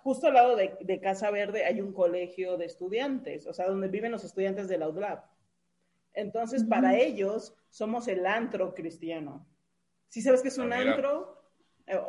justo 0.04 0.28
al 0.28 0.34
lado 0.34 0.56
de, 0.56 1.00
Casa 1.02 1.32
Verde 1.32 1.66
hay 1.66 1.82
un 1.82 1.94
colegio 1.94 2.58
de 2.58 2.66
estudiantes, 2.66 3.48
o 3.48 3.54
sea, 3.54 3.68
donde 3.68 3.88
viven 3.88 4.12
los 4.12 4.24
estudiantes 4.24 4.68
de 4.68 4.78
la. 4.78 5.26
Entonces, 6.14 6.64
para 6.64 6.96
ellos, 6.96 7.56
somos 7.70 8.08
el 8.08 8.26
antro 8.26 8.74
cristiano. 8.74 9.48
¿Sí 10.10 10.22
sabes 10.22 10.42
qué 10.42 10.50
es 10.50 10.58
un 10.58 10.72
ah, 10.72 10.78
antro? 10.78 11.44
Eh, 11.88 12.00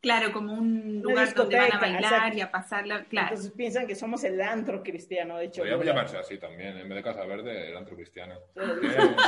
claro, 0.00 0.32
como 0.32 0.52
un 0.52 1.00
lugar 1.02 1.34
donde 1.34 1.56
van 1.56 1.72
a 1.72 1.80
bailar 1.80 2.34
y 2.34 2.40
a 2.42 2.50
pasarla, 2.50 3.06
claro. 3.06 3.28
Entonces 3.28 3.52
piensan 3.52 3.86
que 3.86 3.94
somos 3.94 4.22
el 4.24 4.40
antro 4.40 4.82
cristiano, 4.82 5.38
de 5.38 5.46
hecho. 5.46 5.62
Podría 5.62 5.82
llamarse 5.82 6.18
así 6.18 6.38
también, 6.38 6.76
en 6.76 6.88
vez 6.88 6.96
de 6.96 7.02
Casa 7.02 7.24
Verde, 7.24 7.70
el 7.70 7.76
antro 7.76 7.96
cristiano. 7.96 8.34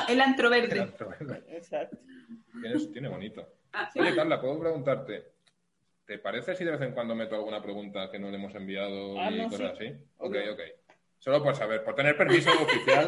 el 0.08 0.20
antro 0.20 0.50
verde. 0.50 0.74
El 0.74 0.82
antro 0.82 1.08
verde. 1.08 1.42
Exacto. 1.48 1.96
Tiene, 2.60 2.86
tiene 2.92 3.08
bonito. 3.08 3.48
Ah, 3.72 3.90
Oye, 3.98 4.14
Carla, 4.14 4.40
¿puedo 4.40 4.60
preguntarte? 4.60 5.37
¿Te 6.08 6.18
parece 6.18 6.54
si 6.54 6.64
de 6.64 6.70
vez 6.70 6.80
en 6.80 6.92
cuando 6.92 7.14
meto 7.14 7.34
alguna 7.34 7.60
pregunta 7.60 8.10
que 8.10 8.18
no 8.18 8.30
le 8.30 8.38
hemos 8.38 8.54
enviado 8.54 9.20
ah, 9.20 9.30
y 9.30 9.44
cosas 9.44 9.72
así? 9.72 9.92
Ok, 10.16 10.36
ok. 10.52 10.60
Solo 11.18 11.42
por 11.42 11.54
saber, 11.54 11.84
por 11.84 11.94
tener 11.94 12.16
permiso 12.16 12.50
oficial, 12.62 13.06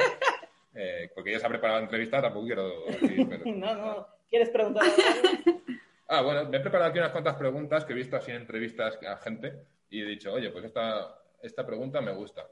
eh, 0.74 1.10
porque 1.14 1.32
ya 1.32 1.38
se 1.38 1.46
ha 1.46 1.48
preparado 1.48 1.78
la 1.78 1.84
entrevista, 1.84 2.20
tampoco 2.20 2.44
quiero 2.44 2.84
decir. 2.84 3.26
Pero... 3.30 3.44
No, 3.46 3.74
no. 3.74 4.06
¿Quieres 4.28 4.50
preguntar 4.50 4.84
Ah, 6.08 6.20
bueno, 6.20 6.44
me 6.50 6.58
he 6.58 6.60
preparado 6.60 6.90
aquí 6.90 6.98
unas 6.98 7.12
cuantas 7.12 7.36
preguntas 7.36 7.86
que 7.86 7.94
he 7.94 7.96
visto 7.96 8.16
así 8.16 8.32
en 8.32 8.36
entrevistas 8.36 8.98
a 9.08 9.16
gente 9.16 9.54
y 9.88 10.02
he 10.02 10.04
dicho, 10.04 10.34
oye, 10.34 10.50
pues 10.50 10.66
esta, 10.66 11.22
esta 11.40 11.64
pregunta 11.64 12.02
me 12.02 12.12
gusta. 12.12 12.48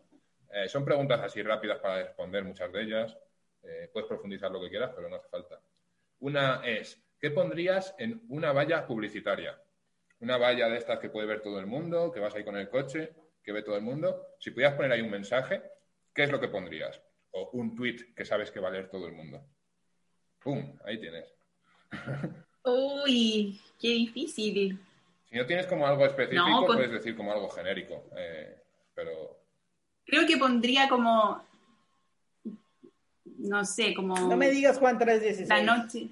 Eh, 0.51 0.67
son 0.67 0.83
preguntas 0.83 1.21
así 1.21 1.43
rápidas 1.43 1.79
para 1.79 2.05
responder 2.05 2.43
muchas 2.45 2.73
de 2.73 2.83
ellas. 2.85 3.19
Eh, 3.65 3.91
puedes 3.93 4.09
profundizar 4.09 4.51
lo 4.51 4.63
que 4.63 4.71
quieras, 4.71 4.93
pero 4.97 5.11
no 5.11 5.17
hace 5.17 5.29
falta. 5.29 5.61
Una 6.21 6.63
es, 6.65 7.05
¿qué 7.21 7.31
pondrías 7.33 7.95
en 7.99 8.23
una 8.31 8.53
valla 8.53 8.87
publicitaria? 8.87 9.61
Una 10.21 10.37
valla 10.37 10.69
de 10.69 10.79
estas 10.79 10.99
que 10.99 11.11
puede 11.11 11.27
ver 11.27 11.43
todo 11.43 11.61
el 11.61 11.67
mundo, 11.67 12.11
que 12.13 12.21
vas 12.21 12.35
ahí 12.35 12.45
con 12.45 12.57
el 12.57 12.69
coche, 12.69 13.13
que 13.43 13.53
ve 13.53 13.63
todo 13.63 13.77
el 13.77 13.83
mundo. 13.83 14.35
Si 14.39 14.51
pudieras 14.51 14.75
poner 14.75 14.93
ahí 14.93 15.01
un 15.01 15.11
mensaje, 15.11 15.63
¿qué 16.13 16.25
es 16.25 16.31
lo 16.31 16.41
que 16.41 16.49
pondrías? 16.49 17.01
O 17.31 17.51
un 17.53 17.75
tweet 17.77 18.15
que 18.15 18.25
sabes 18.25 18.51
que 18.51 18.61
va 18.61 18.69
a 18.69 18.73
leer 18.73 18.89
todo 18.89 19.07
el 19.07 19.13
mundo. 19.13 19.41
¡Pum! 20.41 20.77
Ahí 20.85 20.99
tienes. 20.99 21.33
Uy, 22.65 23.61
qué 23.81 23.89
difícil. 23.89 24.79
Si 25.29 25.37
no 25.37 25.47
tienes 25.47 25.67
como 25.67 25.87
algo 25.87 26.05
específico, 26.07 26.67
puedes 26.67 26.91
decir 26.91 27.17
como 27.17 27.33
algo 27.33 27.49
genérico. 27.51 28.11
Eh, 28.17 28.63
pero. 28.95 29.39
Creo 30.05 30.27
que 30.27 30.37
pondría 30.37 30.89
como. 30.89 31.43
No 33.39 33.65
sé, 33.65 33.95
como. 33.95 34.19
No 34.19 34.37
me 34.37 34.51
digas 34.51 34.79
Juan 34.79 34.99
316. 34.99 35.49
La 35.49 35.63
noche. 35.63 36.09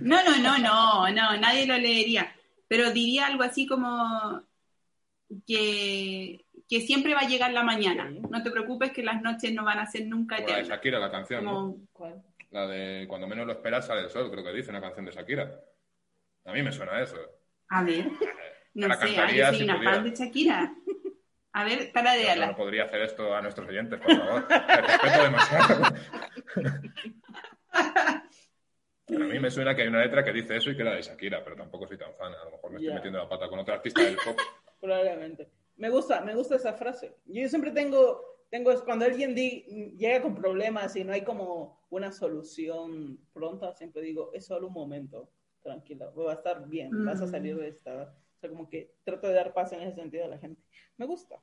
No, 0.00 0.22
no, 0.24 0.38
no, 0.38 0.58
no, 0.58 1.10
no, 1.10 1.36
nadie 1.38 1.66
lo 1.66 1.76
leería 1.76 2.34
pero 2.76 2.90
diría 2.90 3.26
algo 3.26 3.44
así 3.44 3.68
como 3.68 4.42
que, 5.46 6.44
que 6.68 6.80
siempre 6.80 7.14
va 7.14 7.20
a 7.20 7.28
llegar 7.28 7.52
la 7.52 7.62
mañana. 7.62 8.10
No 8.10 8.42
te 8.42 8.50
preocupes 8.50 8.90
que 8.90 9.04
las 9.04 9.22
noches 9.22 9.54
no 9.54 9.62
van 9.64 9.78
a 9.78 9.86
ser 9.86 10.06
nunca 10.08 10.38
eternas. 10.38 10.56
La 10.56 10.62
de 10.62 10.68
Shakira, 10.70 10.98
la 10.98 11.08
canción, 11.08 11.44
¿no? 11.44 11.76
La 12.50 12.66
de 12.66 13.06
Cuando 13.06 13.28
menos 13.28 13.46
lo 13.46 13.52
esperas 13.52 13.86
sale 13.86 14.00
el 14.00 14.10
sol, 14.10 14.28
creo 14.28 14.42
que 14.42 14.52
dice 14.52 14.70
una 14.70 14.80
canción 14.80 15.04
de 15.04 15.12
Shakira. 15.12 15.56
A 16.46 16.52
mí 16.52 16.64
me 16.64 16.72
suena 16.72 17.00
eso. 17.00 17.16
A 17.68 17.84
ver, 17.84 18.06
no 18.74 18.92
sé, 18.96 19.36
yo 19.36 19.46
soy 19.52 19.62
una 19.62 19.80
fan 19.80 20.02
de 20.02 20.10
Shakira. 20.10 20.74
A 21.52 21.62
ver, 21.62 21.92
para 21.92 22.14
de 22.14 22.34
No 22.34 22.56
podría 22.56 22.86
hacer 22.86 23.02
esto 23.02 23.32
a 23.36 23.40
nuestros 23.40 23.68
oyentes, 23.68 24.00
por 24.00 24.16
favor. 24.16 24.48
Te 24.48 24.80
respeto 24.80 25.22
demasiado. 25.22 25.82
A 29.08 29.18
mí 29.18 29.38
me 29.38 29.50
suena 29.50 29.74
que 29.74 29.82
hay 29.82 29.88
una 29.88 30.02
letra 30.02 30.24
que 30.24 30.32
dice 30.32 30.56
eso 30.56 30.70
y 30.70 30.76
que 30.76 30.82
era 30.82 30.94
de 30.94 31.02
Shakira, 31.02 31.44
pero 31.44 31.56
tampoco 31.56 31.86
soy 31.86 31.98
tan 31.98 32.14
fan. 32.14 32.32
A 32.32 32.44
lo 32.44 32.52
mejor 32.52 32.70
me 32.70 32.78
estoy 32.78 32.94
metiendo 32.94 33.18
la 33.18 33.28
pata 33.28 33.48
con 33.48 33.58
otra 33.58 33.74
artista 33.74 34.02
del 34.02 34.16
pop. 34.16 34.36
Probablemente. 34.80 35.50
Me 35.76 35.90
gusta, 35.90 36.22
me 36.22 36.34
gusta 36.34 36.56
esa 36.56 36.72
frase. 36.72 37.16
Yo 37.26 37.46
siempre 37.48 37.70
tengo, 37.72 38.22
tengo 38.48 38.72
cuando 38.84 39.04
alguien 39.04 39.34
llega 39.34 40.22
con 40.22 40.34
problemas 40.34 40.96
y 40.96 41.04
no 41.04 41.12
hay 41.12 41.22
como 41.22 41.84
una 41.90 42.12
solución 42.12 43.18
pronta, 43.32 43.74
siempre 43.74 44.02
digo, 44.02 44.30
es 44.32 44.46
solo 44.46 44.68
un 44.68 44.72
momento, 44.72 45.30
tranquilo, 45.62 46.12
va 46.14 46.32
a 46.32 46.36
estar 46.36 46.66
bien, 46.68 47.04
vas 47.04 47.20
a 47.20 47.26
salir 47.26 47.56
de 47.56 47.68
esta. 47.68 48.14
O 48.36 48.40
sea, 48.40 48.50
como 48.50 48.68
que 48.68 48.94
trato 49.04 49.28
de 49.28 49.34
dar 49.34 49.52
paz 49.52 49.72
en 49.72 49.80
ese 49.80 49.96
sentido 49.96 50.24
a 50.24 50.28
la 50.28 50.38
gente. 50.38 50.62
Me 50.96 51.06
gusta. 51.06 51.40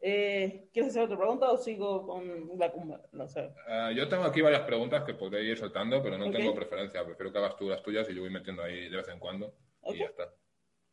Eh, 0.00 0.68
¿Quieres 0.72 0.90
hacer 0.90 1.02
otra 1.02 1.18
pregunta 1.18 1.50
o 1.50 1.56
sigo 1.56 2.06
con 2.06 2.56
la 2.56 2.72
no 3.12 3.28
sé. 3.28 3.52
Uh, 3.68 3.90
yo 3.92 4.08
tengo 4.08 4.24
aquí 4.24 4.40
varias 4.40 4.62
preguntas 4.62 5.02
que 5.02 5.14
podría 5.14 5.40
ir 5.40 5.58
soltando, 5.58 6.02
pero 6.02 6.16
no 6.16 6.30
tengo 6.30 6.54
preferencia. 6.54 7.04
Prefiero 7.04 7.32
que 7.32 7.38
hagas 7.38 7.56
tú 7.56 7.68
las 7.68 7.82
tuyas 7.82 8.08
y 8.08 8.14
yo 8.14 8.22
voy 8.22 8.30
metiendo 8.30 8.62
ahí 8.62 8.88
de 8.88 8.96
vez 8.96 9.08
en 9.08 9.18
cuando. 9.18 9.54
Y 9.86 9.98
ya 9.98 10.06
está. 10.06 10.32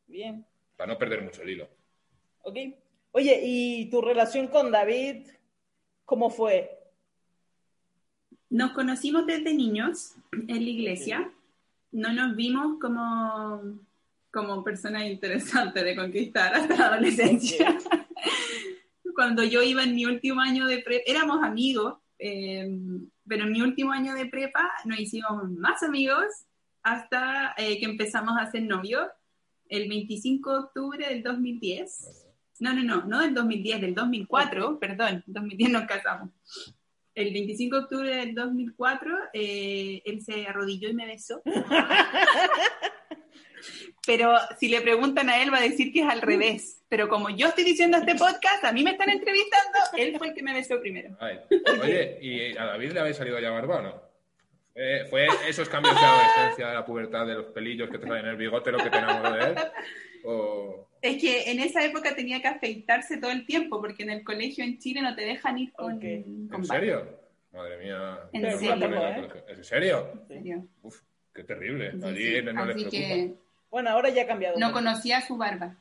Bien. 0.07 0.45
Para 0.75 0.93
no 0.93 0.97
perder 0.99 1.21
mucho 1.21 1.43
el 1.43 1.49
hilo. 1.49 1.69
Ok. 2.41 2.57
Oye, 3.11 3.39
¿y 3.43 3.89
tu 3.89 4.01
relación 4.01 4.47
con 4.47 4.71
David, 4.71 5.27
cómo 6.03 6.29
fue? 6.29 6.79
Nos 8.49 8.71
conocimos 8.71 9.25
desde 9.25 9.53
niños 9.53 10.15
en 10.31 10.63
la 10.63 10.69
iglesia. 10.69 11.31
No 11.91 12.11
nos 12.11 12.35
vimos 12.35 12.79
como, 12.81 13.79
como 14.31 14.63
personas 14.63 15.05
interesantes 15.05 15.83
de 15.83 15.95
conquistar 15.95 16.55
hasta 16.55 16.75
la 16.75 16.87
adolescencia 16.87 17.77
cuando 19.15 19.43
yo 19.43 19.63
iba 19.63 19.83
en 19.83 19.95
mi 19.95 20.05
último 20.05 20.41
año 20.41 20.67
de 20.67 20.79
prepa, 20.79 21.03
éramos 21.07 21.43
amigos, 21.43 21.95
eh, 22.19 22.69
pero 23.27 23.45
en 23.45 23.51
mi 23.51 23.61
último 23.61 23.91
año 23.91 24.13
de 24.13 24.27
prepa 24.27 24.69
nos 24.85 24.99
hicimos 24.99 25.49
más 25.49 25.81
amigos 25.81 26.25
hasta 26.83 27.55
eh, 27.57 27.79
que 27.79 27.85
empezamos 27.85 28.37
a 28.37 28.51
ser 28.51 28.63
novios 28.63 29.07
el 29.69 29.89
25 29.89 30.51
de 30.51 30.59
octubre 30.59 31.09
del 31.09 31.23
2010. 31.23 32.25
No, 32.59 32.73
no, 32.73 32.83
no, 32.83 33.05
no 33.05 33.19
del 33.21 33.33
2010, 33.33 33.81
del 33.81 33.95
2004, 33.95 34.79
perdón, 34.79 35.23
2010 35.25 35.71
nos 35.71 35.85
casamos. 35.85 36.29
El 37.15 37.33
25 37.33 37.75
de 37.75 37.83
octubre 37.83 38.15
del 38.15 38.35
2004, 38.35 39.17
eh, 39.33 40.01
él 40.05 40.21
se 40.21 40.45
arrodilló 40.47 40.89
y 40.89 40.93
me 40.93 41.05
besó. 41.05 41.41
pero 44.05 44.33
si 44.59 44.67
le 44.67 44.81
preguntan 44.81 45.29
a 45.29 45.41
él 45.41 45.51
va 45.53 45.57
a 45.57 45.61
decir 45.61 45.91
que 45.91 46.01
es 46.01 46.07
al 46.07 46.21
revés. 46.21 46.83
Pero 46.89 47.07
como 47.07 47.29
yo 47.29 47.47
estoy 47.47 47.63
diciendo 47.63 47.97
este 47.97 48.15
podcast, 48.15 48.63
a 48.63 48.71
mí 48.71 48.83
me 48.83 48.91
están 48.91 49.09
entrevistando, 49.09 49.79
él 49.97 50.15
fue 50.17 50.27
el 50.27 50.33
que 50.33 50.43
me 50.43 50.53
besó 50.53 50.79
primero. 50.79 51.17
Oye, 51.81 52.17
¿y 52.21 52.57
a 52.57 52.65
David 52.65 52.91
le 52.91 52.99
habéis 52.99 53.17
salido 53.17 53.39
ya 53.39 53.49
barba 53.51 53.77
o 53.77 53.81
no? 53.81 54.05
¿Fue 55.09 55.27
esos 55.47 55.69
cambios 55.69 55.95
de 55.95 56.05
adolescencia, 56.05 56.67
de 56.67 56.73
la 56.73 56.85
pubertad, 56.85 57.25
de 57.25 57.35
los 57.35 57.45
pelillos 57.45 57.89
que 57.89 57.97
te 57.97 58.07
salen 58.07 58.25
en 58.25 58.31
el 58.31 58.37
bigote 58.37 58.71
lo 58.71 58.77
que 58.77 58.89
te 58.89 58.97
enamoró 58.97 59.31
de 59.33 59.45
él? 59.45 59.55
Es 61.01 61.21
que 61.21 61.51
en 61.51 61.59
esa 61.59 61.85
época 61.85 62.15
tenía 62.15 62.41
que 62.41 62.47
afeitarse 62.47 63.17
todo 63.17 63.31
el 63.31 63.45
tiempo, 63.45 63.79
porque 63.79 64.03
en 64.03 64.09
el 64.09 64.23
colegio 64.23 64.63
en 64.63 64.79
Chile 64.79 65.01
no 65.01 65.15
te 65.15 65.23
dejan 65.23 65.57
ir 65.59 65.71
con. 65.71 66.01
¿En 66.01 66.65
serio? 66.65 67.19
Madre 67.53 67.77
mía. 67.77 68.19
¿En 68.33 68.59
serio? 68.59 69.33
¿En 69.47 69.63
serio? 69.63 70.67
Uf, 70.81 71.01
qué 71.33 71.43
terrible. 71.43 71.93
Allí 72.03 72.41
no 72.41 72.65
les 72.65 72.83
preocupa. 72.83 73.44
Bueno, 73.69 73.89
ahora 73.89 74.09
ya 74.09 74.23
ha 74.23 74.27
cambiado. 74.27 74.57
No 74.57 74.71
conocía 74.71 75.21
su 75.21 75.37
barba. 75.37 75.77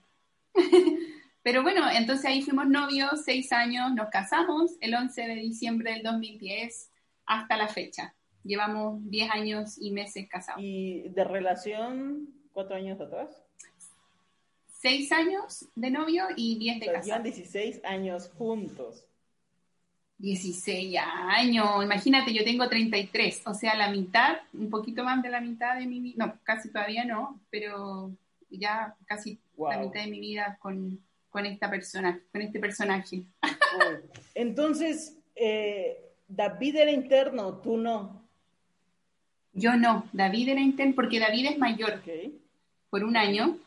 Pero 1.43 1.63
bueno, 1.63 1.91
entonces 1.91 2.25
ahí 2.25 2.43
fuimos 2.43 2.67
novios, 2.67 3.23
seis 3.25 3.53
años, 3.53 3.93
nos 3.93 4.09
casamos 4.09 4.73
el 4.81 4.95
11 4.95 5.23
de 5.23 5.35
diciembre 5.35 5.93
del 5.93 6.03
2010 6.03 6.91
hasta 7.27 7.57
la 7.57 7.69
fecha. 7.69 8.15
Llevamos 8.45 8.99
diez 9.11 9.31
años 9.31 9.77
y 9.79 9.91
meses 9.91 10.27
casados. 10.29 10.63
¿Y 10.63 11.09
de 11.11 11.25
relación 11.25 12.29
cuatro 12.53 12.77
años 12.77 13.01
atrás? 13.01 13.43
Seis 14.67 15.13
años 15.13 15.67
de 15.75 15.91
novio 15.91 16.25
y 16.37 16.59
diez 16.59 16.81
de 16.81 16.87
casado. 16.87 17.05
Llevan 17.05 17.23
16 17.23 17.81
años 17.85 18.31
juntos. 18.37 19.07
16 20.25 20.97
años, 20.99 21.85
imagínate, 21.85 22.33
yo 22.33 22.43
tengo 22.45 22.67
33, 22.67 23.43
o 23.45 23.53
sea, 23.53 23.75
la 23.75 23.91
mitad, 23.91 24.39
un 24.55 24.71
poquito 24.71 25.05
más 25.05 25.23
de 25.23 25.29
la 25.29 25.41
mitad 25.41 25.79
de 25.79 25.87
mi 25.87 26.01
vida, 26.01 26.25
no, 26.25 26.39
casi 26.43 26.71
todavía 26.71 27.05
no, 27.05 27.39
pero 27.51 28.11
ya 28.49 28.95
casi 29.05 29.39
la 29.59 29.79
mitad 29.79 30.01
de 30.01 30.11
mi 30.11 30.21
vida 30.21 30.57
con, 30.61 30.99
con 31.29 31.45
esta 31.45 31.69
persona, 31.69 32.19
con 32.33 32.41
este 32.41 32.59
personaje. 32.59 33.25
Entonces, 34.35 35.15
eh, 35.37 35.99
David 36.27 36.77
era 36.77 36.91
interno, 36.91 37.59
tú 37.59 37.77
no. 37.77 38.23
Yo 39.53 39.77
no, 39.77 40.09
David 40.13 40.49
era 40.49 40.61
interno 40.61 40.95
porque 40.95 41.21
David 41.21 41.51
es 41.51 41.59
mayor 41.59 42.03
por 42.89 43.05
un 43.05 43.19
año 43.19 43.59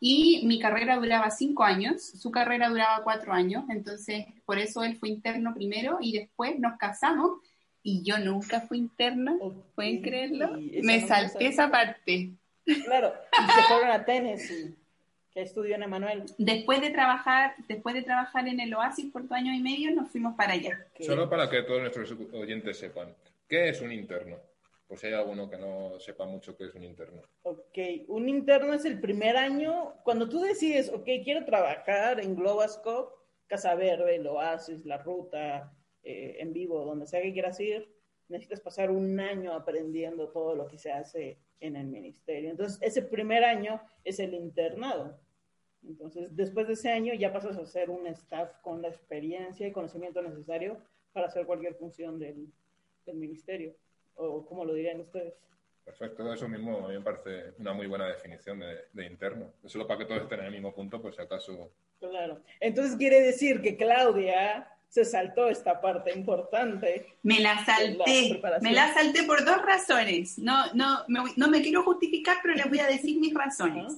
y 0.00 0.46
mi 0.46 0.58
carrera 0.58 0.96
duraba 0.96 1.30
cinco 1.30 1.64
años, 1.64 2.02
su 2.02 2.30
carrera 2.30 2.68
duraba 2.68 3.02
cuatro 3.02 3.32
años, 3.32 3.64
entonces 3.68 4.26
por 4.44 4.58
eso 4.58 4.84
él 4.84 4.96
fue 4.96 5.08
interno 5.08 5.54
primero 5.54 5.98
y 6.00 6.12
después 6.12 6.58
nos 6.58 6.78
casamos 6.78 7.40
y 7.82 8.02
yo 8.02 8.18
nunca 8.18 8.60
fui 8.60 8.78
interna, 8.78 9.36
¿pueden 9.74 10.02
creerlo? 10.02 10.58
Me 10.82 11.06
salté 11.06 11.46
esa 11.46 11.70
parte. 11.70 12.32
Claro, 12.84 13.14
y 13.32 13.50
se 13.52 13.62
fueron 13.62 13.90
a 13.90 14.04
Tennessee, 14.04 14.74
que 15.32 15.42
estudió 15.42 15.74
en 15.74 15.84
Emanuel. 15.84 16.24
Después 16.36 16.80
de 16.80 16.90
trabajar, 16.90 17.54
después 17.66 17.94
de 17.94 18.02
trabajar 18.02 18.46
en 18.46 18.60
el 18.60 18.74
Oasis 18.74 19.10
por 19.10 19.22
dos 19.22 19.32
años 19.32 19.56
y 19.56 19.60
medio, 19.60 19.94
nos 19.94 20.10
fuimos 20.10 20.36
para 20.36 20.52
allá. 20.52 20.86
Solo 21.00 21.30
para 21.30 21.48
que 21.48 21.62
todos 21.62 21.80
nuestros 21.80 22.14
oyentes 22.34 22.78
sepan, 22.78 23.14
¿qué 23.48 23.70
es 23.70 23.80
un 23.80 23.90
interno? 23.90 24.36
Pues 24.88 25.04
hay 25.04 25.12
alguno 25.12 25.50
que 25.50 25.58
no 25.58 26.00
sepa 26.00 26.24
mucho 26.24 26.56
qué 26.56 26.64
es 26.64 26.74
un 26.74 26.82
interno. 26.82 27.20
Ok, 27.42 27.78
un 28.08 28.26
interno 28.26 28.72
es 28.72 28.86
el 28.86 28.98
primer 28.98 29.36
año, 29.36 29.92
cuando 30.02 30.30
tú 30.30 30.40
decides, 30.40 30.88
ok, 30.88 31.04
quiero 31.22 31.44
trabajar 31.44 32.20
en 32.20 32.34
Globascope, 32.34 33.14
Casa 33.46 33.74
Verde, 33.74 34.16
el 34.16 34.26
Oasis, 34.26 34.86
La 34.86 34.96
Ruta, 34.96 35.76
eh, 36.02 36.36
en 36.40 36.54
vivo, 36.54 36.86
donde 36.86 37.06
sea 37.06 37.20
que 37.20 37.34
quieras 37.34 37.60
ir, 37.60 37.86
necesitas 38.28 38.62
pasar 38.62 38.90
un 38.90 39.20
año 39.20 39.52
aprendiendo 39.52 40.30
todo 40.30 40.54
lo 40.54 40.66
que 40.66 40.78
se 40.78 40.90
hace 40.90 41.38
en 41.60 41.76
el 41.76 41.86
ministerio. 41.86 42.48
Entonces, 42.48 42.78
ese 42.80 43.02
primer 43.02 43.44
año 43.44 43.82
es 44.04 44.18
el 44.20 44.32
internado. 44.32 45.20
Entonces, 45.86 46.34
después 46.34 46.66
de 46.66 46.72
ese 46.72 46.90
año 46.90 47.12
ya 47.12 47.30
pasas 47.30 47.58
a 47.58 47.66
ser 47.66 47.90
un 47.90 48.06
staff 48.06 48.52
con 48.62 48.80
la 48.80 48.88
experiencia 48.88 49.66
y 49.66 49.72
conocimiento 49.72 50.22
necesario 50.22 50.78
para 51.12 51.26
hacer 51.26 51.44
cualquier 51.44 51.74
función 51.74 52.18
del 52.18 52.48
ministerio 53.06 53.74
o 54.18 54.44
cómo 54.46 54.64
lo 54.64 54.74
dirían 54.74 55.00
ustedes. 55.00 55.34
Perfecto, 55.84 56.30
eso 56.34 56.46
mismo 56.48 56.84
a 56.84 56.88
mí 56.88 56.94
me 56.94 57.00
parece 57.00 57.54
una 57.58 57.72
muy 57.72 57.86
buena 57.86 58.06
definición 58.06 58.60
de, 58.92 59.06
interno. 59.06 59.54
Solo 59.64 59.86
para 59.86 60.00
que 60.00 60.04
todos 60.04 60.22
estén 60.22 60.40
en 60.40 60.46
el 60.46 60.52
mismo 60.52 60.74
punto, 60.74 61.00
por 61.00 61.14
si 61.14 61.22
acaso. 61.22 61.70
Claro. 61.98 62.42
Entonces 62.60 62.94
quiere 62.96 63.22
decir 63.22 63.62
que 63.62 63.76
Claudia 63.76 64.70
se 64.88 65.06
saltó 65.06 65.48
esta 65.48 65.80
parte 65.80 66.12
importante. 66.12 67.06
Me 67.22 67.40
la 67.40 67.64
salté. 67.64 68.38
me 68.60 68.72
la 68.72 68.92
salté 68.92 69.22
por 69.22 69.44
dos 69.46 69.62
razones. 69.62 70.38
No, 70.38 70.72
no, 70.74 71.04
me, 71.08 71.20
no 71.36 71.48
me 71.48 71.62
quiero 71.62 71.82
justificar, 71.82 72.36
pero 72.42 72.54
les 72.54 72.68
voy 72.68 72.80
a 72.80 72.86
decir 72.86 73.18
mis 73.18 73.32
razones. 73.32 73.94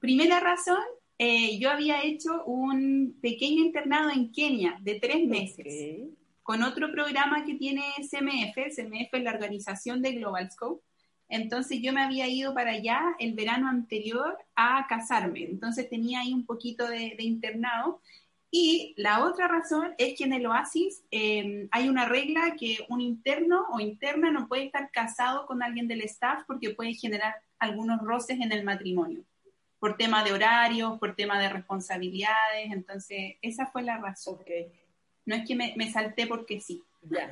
Primera 0.00 0.40
razón, 0.40 0.82
eh, 1.18 1.58
yo 1.58 1.70
había 1.70 2.02
hecho 2.02 2.44
un 2.44 3.16
pequeño 3.22 3.62
internado 3.62 4.10
en 4.10 4.32
Kenia 4.32 4.78
de 4.80 4.98
tres 4.98 5.24
meses 5.24 6.08
con 6.44 6.62
otro 6.62 6.92
programa 6.92 7.42
que 7.46 7.54
tiene 7.54 7.82
CMF, 8.02 8.76
CMF 8.76 9.14
es 9.14 9.22
la 9.22 9.32
organización 9.32 10.02
de 10.02 10.12
Global 10.12 10.50
Scope. 10.52 10.84
Entonces 11.26 11.80
yo 11.82 11.92
me 11.94 12.02
había 12.02 12.28
ido 12.28 12.52
para 12.52 12.72
allá 12.72 13.00
el 13.18 13.32
verano 13.32 13.66
anterior 13.66 14.36
a 14.54 14.86
casarme, 14.86 15.44
entonces 15.44 15.88
tenía 15.88 16.20
ahí 16.20 16.34
un 16.34 16.44
poquito 16.44 16.86
de, 16.86 17.16
internado. 17.18 18.02
Y 18.50 18.94
la 18.98 19.24
otra 19.24 19.48
razón 19.48 19.94
es 19.96 20.18
que 20.18 20.24
en 20.24 20.34
el 20.34 20.46
Oasis 20.46 21.02
em, 21.10 21.66
hay 21.72 21.88
una 21.88 22.04
regla 22.04 22.54
que 22.60 22.84
un 22.90 23.00
interno 23.00 23.66
o 23.72 23.80
interna 23.80 24.30
no 24.30 24.46
puede 24.46 24.66
estar 24.66 24.90
casado 24.92 25.46
con 25.46 25.62
alguien 25.62 25.88
del 25.88 26.02
staff 26.02 26.44
porque 26.46 26.74
puede 26.74 26.92
generar 26.92 27.34
algunos 27.58 28.02
roces 28.02 28.38
en 28.38 28.52
el 28.52 28.64
matrimonio, 28.64 29.24
por 29.80 29.96
tema 29.96 30.22
de 30.22 30.34
horarios, 30.34 30.98
por 30.98 31.16
tema 31.16 31.40
de 31.40 31.48
responsabilidades. 31.48 32.70
Entonces, 32.70 33.36
esa 33.40 33.66
fue 33.66 33.82
la 33.82 33.96
razón. 33.96 34.34
Okay. 34.34 34.83
No 35.26 35.34
es 35.34 35.46
que 35.46 35.54
me, 35.54 35.74
me 35.76 35.90
salté 35.90 36.26
porque 36.26 36.60
sí. 36.60 36.82
Ya. 37.02 37.28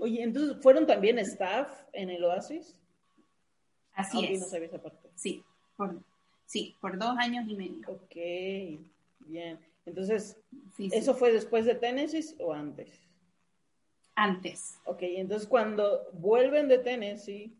Oye, 0.00 0.22
entonces, 0.22 0.56
¿fueron 0.62 0.86
también 0.86 1.18
staff 1.18 1.70
en 1.92 2.10
el 2.10 2.24
Oasis? 2.24 2.78
Así 3.92 4.24
es. 4.24 4.50
Sí, 5.14 5.44
por, 5.76 6.00
sí, 6.46 6.76
por 6.80 6.98
dos 6.98 7.16
años 7.18 7.46
y 7.48 7.54
medio. 7.54 7.88
Ok, 7.88 8.16
bien. 9.26 9.58
Entonces, 9.84 10.38
¿eso 10.78 11.14
fue 11.14 11.32
después 11.32 11.64
de 11.64 11.74
Tennessee 11.74 12.36
o 12.38 12.52
antes? 12.52 13.00
Antes. 14.14 14.78
Ok, 14.84 15.02
entonces 15.02 15.48
cuando 15.48 16.08
vuelven 16.12 16.68
de 16.68 16.78
Tennessee, 16.78 17.52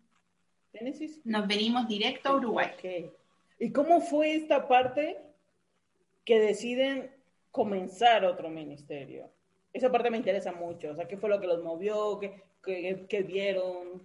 ¿Tennessee? 0.72 1.20
Nos 1.24 1.46
venimos 1.46 1.88
directo 1.88 2.28
a 2.28 2.36
Uruguay. 2.36 2.70
Ok. 2.74 3.12
¿Y 3.58 3.72
cómo 3.72 4.00
fue 4.00 4.34
esta 4.34 4.68
parte 4.68 5.18
que 6.24 6.38
deciden 6.38 7.10
comenzar 7.50 8.24
otro 8.24 8.48
ministerio? 8.48 9.30
Esa 9.72 9.90
parte 9.90 10.10
me 10.10 10.18
interesa 10.18 10.52
mucho. 10.52 10.90
O 10.90 10.96
sea, 10.96 11.06
¿qué 11.06 11.16
fue 11.16 11.30
lo 11.30 11.40
que 11.40 11.46
los 11.46 11.62
movió? 11.62 12.18
¿Qué, 12.18 13.24
vieron? 13.26 14.02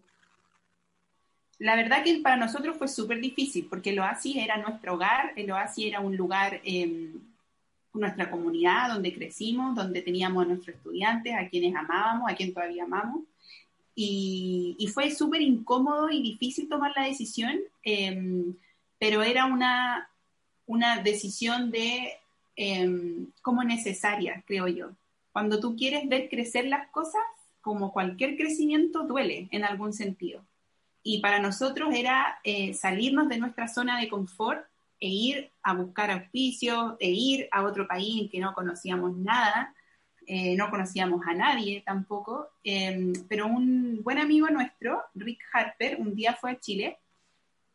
La 1.59 1.75
verdad 1.75 2.03
que 2.03 2.19
para 2.19 2.37
nosotros 2.37 2.77
fue 2.77 2.87
súper 2.87 3.19
difícil, 3.19 3.67
porque 3.69 3.91
el 3.91 3.99
OASI 3.99 4.39
era 4.39 4.57
nuestro 4.57 4.95
hogar, 4.95 5.33
el 5.35 5.51
OASI 5.51 5.87
era 5.87 5.99
un 6.01 6.15
lugar, 6.15 6.61
eh, 6.63 7.13
nuestra 7.93 8.29
comunidad 8.29 8.89
donde 8.89 9.13
crecimos, 9.13 9.75
donde 9.75 10.01
teníamos 10.01 10.43
a 10.43 10.47
nuestros 10.49 10.75
estudiantes, 10.75 11.33
a 11.33 11.47
quienes 11.47 11.75
amábamos, 11.75 12.29
a 12.29 12.35
quien 12.35 12.53
todavía 12.53 12.83
amamos. 12.83 13.23
Y, 13.95 14.89
fue 14.93 15.09
súper 15.11 15.41
incómodo 15.41 16.09
y 16.09 16.21
difícil 16.21 16.67
tomar 16.67 16.91
la 16.95 17.05
decisión, 17.05 17.57
em, 17.83 18.53
pero 18.99 19.23
era 19.23 19.45
una, 19.45 20.09
una 20.65 21.01
decisión 21.01 21.71
de 21.71 22.13
em, 22.57 23.27
como 23.41 23.63
necesaria, 23.63 24.43
creo 24.45 24.67
yo. 24.67 24.91
Cuando 25.35 25.59
tú 25.59 25.75
quieres 25.75 26.07
ver 26.07 26.29
crecer 26.29 26.65
las 26.67 26.87
cosas, 26.91 27.21
como 27.59 27.91
cualquier 27.91 28.37
crecimiento, 28.37 29.03
duele 29.03 29.49
en 29.51 29.65
algún 29.65 29.91
sentido. 29.91 30.45
Y 31.03 31.19
para 31.19 31.39
nosotros 31.39 31.93
era 31.93 32.39
eh, 32.45 32.73
salirnos 32.73 33.27
de 33.27 33.37
nuestra 33.37 33.67
zona 33.67 33.99
de 33.99 34.07
confort 34.07 34.65
e 34.97 35.09
ir 35.09 35.51
a 35.61 35.73
buscar 35.73 36.09
auspicios, 36.09 36.93
e 37.01 37.09
ir 37.09 37.49
a 37.51 37.63
otro 37.63 37.85
país 37.85 38.21
en 38.21 38.29
que 38.29 38.39
no 38.39 38.53
conocíamos 38.53 39.13
nada, 39.17 39.75
eh, 40.25 40.55
no 40.55 40.69
conocíamos 40.69 41.27
a 41.27 41.33
nadie 41.33 41.83
tampoco. 41.85 42.47
Em, 42.63 43.11
pero 43.27 43.47
un 43.47 44.01
buen 44.05 44.19
amigo 44.19 44.47
nuestro, 44.47 45.03
Rick 45.15 45.41
Harper, 45.51 45.99
un 45.99 46.15
día 46.15 46.33
fue 46.35 46.51
a 46.51 46.59
Chile. 46.61 46.97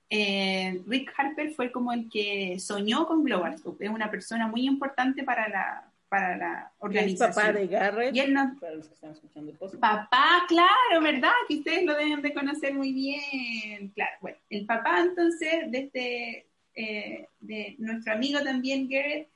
Eh, 0.08 0.82
Rick 0.86 1.12
Harper 1.14 1.50
fue 1.50 1.70
como 1.70 1.92
el 1.92 2.08
que 2.08 2.58
soñó 2.58 3.06
con 3.06 3.22
Global 3.22 3.58
Scoop. 3.58 3.82
Es 3.82 3.90
una 3.90 4.10
persona 4.10 4.48
muy 4.48 4.66
importante 4.66 5.24
para 5.24 5.46
la, 5.46 5.89
para 6.10 6.36
la 6.36 6.72
organización. 6.80 7.30
Es 7.30 7.36
papá 7.36 7.52
de 7.52 7.66
Garrett, 7.68 8.14
y 8.16 8.18
él 8.18 8.34
no, 8.34 8.56
para 8.60 8.74
los 8.74 8.88
que 8.88 8.94
están 8.94 9.12
escuchando 9.12 9.52
el 9.52 9.78
Papá, 9.78 10.44
claro, 10.48 11.00
¿verdad? 11.00 11.30
Que 11.48 11.54
ustedes 11.58 11.84
lo 11.84 11.94
deben 11.94 12.20
de 12.20 12.34
conocer 12.34 12.74
muy 12.74 12.92
bien. 12.92 13.90
Claro, 13.94 14.16
bueno, 14.20 14.36
el 14.50 14.66
papá 14.66 15.00
entonces 15.00 15.70
de 15.70 15.78
este, 15.78 16.46
eh, 16.74 17.28
de 17.38 17.76
nuestro 17.78 18.12
amigo 18.12 18.40
también 18.42 18.88
Garrett, 18.88 19.28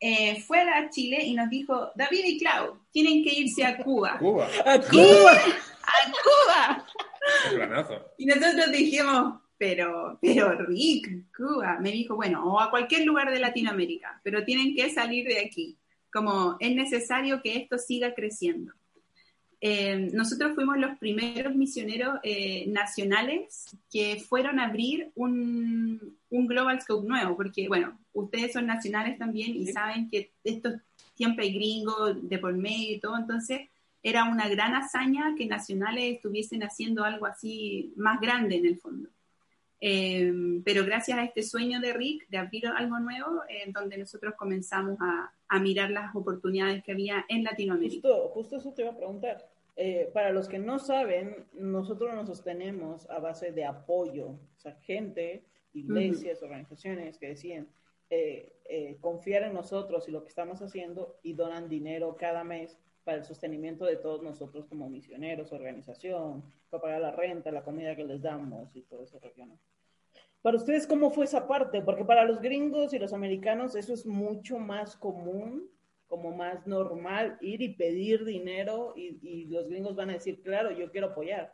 eh, 0.00 0.42
fue 0.42 0.60
a 0.60 0.90
Chile 0.90 1.22
y 1.22 1.34
nos 1.34 1.48
dijo, 1.48 1.92
David 1.94 2.24
y 2.24 2.38
Clau, 2.40 2.80
tienen 2.90 3.22
que 3.22 3.32
irse 3.32 3.64
a 3.64 3.78
Cuba. 3.78 4.16
Cuba. 4.18 4.48
¡A 4.64 4.80
Cuba! 4.80 5.32
¡A 5.32 6.12
Cuba! 6.12 8.06
Y 8.18 8.26
nosotros 8.26 8.72
dijimos, 8.72 9.40
pero, 9.56 10.18
pero 10.20 10.58
Rick, 10.66 11.32
Cuba. 11.34 11.78
Me 11.80 11.92
dijo, 11.92 12.16
bueno, 12.16 12.44
o 12.52 12.60
a 12.60 12.68
cualquier 12.68 13.04
lugar 13.04 13.30
de 13.30 13.38
Latinoamérica, 13.38 14.20
pero 14.24 14.44
tienen 14.44 14.74
que 14.74 14.90
salir 14.90 15.26
de 15.28 15.38
aquí 15.38 15.78
como 16.16 16.56
es 16.60 16.74
necesario 16.74 17.42
que 17.42 17.58
esto 17.58 17.76
siga 17.76 18.14
creciendo. 18.14 18.72
Eh, 19.60 20.10
nosotros 20.14 20.54
fuimos 20.54 20.78
los 20.78 20.96
primeros 20.98 21.54
misioneros 21.54 22.18
eh, 22.22 22.66
nacionales 22.68 23.66
que 23.90 24.24
fueron 24.26 24.58
a 24.58 24.66
abrir 24.66 25.10
un, 25.14 26.16
un, 26.30 26.46
Global 26.46 26.80
Scope 26.80 27.06
nuevo, 27.06 27.36
porque, 27.36 27.68
bueno, 27.68 27.98
ustedes 28.14 28.54
son 28.54 28.66
nacionales 28.66 29.18
también 29.18 29.56
y 29.56 29.66
saben 29.66 30.08
que 30.08 30.32
esto 30.42 30.70
siempre 31.14 31.44
hay 31.46 31.54
gringos 31.54 32.26
de 32.26 32.38
por 32.38 32.54
medio 32.54 32.96
y 32.96 33.00
todo, 33.00 33.18
entonces 33.18 33.68
era 34.02 34.24
una 34.24 34.48
gran 34.48 34.74
hazaña 34.74 35.34
que 35.36 35.44
nacionales 35.44 36.16
estuviesen 36.16 36.62
haciendo 36.62 37.04
algo 37.04 37.26
así 37.26 37.92
más 37.96 38.20
grande 38.20 38.56
en 38.56 38.66
el 38.66 38.78
fondo. 38.78 39.10
Eh, 39.80 40.32
pero 40.64 40.84
gracias 40.84 41.18
a 41.18 41.24
este 41.24 41.42
sueño 41.42 41.80
de 41.80 41.92
Rick 41.92 42.26
de 42.28 42.38
abrir 42.38 42.66
algo 42.68 42.98
nuevo, 43.00 43.42
en 43.48 43.72
donde 43.72 43.98
nosotros 43.98 44.34
comenzamos 44.36 44.96
a, 45.00 45.30
a, 45.48 45.60
mirar 45.60 45.90
las 45.90 46.14
oportunidades 46.14 46.82
que 46.82 46.92
había 46.92 47.24
en 47.28 47.44
Latinoamérica. 47.44 48.08
Justo, 48.08 48.28
justo 48.28 48.56
eso 48.56 48.72
te 48.72 48.82
iba 48.82 48.92
a 48.92 48.96
preguntar. 48.96 49.48
Eh, 49.76 50.10
para 50.12 50.30
los 50.30 50.48
que 50.48 50.58
no 50.58 50.78
saben, 50.78 51.44
nosotros 51.52 52.14
nos 52.14 52.28
sostenemos 52.28 53.08
a 53.10 53.18
base 53.18 53.52
de 53.52 53.64
apoyo, 53.64 54.28
o 54.28 54.58
sea, 54.58 54.74
gente, 54.82 55.42
iglesias, 55.74 56.38
uh 56.38 56.42
-huh. 56.42 56.48
organizaciones 56.48 57.18
que 57.18 57.28
decían 57.28 57.68
eh, 58.08 58.52
eh, 58.68 58.96
confiar 59.00 59.42
en 59.42 59.52
nosotros 59.52 60.08
y 60.08 60.12
lo 60.12 60.22
que 60.22 60.28
estamos 60.28 60.62
haciendo 60.62 61.18
y 61.22 61.32
donan 61.32 61.68
dinero 61.68 62.16
cada 62.16 62.44
mes 62.44 62.78
para 63.02 63.18
el 63.18 63.24
sostenimiento 63.24 63.84
de 63.84 63.96
todos 63.96 64.22
nosotros 64.22 64.66
como 64.66 64.88
misioneros, 64.88 65.52
organización, 65.52 66.42
para 66.70 66.82
pagar 66.82 67.00
la 67.00 67.10
renta, 67.10 67.50
la 67.50 67.62
comida 67.62 67.96
que 67.96 68.04
les 68.04 68.22
damos 68.22 68.74
y 68.76 68.82
todo 68.82 69.02
eso. 69.02 69.20
¿no? 69.36 69.58
Para 70.46 70.58
ustedes, 70.58 70.86
¿cómo 70.86 71.10
fue 71.10 71.24
esa 71.24 71.48
parte? 71.48 71.82
Porque 71.82 72.04
para 72.04 72.24
los 72.24 72.40
gringos 72.40 72.94
y 72.94 73.00
los 73.00 73.12
americanos 73.12 73.74
eso 73.74 73.92
es 73.92 74.06
mucho 74.06 74.60
más 74.60 74.94
común 74.94 75.68
como 76.06 76.30
más 76.30 76.68
normal 76.68 77.36
ir 77.40 77.62
y 77.62 77.70
pedir 77.70 78.24
dinero 78.24 78.92
y, 78.94 79.18
y, 79.28 79.46
los 79.46 79.66
gringos 79.66 79.96
van 79.96 80.10
a 80.10 80.12
decir, 80.12 80.40
claro, 80.42 80.70
yo 80.70 80.92
quiero 80.92 81.08
apoyar. 81.08 81.52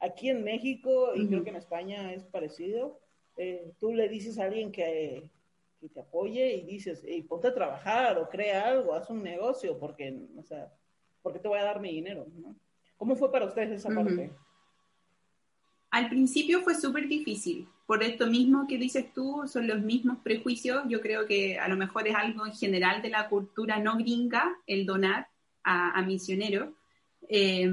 Aquí 0.00 0.30
en 0.30 0.42
México, 0.42 1.12
y 1.14 1.20
uh 1.20 1.22
-huh. 1.22 1.28
creo 1.28 1.44
que 1.44 1.50
en 1.50 1.56
España 1.56 2.12
es 2.12 2.24
parecido, 2.24 2.98
eh, 3.36 3.70
tú 3.78 3.94
le 3.94 4.08
dices 4.08 4.36
a 4.40 4.46
alguien 4.46 4.72
que, 4.72 5.30
que 5.78 5.88
te 5.88 6.00
apoye 6.00 6.54
y 6.56 6.62
dices, 6.62 7.04
hey, 7.06 7.22
ponte 7.22 7.46
a 7.46 7.54
trabajar 7.54 8.18
o 8.18 8.28
crea 8.28 8.66
algo, 8.66 8.94
haz 8.94 9.08
un 9.10 9.22
negocio, 9.22 9.78
porque, 9.78 10.12
o 10.36 10.42
sea, 10.42 10.72
porque 11.22 11.38
te 11.38 11.46
voy 11.46 11.60
a 11.60 11.64
dar 11.70 11.78
mi 11.78 11.92
dinero, 11.92 12.26
¿no? 12.34 12.56
¿Cómo 12.96 13.14
fue 13.14 13.30
para 13.30 13.46
ustedes 13.46 13.70
esa 13.70 13.90
uh 13.90 13.92
-huh. 13.92 14.04
parte? 14.04 14.32
Al 15.90 16.08
principio 16.08 16.62
fue 16.62 16.74
súper 16.74 17.06
difícil, 17.06 17.68
por 17.86 18.02
esto 18.02 18.26
mismo 18.26 18.66
que 18.66 18.78
dices 18.78 19.12
tú, 19.12 19.44
son 19.46 19.66
los 19.66 19.80
mismos 19.80 20.18
prejuicios. 20.22 20.84
Yo 20.88 21.00
creo 21.00 21.26
que 21.26 21.58
a 21.58 21.68
lo 21.68 21.76
mejor 21.76 22.08
es 22.08 22.14
algo 22.14 22.46
en 22.46 22.54
general 22.54 23.02
de 23.02 23.10
la 23.10 23.28
cultura 23.28 23.78
no 23.78 23.96
gringa 23.98 24.56
el 24.66 24.86
donar 24.86 25.28
a, 25.62 25.90
a 25.90 26.02
misioneros. 26.02 26.70
Eh, 27.28 27.70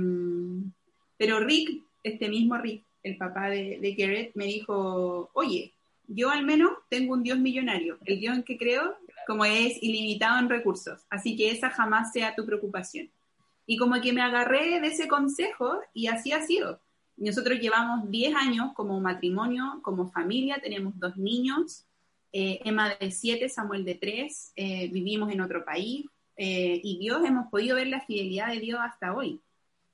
pero 1.17 1.39
Rick, 1.39 1.83
este 2.03 2.29
mismo 2.29 2.57
Rick, 2.57 2.83
el 3.03 3.17
papá 3.17 3.49
de, 3.49 3.79
de, 3.79 4.31
me 4.35 4.45
dijo, 4.45 5.29
oye, 5.33 5.73
yo 6.07 6.29
al 6.29 6.43
menos 6.45 6.71
tengo 6.89 7.13
un 7.13 7.23
Dios 7.23 7.39
millonario. 7.39 7.97
El 8.05 8.19
Dios 8.19 8.35
en 8.35 8.43
que 8.43 8.57
creo, 8.57 8.97
como 9.27 9.45
es 9.45 9.81
ilimitado 9.81 10.39
en 10.39 10.49
recursos. 10.49 11.01
Así 11.09 11.37
que 11.37 11.51
esa 11.51 11.69
jamás 11.69 12.11
sea 12.11 12.35
tu 12.35 12.45
preocupación. 12.45 13.09
Y 13.65 13.77
como 13.77 14.01
que 14.01 14.11
me 14.11 14.21
agarré 14.21 14.81
de 14.81 14.87
ese 14.87 15.07
consejo 15.07 15.79
y 15.93 16.07
así 16.07 16.33
ha 16.33 16.41
sido 16.41 16.81
nosotros 17.25 17.59
llevamos 17.59 18.09
10 18.09 18.35
años 18.35 18.73
como 18.73 18.99
matrimonio, 18.99 19.79
como 19.83 20.09
familia, 20.09 20.59
tenemos 20.61 20.97
dos 20.97 21.17
niños, 21.17 21.85
eh, 22.33 22.59
Emma 22.65 22.95
de 22.99 23.11
7, 23.11 23.47
Samuel 23.47 23.85
de 23.85 23.95
3, 23.95 24.53
eh, 24.55 24.89
vivimos 24.91 25.31
en 25.31 25.41
otro 25.41 25.63
país 25.63 26.05
eh, 26.37 26.81
y 26.83 26.97
Dios 26.97 27.23
hemos 27.23 27.47
podido 27.51 27.75
ver 27.75 27.87
la 27.87 28.01
fidelidad 28.01 28.51
de 28.51 28.59
Dios 28.59 28.79
hasta 28.81 29.13
hoy. 29.13 29.39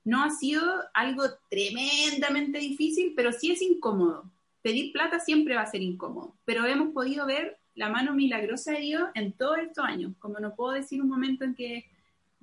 No 0.06 0.24
ha 0.24 0.30
sido 0.30 0.64
algo 0.94 1.24
tremendamente 1.50 2.60
difícil, 2.60 3.12
pero 3.14 3.34
sí 3.34 3.52
es 3.52 3.62
incómodo. 3.62 4.24
Pedir 4.62 4.94
plata 4.94 5.20
siempre 5.20 5.56
va 5.56 5.64
a 5.64 5.72
ser 5.72 5.82
incómodo, 5.82 6.34
pero 6.46 6.66
hemos 6.66 6.94
podido 6.94 7.26
ver 7.26 7.58
la 7.76 7.90
mano 7.90 8.14
milagrosa 8.14 8.72
de 8.72 8.80
Dios 8.80 9.10
en 9.16 9.34
todos 9.34 9.58
estos 9.58 9.84
años. 9.84 10.14
Como 10.20 10.40
no 10.40 10.56
puedo 10.56 10.72
decir 10.72 11.02
un 11.02 11.10
momento 11.10 11.44
en 11.44 11.56
que 11.56 11.86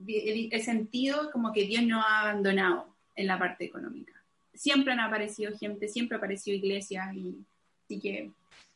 he 0.06 0.62
sentido 0.62 1.30
como 1.30 1.52
que 1.52 1.64
Dios 1.64 1.84
no 1.84 2.02
ha 2.02 2.20
abandonado 2.20 2.94
en 3.14 3.28
la 3.28 3.38
parte 3.38 3.64
económica 3.64 4.13
siempre 4.54 4.92
han 4.92 5.00
aparecido 5.00 5.52
gente, 5.56 5.88
siempre 5.88 6.16
ha 6.16 6.18
aparecido 6.18 6.56
iglesias 6.56 7.14
y 7.14 7.44
así 7.84 8.00
que 8.00 8.30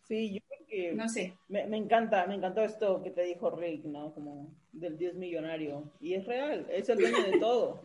sí, 0.06 0.34
yo 0.34 0.40
creo 0.48 0.66
que 0.66 0.92
no 0.94 1.08
sé. 1.08 1.34
Me, 1.48 1.66
me, 1.66 1.76
encanta, 1.76 2.26
me 2.26 2.34
encantó 2.34 2.62
esto 2.62 3.02
que 3.02 3.10
te 3.10 3.22
dijo 3.22 3.50
Rick, 3.50 3.84
¿no? 3.84 4.12
Como 4.12 4.52
del 4.72 4.96
Dios 4.96 5.14
millonario 5.14 5.90
y 6.00 6.14
es 6.14 6.26
real, 6.26 6.66
es 6.70 6.88
el 6.88 6.98
dueño 6.98 7.22
de 7.22 7.38
todo. 7.38 7.80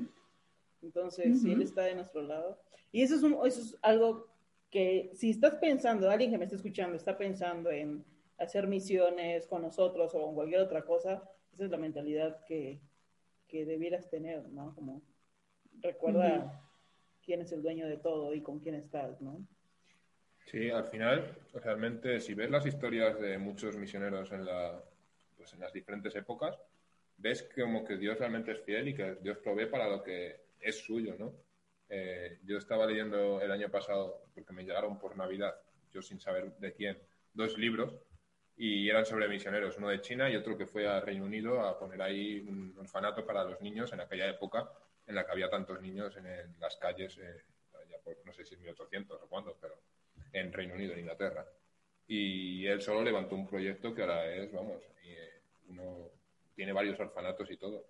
Entonces, 0.82 1.44
uh 1.44 1.48
-huh. 1.48 1.54
él 1.54 1.62
está 1.62 1.84
de 1.84 1.96
nuestro 1.96 2.22
lado. 2.22 2.60
Y 2.92 3.02
eso 3.04 3.16
es, 3.16 3.24
un, 3.24 3.34
eso 3.46 3.62
es 3.62 3.78
algo 3.82 4.28
que 4.70 5.12
si 5.14 5.30
estás 5.30 5.56
pensando, 5.56 6.10
alguien 6.10 6.32
que 6.32 6.38
me 6.38 6.46
está 6.46 6.58
escuchando 6.58 6.98
está 6.98 7.18
pensando 7.18 7.72
en 7.72 8.04
hacer 8.38 8.68
misiones 8.68 9.48
con 9.48 9.62
nosotros 9.62 10.14
o 10.14 10.22
con 10.26 10.36
cualquier 10.36 10.62
otra 10.62 10.84
cosa, 10.84 11.24
esa 11.54 11.66
es 11.66 11.72
la 11.72 11.78
mentalidad 11.78 12.44
que, 12.46 12.80
que 13.48 13.66
debieras 13.66 14.10
tener, 14.10 14.50
¿no? 14.50 14.74
Como 14.76 15.02
recuerda 15.82 16.40
uh 16.40 16.48
-huh 16.48 16.73
quién 17.26 17.42
es 17.42 17.52
el 17.52 17.62
dueño 17.62 17.88
de 17.88 17.98
todo 17.98 18.34
y 18.34 18.42
con 18.42 18.60
quién 18.60 18.76
estás, 18.76 19.22
¿no? 19.22 19.46
Sí, 20.46 20.70
al 20.70 20.86
final, 20.86 21.38
realmente, 21.54 22.20
si 22.20 22.34
ves 22.34 22.50
las 22.50 22.66
historias 22.66 23.20
de 23.20 23.38
muchos 23.38 23.78
misioneros 23.78 24.32
en, 24.32 24.46
la, 24.46 24.84
pues 25.38 25.54
en 25.54 25.62
las 25.62 25.72
diferentes 25.72 26.16
épocas, 26.16 26.58
ves 27.18 27.50
como 27.56 27.86
que 27.86 27.98
Dios 27.98 28.18
realmente 28.18 28.52
es 28.52 28.62
fiel 28.62 28.90
y 28.90 28.94
que 28.94 29.16
Dios 29.22 29.38
provee 29.38 29.68
para 29.68 29.88
lo 29.88 30.04
que 30.04 30.42
es 30.60 30.78
suyo, 30.78 31.16
¿no? 31.18 31.34
Eh, 31.90 32.40
yo 32.44 32.58
estaba 32.58 32.86
leyendo 32.86 33.42
el 33.42 33.52
año 33.52 33.70
pasado, 33.70 34.26
porque 34.34 34.54
me 34.54 34.64
llegaron 34.64 35.00
por 35.00 35.16
Navidad, 35.16 35.56
yo 35.94 36.02
sin 36.02 36.20
saber 36.20 36.52
de 36.58 36.74
quién, 36.74 36.98
dos 37.34 37.58
libros 37.58 37.94
y 38.56 38.90
eran 38.90 39.06
sobre 39.06 39.28
misioneros, 39.28 39.78
uno 39.78 39.90
de 39.90 40.02
China 40.02 40.30
y 40.30 40.36
otro 40.36 40.58
que 40.58 40.68
fue 40.68 40.88
a 40.88 41.00
Reino 41.00 41.26
Unido 41.26 41.62
a 41.62 41.78
poner 41.78 42.02
ahí 42.02 42.40
un 42.48 42.76
orfanato 42.78 43.26
para 43.26 43.44
los 43.44 43.60
niños 43.62 43.92
en 43.94 44.02
aquella 44.02 44.30
época 44.30 44.70
en 45.08 45.16
la 45.16 45.26
que 45.26 45.32
había 45.32 45.50
tantos 45.50 45.82
niños 45.82 46.16
en, 46.18 46.26
en 46.28 46.60
las 46.60 46.76
calles, 46.78 47.18
eh, 47.18 47.44
ya 47.90 47.98
por, 48.00 48.18
no 48.26 48.34
sé 48.34 48.46
si 48.46 48.56
es 48.56 48.62
1800 48.62 49.22
o 49.22 49.28
cuándo, 49.28 49.58
pero 49.60 49.76
en 50.32 50.52
Reino 50.52 50.74
Unido, 50.74 50.94
en 50.94 51.00
Inglaterra. 51.00 51.46
Y 52.08 52.66
él 52.68 52.82
solo 52.82 53.04
levantó 53.04 53.36
un 53.36 53.48
proyecto 53.48 53.94
que 53.94 54.02
ahora 54.02 54.34
es, 54.34 54.52
vamos, 54.52 54.82
y, 55.04 55.12
eh, 55.12 55.42
uno 55.70 56.10
tiene 56.56 56.74
varios 56.74 57.00
orfanatos 57.00 57.50
y 57.50 57.58
todo. 57.58 57.86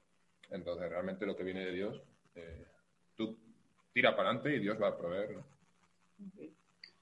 Entonces, 0.50 0.90
realmente 0.90 1.26
lo 1.26 1.36
que 1.36 1.44
viene 1.44 1.66
de 1.66 1.72
Dios, 1.72 2.02
eh, 2.36 2.66
tú 3.16 3.38
tira 3.94 4.16
para 4.16 4.30
adelante 4.30 4.56
y 4.56 4.60
Dios 4.60 4.82
va 4.82 4.90
a 4.90 4.98
proveer. 4.98 5.32
¿no? 5.32 5.44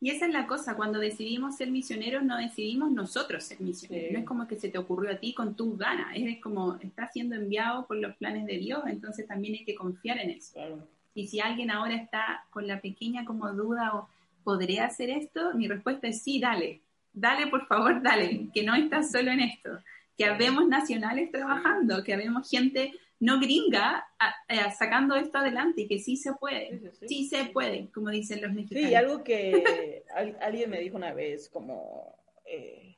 Y 0.04 0.10
esa 0.10 0.26
es 0.26 0.34
la 0.34 0.48
cosa, 0.48 0.76
cuando 0.76 0.98
decidimos 0.98 1.58
ser 1.58 1.70
misioneros, 1.70 2.24
no 2.24 2.36
decidimos 2.36 2.92
nosotros 2.92 3.44
ser 3.44 3.62
misioneros. 3.62 4.08
Sí. 4.08 4.14
No 4.14 4.20
es 4.20 4.26
como 4.26 4.48
que 4.48 4.56
se 4.56 4.70
te 4.70 4.80
ocurrió 4.80 5.12
a 5.12 5.20
ti 5.20 5.36
con 5.36 5.56
tus 5.56 5.78
ganas, 5.78 6.08
es 6.16 6.42
como 6.42 6.76
estás 6.78 7.14
siendo 7.14 7.36
enviado 7.36 7.86
por 7.86 7.98
los 7.98 8.16
planes 8.16 8.48
de 8.48 8.58
Dios, 8.58 8.82
entonces 8.88 9.28
también 9.28 9.54
hay 9.54 9.64
que 9.64 9.76
confiar 9.76 10.18
en 10.18 10.32
eso. 10.32 10.54
Claro. 10.54 10.88
Y 11.14 11.28
si 11.28 11.40
alguien 11.40 11.70
ahora 11.70 11.96
está 11.96 12.46
con 12.50 12.66
la 12.66 12.82
pequeña 12.82 13.26
como 13.26 13.54
duda 13.54 13.94
o 13.94 14.10
¿podré 14.44 14.80
hacer 14.80 15.12
esto? 15.12 15.54
Mi 15.54 15.68
respuesta 15.68 16.08
es 16.08 16.24
sí, 16.24 16.40
dale. 16.40 16.82
Dale, 17.14 17.48
por 17.48 17.68
favor, 17.68 18.02
dale, 18.02 18.48
que 18.54 18.64
no 18.64 18.74
estás 18.74 19.12
solo 19.12 19.30
en 19.30 19.42
esto. 19.42 19.70
Que 20.18 20.26
habemos 20.26 20.68
nacionales 20.68 21.32
trabajando, 21.32 22.04
que 22.04 22.14
habemos 22.14 22.50
gente 22.50 22.92
no 23.22 23.40
gringa 23.40 24.04
a, 24.18 24.34
a, 24.48 24.72
sacando 24.72 25.16
esto 25.16 25.38
adelante 25.38 25.82
y 25.82 25.88
que 25.88 26.00
sí 26.00 26.18
se 26.18 26.34
puede, 26.34 26.80
sí, 26.80 26.90
sí. 26.92 27.08
sí, 27.08 27.30
se 27.30 27.46
puede, 27.46 27.90
como 27.92 28.10
dicen 28.10 28.42
los 28.42 28.52
mexicanos. 28.52 28.90
Sí, 28.90 28.96
algo 28.96 29.24
que 29.24 30.04
alguien 30.42 30.72
me 30.72 30.80
dijo 30.80 30.98
una 30.98 31.14
vez, 31.14 31.48
como 31.48 32.16
eh, 32.46 32.96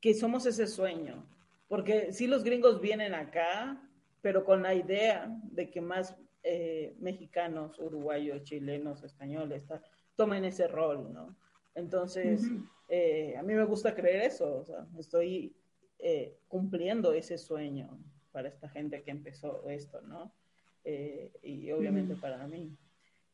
que 0.00 0.14
somos 0.14 0.46
ese 0.46 0.68
sueño, 0.68 1.26
porque 1.66 2.12
sí 2.12 2.28
los 2.28 2.44
gringos 2.44 2.80
vienen 2.80 3.14
acá, 3.14 3.82
pero 4.22 4.44
con 4.44 4.62
la 4.62 4.74
idea 4.74 5.26
de 5.42 5.70
que 5.70 5.80
más 5.80 6.16
eh, 6.44 6.94
mexicanos, 7.00 7.76
uruguayos, 7.80 8.44
chilenos, 8.44 9.02
españoles 9.02 9.66
tal, 9.66 9.82
tomen 10.14 10.44
ese 10.44 10.68
rol, 10.68 11.12
¿no? 11.12 11.34
Entonces, 11.74 12.42
uh 12.44 12.46
-huh. 12.46 12.70
eh, 12.88 13.34
a 13.36 13.42
mí 13.42 13.54
me 13.54 13.64
gusta 13.64 13.92
creer 13.92 14.22
eso, 14.22 14.58
o 14.58 14.64
sea, 14.64 14.86
estoy 15.00 15.52
eh, 15.98 16.36
cumpliendo 16.46 17.12
ese 17.12 17.38
sueño 17.38 17.98
para 18.34 18.48
esta 18.48 18.68
gente 18.68 19.04
que 19.04 19.12
empezó 19.12 19.70
esto, 19.70 20.02
¿no? 20.02 20.34
Eh, 20.82 21.30
y 21.42 21.70
obviamente 21.70 22.14
mm. 22.14 22.20
para 22.20 22.46
mí. 22.48 22.76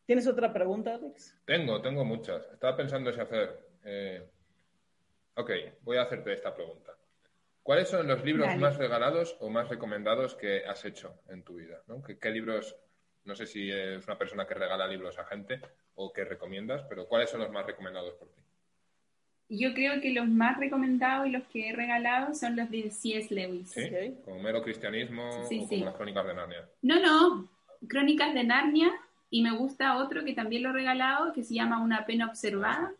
¿Tienes 0.04 0.26
otra 0.28 0.52
pregunta, 0.52 0.94
Alex? 0.94 1.40
Tengo, 1.46 1.80
tengo 1.80 2.04
muchas. 2.04 2.46
Estaba 2.52 2.76
pensando 2.76 3.10
si 3.10 3.18
hacer. 3.18 3.66
Eh... 3.82 4.28
Ok, 5.36 5.50
voy 5.80 5.96
a 5.96 6.02
hacerte 6.02 6.34
esta 6.34 6.54
pregunta. 6.54 6.94
¿Cuáles 7.62 7.88
son 7.88 8.06
los 8.06 8.22
libros 8.22 8.46
Dale. 8.46 8.60
más 8.60 8.76
regalados 8.76 9.36
o 9.40 9.48
más 9.48 9.70
recomendados 9.70 10.34
que 10.34 10.66
has 10.66 10.84
hecho 10.84 11.22
en 11.28 11.44
tu 11.44 11.54
vida? 11.54 11.82
¿no? 11.86 12.02
¿Qué, 12.02 12.18
¿Qué, 12.18 12.30
libros, 12.30 12.76
no 13.24 13.34
sé 13.34 13.46
si 13.46 13.70
es 13.72 14.04
una 14.06 14.18
persona 14.18 14.46
que 14.46 14.54
regala 14.54 14.86
libros 14.86 15.18
a 15.18 15.24
gente 15.24 15.62
o 15.94 16.12
que 16.12 16.24
recomiendas, 16.24 16.82
pero 16.88 17.08
cuáles 17.08 17.30
son 17.30 17.40
los 17.40 17.50
más 17.50 17.64
recomendados 17.64 18.14
por 18.14 18.28
ti? 18.28 18.42
Yo 19.50 19.74
creo 19.74 20.00
que 20.00 20.12
los 20.12 20.28
más 20.28 20.58
recomendados 20.58 21.26
y 21.26 21.30
los 21.30 21.42
que 21.48 21.68
he 21.68 21.72
regalado 21.72 22.34
son 22.34 22.54
los 22.54 22.70
de 22.70 22.88
C.S. 22.90 23.34
Lewis. 23.34 23.70
¿Sí? 23.70 24.14
Como 24.24 24.40
mero 24.40 24.62
cristianismo 24.62 25.28
sí, 25.48 25.62
o 25.64 25.68
como 25.68 25.84
las 25.86 25.94
crónicas 25.96 26.26
de 26.26 26.34
Narnia. 26.34 26.68
No, 26.82 27.00
no, 27.00 27.48
crónicas 27.88 28.32
de 28.32 28.44
Narnia 28.44 28.92
y 29.28 29.42
me 29.42 29.50
gusta 29.56 29.96
otro 29.96 30.24
que 30.24 30.34
también 30.34 30.62
lo 30.62 30.70
he 30.70 30.74
regalado 30.74 31.32
que 31.32 31.42
se 31.42 31.54
llama 31.54 31.82
Una 31.82 32.06
pena 32.06 32.26
observada, 32.26 32.92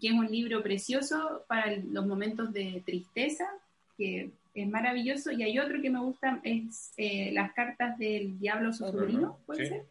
que 0.00 0.08
es 0.08 0.14
un 0.14 0.30
libro 0.30 0.64
precioso 0.64 1.44
para 1.46 1.76
los 1.76 2.06
momentos 2.06 2.52
de 2.52 2.82
tristeza, 2.84 3.46
que 3.96 4.30
es 4.54 4.68
maravilloso. 4.68 5.30
Y 5.30 5.44
hay 5.44 5.60
otro 5.60 5.80
que 5.80 5.90
me 5.90 6.00
gusta, 6.00 6.40
es 6.42 6.92
eh, 6.96 7.30
Las 7.32 7.52
cartas 7.52 7.96
del 7.98 8.36
diablo 8.40 8.72
su 8.72 8.84
sobrino, 8.84 9.38
¿puede 9.46 9.64
sí. 9.64 9.68
ser? 9.70 9.84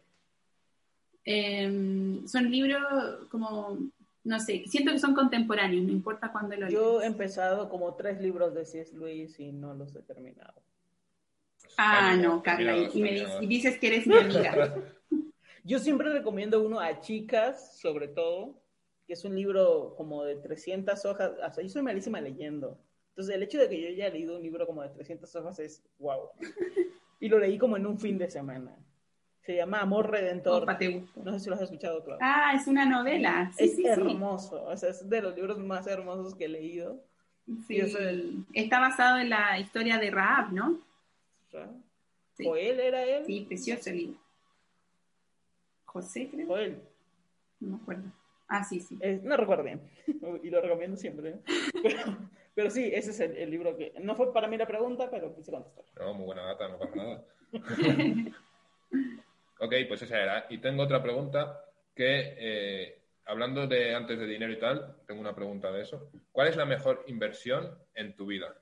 Eh, 1.24 2.20
son 2.26 2.50
libros 2.50 3.26
como 3.30 3.78
no 4.24 4.38
sé, 4.38 4.64
siento 4.66 4.92
que 4.92 4.98
son 4.98 5.14
contemporáneos, 5.14 5.84
no 5.84 5.92
importa 5.92 6.30
cuándo 6.30 6.56
lo 6.56 6.68
Yo 6.68 7.02
he 7.02 7.06
empezado 7.06 7.68
como 7.68 7.94
tres 7.94 8.20
libros 8.20 8.54
de 8.54 8.64
C.S. 8.64 8.94
Lewis 8.94 9.38
y 9.40 9.52
no 9.52 9.74
los 9.74 9.94
he 9.96 10.02
terminado. 10.02 10.62
Ah, 11.76 12.16
no, 12.16 12.42
Carla, 12.42 12.76
y, 12.76 13.00
me 13.00 13.26
y 13.40 13.46
dices 13.46 13.78
que 13.78 13.86
eres 13.88 14.06
mi 14.06 14.16
amiga. 14.16 14.74
Yo 15.64 15.78
siempre 15.78 16.12
recomiendo 16.12 16.62
uno 16.62 16.80
a 16.80 17.00
chicas, 17.00 17.78
sobre 17.78 18.08
todo, 18.08 18.60
que 19.06 19.12
es 19.12 19.24
un 19.24 19.34
libro 19.34 19.94
como 19.96 20.24
de 20.24 20.36
300 20.36 21.04
hojas. 21.04 21.32
O 21.32 21.52
sea, 21.52 21.62
yo 21.62 21.68
soy 21.68 21.82
malísima 21.82 22.20
leyendo. 22.20 22.80
Entonces, 23.10 23.34
el 23.34 23.42
hecho 23.42 23.58
de 23.58 23.68
que 23.68 23.80
yo 23.80 23.88
haya 23.88 24.08
leído 24.08 24.36
un 24.36 24.42
libro 24.42 24.66
como 24.66 24.82
de 24.82 24.88
300 24.88 25.34
hojas 25.36 25.58
es 25.58 25.82
wow. 25.98 26.30
Y 27.20 27.28
lo 27.28 27.38
leí 27.38 27.58
como 27.58 27.76
en 27.76 27.86
un 27.86 27.98
fin 27.98 28.16
de 28.16 28.30
semana. 28.30 28.74
Se 29.50 29.56
llama 29.56 29.80
Amor 29.80 30.08
Redentor. 30.12 30.64
no 31.24 31.32
sé 31.32 31.40
si 31.40 31.50
lo 31.50 31.56
has 31.56 31.62
escuchado, 31.62 32.04
Claudia. 32.04 32.24
Ah, 32.24 32.54
es 32.54 32.68
una 32.68 32.84
novela. 32.84 33.50
es 33.58 33.76
hermoso. 33.84 34.62
O 34.62 34.76
sea, 34.76 34.90
es 34.90 35.10
de 35.10 35.20
los 35.20 35.34
libros 35.34 35.58
más 35.58 35.88
hermosos 35.88 36.36
que 36.36 36.44
he 36.44 36.48
leído. 36.48 37.02
Sí. 37.66 37.80
Está 38.54 38.78
basado 38.78 39.18
en 39.18 39.28
la 39.28 39.58
historia 39.58 39.98
de 39.98 40.08
Raab, 40.12 40.52
¿no? 40.52 40.78
¿Joel 42.38 42.78
era 42.78 43.02
él? 43.02 43.24
Sí, 43.26 43.40
precioso 43.40 43.90
el 43.90 43.96
libro. 43.96 44.20
José, 45.84 46.28
creo. 46.30 46.46
Joel. 46.46 46.80
No 47.58 47.70
me 47.70 47.82
acuerdo. 47.82 48.04
Ah, 48.46 48.62
sí, 48.62 48.78
sí. 48.78 49.00
no 49.24 49.36
recuerdo 49.36 49.64
bien. 49.64 49.80
y 50.44 50.48
lo 50.48 50.60
recomiendo 50.60 50.96
siempre. 50.96 51.40
Pero, 52.54 52.70
sí, 52.70 52.88
ese 52.94 53.10
es 53.10 53.18
el, 53.18 53.50
libro 53.50 53.76
que. 53.76 53.94
No 54.00 54.14
fue 54.14 54.32
para 54.32 54.46
mí 54.46 54.56
la 54.56 54.68
pregunta, 54.68 55.10
pero 55.10 55.34
quise 55.34 55.50
contestar. 55.50 55.84
No, 55.98 56.14
muy 56.14 56.26
buena 56.26 56.44
data, 56.44 56.68
no 56.68 56.78
pasa 56.78 56.94
nada. 56.94 57.24
ok, 59.60 59.74
pues 59.88 60.02
esa 60.02 60.20
era. 60.20 60.46
Y 60.50 60.58
tengo 60.58 60.82
otra 60.82 61.02
pregunta 61.02 61.64
que, 61.94 62.34
eh, 62.38 63.02
hablando 63.26 63.66
de 63.66 63.94
antes 63.94 64.18
de 64.18 64.26
dinero 64.26 64.52
y 64.52 64.58
tal, 64.58 64.96
tengo 65.06 65.20
una 65.20 65.34
pregunta 65.34 65.70
de 65.70 65.82
eso. 65.82 66.10
¿Cuál 66.32 66.48
es 66.48 66.56
la 66.56 66.64
mejor 66.64 67.04
inversión 67.06 67.78
en 67.94 68.16
tu 68.16 68.26
vida? 68.26 68.54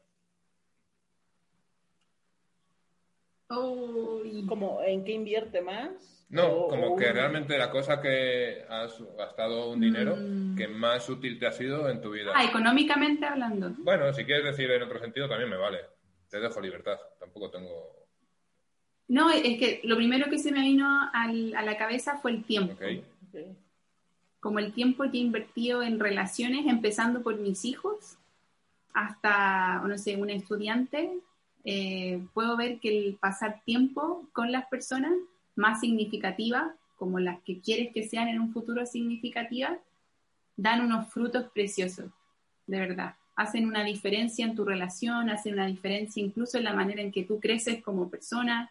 ¿Como 3.48 4.82
en 4.82 5.04
qué 5.04 5.12
invierte 5.12 5.62
más? 5.62 6.26
No, 6.28 6.66
como 6.68 6.94
que 6.96 7.10
realmente 7.10 7.56
la 7.56 7.70
cosa 7.70 8.02
que 8.02 8.62
has 8.68 9.02
gastado 9.16 9.70
un 9.70 9.80
dinero 9.80 10.16
mm. 10.16 10.54
que 10.54 10.68
más 10.68 11.08
útil 11.08 11.38
te 11.38 11.46
ha 11.46 11.52
sido 11.52 11.88
en 11.88 12.02
tu 12.02 12.10
vida. 12.10 12.32
Ah, 12.34 12.44
económicamente 12.44 13.24
hablando. 13.24 13.70
Bueno, 13.78 14.12
si 14.12 14.24
quieres 14.26 14.44
decir 14.44 14.70
en 14.70 14.82
otro 14.82 14.98
sentido 14.98 15.28
también 15.28 15.48
me 15.48 15.56
vale. 15.56 15.78
Te 16.28 16.38
dejo 16.38 16.60
libertad. 16.60 16.98
Tampoco 17.18 17.50
tengo. 17.50 17.97
No, 19.08 19.30
es 19.30 19.58
que 19.58 19.80
lo 19.84 19.96
primero 19.96 20.28
que 20.28 20.38
se 20.38 20.52
me 20.52 20.60
vino 20.60 20.86
a 20.86 21.32
la 21.32 21.76
cabeza 21.78 22.18
fue 22.18 22.32
el 22.32 22.44
tiempo. 22.44 22.76
Como 24.40 24.58
el 24.58 24.72
tiempo 24.72 25.10
que 25.10 25.16
he 25.16 25.20
invertido 25.20 25.82
en 25.82 25.98
relaciones, 25.98 26.66
empezando 26.66 27.22
por 27.22 27.38
mis 27.38 27.64
hijos, 27.64 28.18
hasta, 28.92 29.80
no 29.80 29.96
sé, 29.96 30.16
un 30.16 30.30
estudiante, 30.30 31.10
eh, 31.64 32.22
puedo 32.34 32.56
ver 32.56 32.78
que 32.80 33.06
el 33.06 33.14
pasar 33.14 33.62
tiempo 33.64 34.28
con 34.32 34.52
las 34.52 34.66
personas 34.68 35.12
más 35.56 35.80
significativas, 35.80 36.72
como 36.96 37.18
las 37.18 37.40
que 37.42 37.60
quieres 37.60 37.92
que 37.92 38.08
sean 38.08 38.28
en 38.28 38.40
un 38.40 38.52
futuro 38.52 38.84
significativas, 38.86 39.78
dan 40.56 40.84
unos 40.84 41.08
frutos 41.12 41.50
preciosos, 41.52 42.10
de 42.66 42.78
verdad. 42.78 43.14
Hacen 43.36 43.66
una 43.66 43.84
diferencia 43.84 44.44
en 44.44 44.54
tu 44.54 44.64
relación, 44.64 45.30
hacen 45.30 45.54
una 45.54 45.66
diferencia 45.66 46.22
incluso 46.22 46.58
en 46.58 46.64
la 46.64 46.74
manera 46.74 47.00
en 47.00 47.12
que 47.12 47.24
tú 47.24 47.38
creces 47.38 47.82
como 47.82 48.10
persona, 48.10 48.70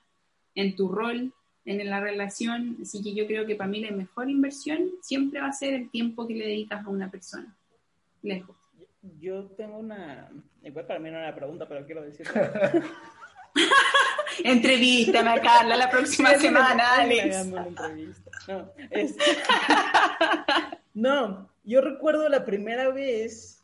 en 0.58 0.76
tu 0.76 0.90
rol 0.90 1.32
en 1.66 1.90
la 1.90 2.00
relación. 2.00 2.78
Así 2.82 3.04
que 3.04 3.14
yo 3.14 3.28
creo 3.28 3.46
que 3.46 3.56
para 3.56 3.70
mí 3.70 3.80
la 3.80 3.92
mejor 3.92 4.30
inversión 4.30 4.90
siempre 5.02 5.40
va 5.40 5.48
a 5.48 5.54
ser 5.54 5.74
el 5.74 5.90
tiempo 5.90 6.28
que 6.28 6.34
le 6.34 6.48
dedicas 6.48 6.86
a 6.86 6.90
una 6.90 7.12
persona, 7.12 7.56
lejos. 8.24 8.56
Yo 9.22 9.46
tengo 9.52 9.78
una, 9.78 10.30
igual 10.64 10.86
para 10.86 11.00
mí 11.00 11.10
no 11.10 11.18
era 11.18 11.28
una 11.28 11.36
pregunta, 11.36 11.68
pero 11.68 11.86
quiero 11.86 12.02
decir. 12.02 12.28
Entrevístame 14.44 15.30
a 15.30 15.42
Carla 15.42 15.78
la 15.78 15.90
próxima 15.90 16.34
semana, 16.36 16.96
Alex. 16.96 17.48
No, 17.48 17.76
no, 20.94 21.50
yo 21.64 21.82
recuerdo 21.82 22.30
la 22.30 22.46
primera 22.46 22.90
vez 22.90 23.64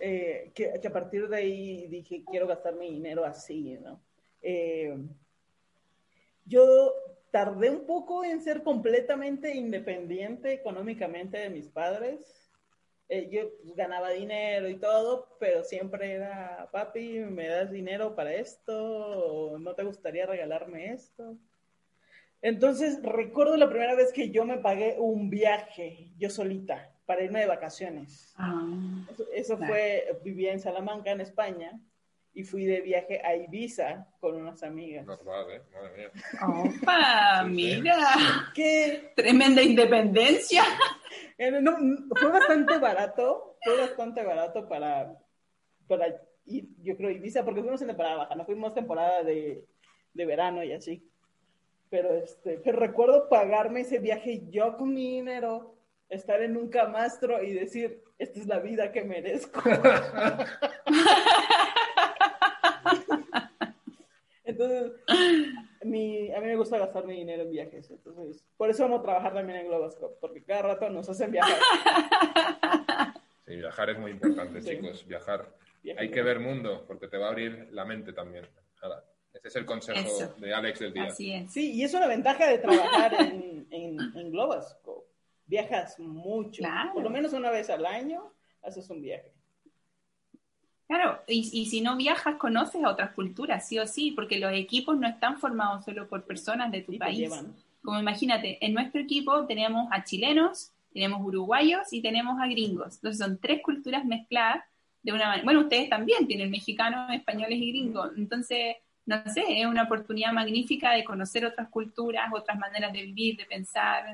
eh, 0.00 0.50
que, 0.54 0.80
a 0.86 0.92
partir 0.92 1.28
de 1.28 1.36
ahí 1.36 1.86
dije, 1.88 2.22
quiero 2.30 2.46
gastar 2.46 2.74
mi 2.74 2.90
dinero 2.90 3.24
así, 3.24 3.78
¿no? 3.82 4.00
Eh, 4.42 4.96
yo 6.48 6.94
tardé 7.30 7.70
un 7.70 7.86
poco 7.86 8.24
en 8.24 8.42
ser 8.42 8.62
completamente 8.62 9.54
independiente 9.54 10.52
económicamente 10.52 11.38
de 11.38 11.50
mis 11.50 11.68
padres 11.68 12.38
eh, 13.10 13.28
yo 13.30 13.56
pues, 13.62 13.74
ganaba 13.74 14.10
dinero 14.10 14.68
y 14.68 14.76
todo, 14.76 15.34
pero 15.40 15.64
siempre 15.64 16.12
era, 16.12 16.68
papi, 16.70 17.20
¿me 17.20 17.48
das 17.48 17.70
dinero 17.70 18.14
para 18.14 18.34
esto? 18.34 18.74
¿O 18.74 19.58
no 19.58 19.74
te 19.74 19.82
gustaría 19.82 20.26
regalarme 20.26 20.92
esto? 20.92 21.38
Entonces, 22.42 23.02
recuerdo 23.02 23.56
la 23.56 23.70
primera 23.70 23.94
vez 23.94 24.12
que 24.12 24.30
yo 24.30 24.44
me 24.44 24.58
pagué 24.58 24.96
un 24.98 25.30
viaje, 25.30 26.10
yo 26.18 26.28
solita, 26.28 26.92
para 27.06 27.22
irme 27.22 27.40
de 27.40 27.46
vacaciones. 27.46 28.34
Ah, 28.36 28.62
eso, 29.32 29.56
fue, 29.56 30.20
vivía 30.22 30.52
en 30.52 30.60
Salamanca, 30.60 31.10
en 31.10 31.22
España, 31.22 31.80
y 32.38 32.44
fui 32.44 32.66
de 32.66 32.80
viaje 32.80 33.20
a 33.24 33.34
Ibiza 33.34 34.06
con 34.20 34.36
unas 34.36 34.62
amigas. 34.62 35.04
Normal, 35.04 35.46
¿eh? 35.50 35.62
Madre 35.72 35.96
mía. 35.96 36.10
¡Opa! 36.46 37.42
mira. 37.42 37.98
¡Qué 38.54 39.12
tremenda 39.16 39.60
independencia! 39.60 40.62
fue 41.36 42.30
bastante 42.30 42.78
barato, 42.78 43.56
fue 43.60 43.76
bastante 43.76 44.22
barato 44.22 44.68
para, 44.68 45.18
para 45.88 46.06
ir, 46.46 46.68
yo 46.80 46.96
creo, 46.96 47.10
Ibiza, 47.10 47.44
porque 47.44 47.60
fuimos 47.60 47.82
en 47.82 47.88
temporada 47.88 48.18
baja, 48.18 48.36
no 48.36 48.44
fuimos 48.44 48.72
temporada 48.72 49.24
de, 49.24 49.64
de 50.14 50.24
verano 50.24 50.62
y 50.62 50.72
así. 50.72 51.10
Pero, 51.90 52.14
este, 52.14 52.58
pero 52.58 52.78
recuerdo 52.78 53.28
pagarme 53.28 53.80
ese 53.80 53.98
viaje 53.98 54.44
yo 54.48 54.76
con 54.76 54.94
mi 54.94 55.16
dinero, 55.16 55.74
estar 56.08 56.40
en 56.40 56.56
un 56.56 56.68
camastro 56.68 57.42
y 57.42 57.52
decir, 57.52 58.00
esta 58.16 58.38
es 58.38 58.46
la 58.46 58.60
vida 58.60 58.92
que 58.92 59.02
merezco. 59.02 59.60
Entonces, 64.58 64.92
mi, 65.84 66.32
a 66.32 66.40
mí 66.40 66.46
me 66.46 66.56
gusta 66.56 66.78
gastar 66.78 67.06
mi 67.06 67.14
dinero 67.14 67.42
en 67.44 67.50
viajes. 67.50 67.90
Entonces, 67.90 68.44
por 68.56 68.68
eso 68.68 68.82
vamos 68.82 69.00
a 69.00 69.02
trabajar 69.02 69.32
también 69.32 69.60
en 69.60 69.68
Globoscope, 69.68 70.16
porque 70.20 70.42
cada 70.42 70.62
rato 70.62 70.90
nos 70.90 71.08
hacen 71.08 71.30
viajar. 71.30 71.58
Sí, 73.46 73.56
viajar 73.56 73.88
es 73.88 73.98
muy 73.98 74.10
importante, 74.10 74.60
chicos. 74.60 75.06
Viajar. 75.06 75.56
Hay 75.96 76.10
que 76.10 76.20
ver 76.20 76.38
mundo, 76.38 76.84
porque 76.86 77.08
te 77.08 77.16
va 77.16 77.28
a 77.28 77.30
abrir 77.30 77.68
la 77.72 77.86
mente 77.86 78.12
también. 78.12 78.44
ese 79.32 79.48
es 79.48 79.56
el 79.56 79.64
consejo 79.64 80.34
de 80.36 80.52
Alex 80.52 80.80
del 80.80 80.92
día. 80.92 81.04
Así 81.04 81.32
es. 81.32 81.50
Sí, 81.50 81.72
y 81.72 81.82
es 81.82 81.94
una 81.94 82.08
ventaja 82.08 82.46
de 82.46 82.58
trabajar 82.58 83.14
en, 83.14 83.66
en, 83.70 83.98
en 84.14 84.30
Globoscope. 84.30 85.08
Viajas 85.46 85.98
mucho. 85.98 86.62
Por 86.92 87.02
lo 87.02 87.08
menos 87.08 87.32
una 87.32 87.50
vez 87.50 87.70
al 87.70 87.86
año 87.86 88.34
haces 88.60 88.90
un 88.90 89.00
viaje. 89.00 89.32
Claro, 90.88 91.20
y, 91.28 91.66
si 91.66 91.82
no 91.82 91.96
viajas, 91.96 92.36
conoces 92.36 92.82
a 92.82 92.88
otras 92.88 93.12
culturas, 93.12 93.68
sí 93.68 93.78
o 93.78 93.86
sí, 93.86 94.12
porque 94.12 94.38
los 94.38 94.52
equipos 94.54 94.98
no 94.98 95.06
están 95.06 95.38
formados 95.38 95.84
solo 95.84 96.08
por 96.08 96.24
personas 96.24 96.72
de 96.72 96.80
tu 96.80 96.96
país. 96.96 97.30
Como 97.82 98.00
imagínate, 98.00 98.64
en 98.64 98.72
nuestro 98.72 98.98
equipo 98.98 99.44
tenemos 99.44 99.86
a 99.92 100.02
chilenos, 100.02 100.72
tenemos 100.94 101.20
uruguayos 101.20 101.92
y 101.92 102.00
tenemos 102.00 102.40
a 102.40 102.46
gringos. 102.46 102.96
Entonces 102.96 103.18
son 103.18 103.38
tres 103.38 103.60
culturas 103.62 104.06
mezcladas 104.06 104.64
de 105.02 105.12
una 105.12 105.26
manera. 105.26 105.44
Bueno, 105.44 105.60
ustedes 105.60 105.90
también 105.90 106.26
tienen 106.26 106.50
mexicanos, 106.50 107.12
españoles 107.12 107.58
y 107.58 107.68
gringos. 107.68 108.10
Entonces, 108.16 108.76
no 109.08 109.22
sé, 109.32 109.42
es 109.48 109.64
una 109.64 109.84
oportunidad 109.84 110.32
magnífica 110.32 110.92
de 110.92 111.02
conocer 111.02 111.42
otras 111.46 111.70
culturas, 111.70 112.30
otras 112.30 112.58
maneras 112.58 112.92
de 112.92 113.04
vivir, 113.04 113.38
de 113.38 113.46
pensar. 113.46 114.04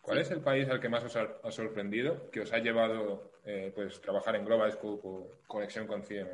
¿Cuál 0.00 0.18
es 0.18 0.30
el 0.30 0.40
país 0.40 0.66
al 0.70 0.80
que 0.80 0.88
más 0.88 1.04
os 1.04 1.14
ha, 1.16 1.50
sorprendido, 1.50 2.30
que 2.30 2.40
os 2.40 2.52
ha 2.54 2.58
llevado 2.58 3.30
eh, 3.44 3.70
pues 3.74 4.00
trabajar 4.00 4.36
en 4.36 4.46
Global 4.46 4.72
Scope 4.72 5.02
o 5.04 5.30
conexión 5.46 5.86
con 5.86 6.02
CIEM? 6.02 6.28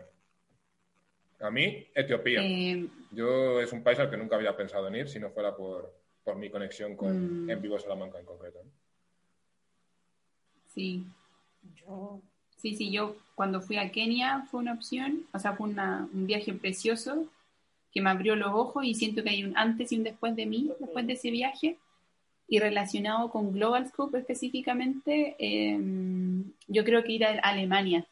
A 1.40 1.50
mí, 1.50 1.88
Etiopía. 1.92 2.40
Eh, 2.40 2.86
Yo 3.10 3.60
es 3.60 3.72
un 3.72 3.82
país 3.82 3.98
al 3.98 4.08
que 4.08 4.16
nunca 4.16 4.36
había 4.36 4.56
pensado 4.56 4.86
en 4.86 4.94
ir 4.94 5.08
si 5.08 5.18
no 5.18 5.30
fuera 5.30 5.56
por, 5.56 5.92
mi 6.36 6.50
conexión 6.50 6.96
con 6.96 7.46
mm. 7.46 7.50
En 7.50 7.60
Vivo 7.60 7.80
Salamanca 7.80 8.20
en 8.20 8.26
concreto. 8.26 8.60
Sí. 10.72 11.04
Sí, 12.58 12.76
sí, 12.76 12.92
yo 12.92 13.16
cuando 13.34 13.60
fui 13.60 13.76
a 13.76 13.90
Kenia 13.90 14.46
fue 14.48 14.60
una 14.60 14.74
opción, 14.74 15.26
o 15.32 15.38
sea, 15.40 15.54
fue 15.54 15.66
un 15.66 16.26
viaje 16.26 16.54
precioso 16.54 17.28
que 17.94 18.00
me 18.00 18.10
abrió 18.10 18.34
los 18.34 18.52
ojos 18.52 18.84
y 18.84 18.94
siento 18.94 19.22
que 19.22 19.30
hay 19.30 19.44
un 19.44 19.56
antes 19.56 19.92
y 19.92 19.96
un 19.96 20.02
después 20.02 20.34
de 20.34 20.46
mí, 20.46 20.72
después 20.80 21.06
de 21.06 21.12
ese 21.12 21.30
viaje. 21.30 21.78
Y 22.48 22.58
relacionado 22.58 23.30
con 23.30 23.52
Global 23.52 23.88
Scope 23.88 24.18
específicamente, 24.18 25.36
em, 25.38 26.44
yo 26.66 26.84
creo 26.84 27.04
que 27.04 27.12
ir 27.12 27.24
a 27.24 27.38
Alemania. 27.38 28.04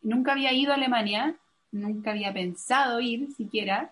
Nunca 0.00 0.32
había 0.32 0.52
ido 0.52 0.72
a 0.72 0.76
Alemania, 0.76 1.36
nunca 1.72 2.12
había 2.12 2.32
pensado 2.32 3.00
ir 3.00 3.32
siquiera, 3.36 3.90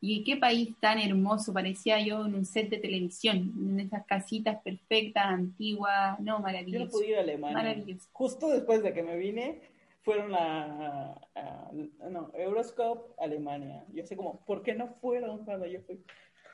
Y 0.00 0.22
qué 0.22 0.36
país 0.36 0.76
tan 0.78 1.00
hermoso, 1.00 1.52
parecía 1.52 2.00
yo 2.00 2.24
en 2.24 2.36
un 2.36 2.46
set 2.46 2.70
de 2.70 2.78
televisión, 2.78 3.52
en 3.58 3.80
esas 3.80 4.06
casitas 4.06 4.62
perfectas, 4.62 5.24
antiguas, 5.26 6.20
no, 6.20 6.38
maravilloso. 6.38 6.78
Yo 6.78 6.84
no 6.84 6.90
pude 6.92 7.08
ir 7.08 7.16
a 7.16 7.20
Alemania. 7.22 7.56
Maravilloso. 7.56 8.08
Justo 8.12 8.48
después 8.48 8.80
de 8.84 8.94
que 8.94 9.02
me 9.02 9.16
vine, 9.16 9.60
fueron 10.08 10.34
a, 10.34 11.20
a- 11.34 11.70
no, 12.08 12.30
Euroscope, 12.32 13.12
Alemania. 13.18 13.84
Yo 13.92 14.06
sé 14.06 14.16
como, 14.16 14.42
¿por 14.46 14.62
qué 14.62 14.72
no 14.74 14.94
fueron 15.02 15.44
cuando 15.44 15.66
yo 15.66 15.82
fui? 15.82 16.02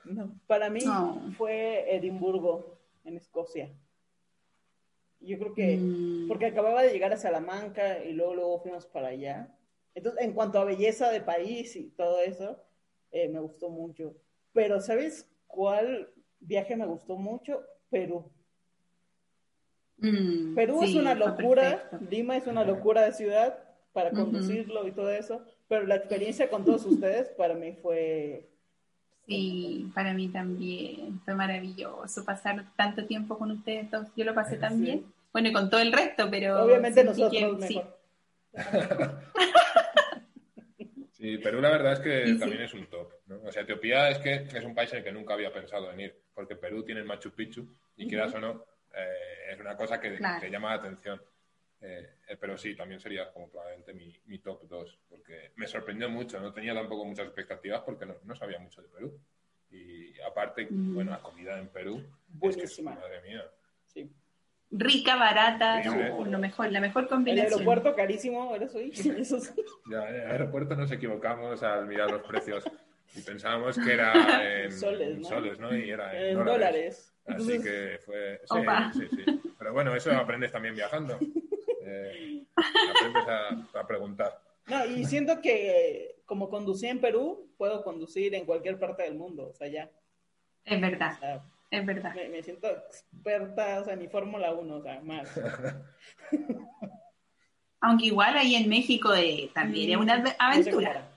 No, 0.04 0.34
para 0.48 0.68
mí 0.70 0.80
No. 0.84 1.32
fue 1.38 1.94
Edimburgo, 1.94 2.80
en 3.04 3.16
Escocia. 3.16 3.70
Yo 5.20 5.38
creo 5.38 5.54
que, 5.54 5.76
Mm. 5.76 6.26
porque 6.26 6.46
acababa 6.46 6.82
de 6.82 6.90
llegar 6.92 7.12
a 7.12 7.16
Salamanca 7.16 8.02
y 8.04 8.12
luego, 8.12 8.34
luego 8.34 8.58
fuimos 8.60 8.86
para 8.86 9.08
allá. 9.08 9.56
Entonces, 9.94 10.24
en 10.24 10.32
cuanto 10.32 10.58
a 10.58 10.64
belleza 10.64 11.12
de 11.12 11.20
país 11.20 11.76
y 11.76 11.90
todo 11.90 12.20
eso, 12.22 12.58
eh, 13.12 13.28
me 13.28 13.38
gustó 13.38 13.68
mucho. 13.70 14.16
Pero, 14.52 14.80
¿sabes 14.80 15.30
cuál 15.46 16.12
viaje 16.40 16.74
me 16.74 16.86
gustó 16.86 17.16
mucho? 17.16 17.62
Perú. 17.88 18.32
Mm, 20.10 20.54
Perú 20.54 20.82
es 20.82 20.90
sí, 20.90 20.98
una 20.98 21.14
locura. 21.14 21.88
Lima 22.10 22.36
es 22.36 22.46
una 22.46 22.64
locura 22.64 23.02
de 23.02 23.12
ciudad 23.12 23.58
para 23.92 24.10
conducirlo 24.10 24.86
y 24.86 24.92
todo 24.92 25.10
eso, 25.10 25.42
pero 25.68 25.86
la 25.86 25.94
experiencia 25.96 26.50
con 26.50 26.64
todos 26.64 26.84
ustedes 26.84 27.28
para 27.30 27.54
mí 27.54 27.72
fue... 27.80 28.48
Sí, 29.26 29.90
para 29.94 30.12
mí 30.12 30.28
también. 30.28 31.20
Fue 31.24 31.34
maravilloso 31.34 32.24
pasar 32.24 32.64
tanto 32.76 33.06
tiempo 33.06 33.38
con 33.38 33.50
ustedes 33.52 33.90
dos. 33.90 34.08
Yo 34.16 34.24
lo 34.26 34.34
pasé 34.34 34.58
Sí. 34.68 34.82
bien. 34.82 35.06
Bueno, 35.32 35.48
y 35.48 35.52
con 35.52 35.70
todo 35.70 35.80
el 35.80 35.92
resto, 35.92 36.28
pero. 36.30 36.62
Obviamente 36.62 37.02
nosotros 37.02 37.32
que- 37.32 37.66
sí. 37.66 37.80
mejor. 38.54 39.22
Sí, 41.12 41.38
Perú 41.38 41.60
la 41.62 41.70
verdad 41.70 41.94
es 41.94 42.00
que 42.00 42.26
sí. 42.26 42.38
también 42.38 42.62
es 42.62 42.74
un 42.74 42.86
top. 42.86 43.08
¿no? 43.26 43.40
O 43.46 43.50
sea, 43.52 43.62
Etiopía 43.62 44.10
es 44.10 44.18
que 44.18 44.34
es 44.34 44.64
un 44.64 44.74
país 44.74 44.92
en 44.92 44.98
el 44.98 45.04
que 45.04 45.12
nunca 45.12 45.32
había 45.34 45.52
pensado 45.52 45.90
en 45.90 46.00
ir, 46.00 46.14
porque 46.34 46.56
Perú 46.56 46.84
tiene 46.84 47.00
el 47.00 47.06
Machu 47.06 47.30
Picchu 47.30 47.66
y 47.96 48.06
quieras 48.06 48.34
o 48.34 48.40
no, 48.40 48.62
eh, 48.96 49.52
es 49.52 49.60
una 49.60 49.76
cosa 49.76 50.00
que, 50.00 50.16
Claro. 50.16 50.40
que 50.40 50.50
llama 50.50 50.70
la 50.70 50.76
atención. 50.82 51.20
Eh, 51.80 52.14
eh, 52.28 52.36
pero 52.40 52.56
sí, 52.56 52.74
también 52.74 52.98
sería 53.00 53.30
como 53.32 53.50
probablemente 53.50 53.92
mi, 53.92 54.18
mi 54.26 54.38
top 54.38 54.62
2, 54.68 54.98
porque 55.08 55.52
me 55.56 55.66
sorprendió 55.66 56.08
mucho, 56.08 56.40
no 56.40 56.52
tenía 56.52 56.72
tampoco 56.72 57.04
muchas 57.04 57.26
expectativas 57.26 57.82
porque 57.82 58.06
no, 58.06 58.14
no 58.24 58.34
sabía 58.34 58.58
mucho 58.58 58.80
de 58.80 58.88
Perú. 58.88 59.20
Y 59.70 60.18
aparte, 60.20 60.66
Mm. 60.70 60.94
bueno, 60.94 61.10
la 61.10 61.18
comida 61.20 61.58
en 61.58 61.68
Perú 61.68 61.98
es 61.98 62.06
Buenísima. 62.38 62.94
que, 62.94 63.00
madre 63.00 63.20
mía. 63.22 63.44
Sí. 63.86 64.10
Rica, 64.70 65.16
barata, 65.16 65.78
Increíble. 65.84 66.08
no, 66.10 66.24
lo 66.24 66.38
mejor, 66.38 66.72
la 66.72 66.80
mejor 66.80 67.02
El 67.04 67.08
combinación. 67.08 67.52
aeropuerto 67.52 67.94
carísimo, 67.94 68.56
eso 68.56 68.78
sí, 68.78 68.90
eso 69.18 69.38
sí. 69.40 69.52
Ya 69.90 70.08
en 70.08 70.14
el 70.16 70.30
aeropuerto 70.30 70.74
nos 70.76 70.90
equivocamos 70.90 71.62
al 71.62 71.86
mirar 71.86 72.10
los 72.10 72.22
precios 72.22 72.64
y 73.14 73.20
pensábamos 73.20 73.78
que 73.78 73.92
era 73.92 74.12
en 74.64 74.72
Soles, 74.72 75.18
¿no? 75.18 75.28
soles, 75.28 75.58
¿no? 75.58 75.76
Y 75.76 75.90
era 75.90 76.16
en, 76.18 76.28
En 76.30 76.34
dólares. 76.38 76.46
dólares. 76.46 77.13
Así 77.26 77.60
que 77.62 77.98
fue. 78.04 78.40
Sí, 78.44 78.58
Opa. 78.58 78.92
sí, 78.92 79.08
sí. 79.10 79.24
Pero 79.58 79.72
bueno, 79.72 79.94
eso 79.94 80.12
aprendes 80.12 80.52
también 80.52 80.74
viajando. 80.74 81.18
Eh, 81.86 82.44
aprendes 82.56 83.28
a, 83.28 83.78
a 83.80 83.86
preguntar. 83.86 84.40
no, 84.66 84.86
y 84.86 85.04
siento 85.04 85.40
que 85.42 86.16
como 86.24 86.48
conducí 86.48 86.86
en 86.86 87.00
Perú, 87.00 87.50
puedo 87.58 87.82
conducir 87.84 88.34
en 88.34 88.46
cualquier 88.46 88.78
parte 88.78 89.02
del 89.02 89.14
mundo, 89.16 89.48
o 89.50 89.54
sea, 89.54 89.68
ya. 89.68 89.90
Es 90.64 90.78
O 90.78 90.80
verdad, 90.80 91.18
sea, 91.20 91.44
es 91.70 91.84
verdad. 91.84 92.14
me, 92.14 92.28
me 92.30 92.42
siento 92.42 92.68
experta, 92.68 93.80
o 93.80 93.84
sea, 93.84 93.96
ni 93.96 94.08
Fórmula 94.08 94.52
1, 94.54 94.74
o 94.76 94.82
sea, 94.82 95.00
más. 95.02 95.28
Aunque 97.80 98.06
igual 98.06 98.36
ahí 98.38 98.54
en 98.54 98.68
México 98.68 99.14
eh, 99.14 99.50
también 99.54 99.90
es 99.90 99.96
una 99.98 100.24
aventura. 100.38 101.10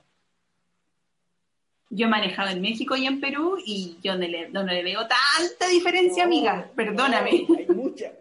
Yo 1.89 2.07
he 2.07 2.09
manejado 2.09 2.49
en 2.49 2.61
México 2.61 2.95
y 2.97 3.05
en 3.05 3.21
Perú 3.21 3.57
y 3.65 3.97
yo 4.03 4.13
no 4.17 4.27
le, 4.27 4.49
no 4.49 4.63
le 4.63 4.83
veo 4.83 4.99
tanta 5.07 5.67
diferencia, 5.69 6.23
No, 6.23 6.27
amiga. 6.27 6.71
Perdóname. 6.75 7.45
no, 7.47 7.55
hay 7.57 7.67
mucha. 7.67 8.11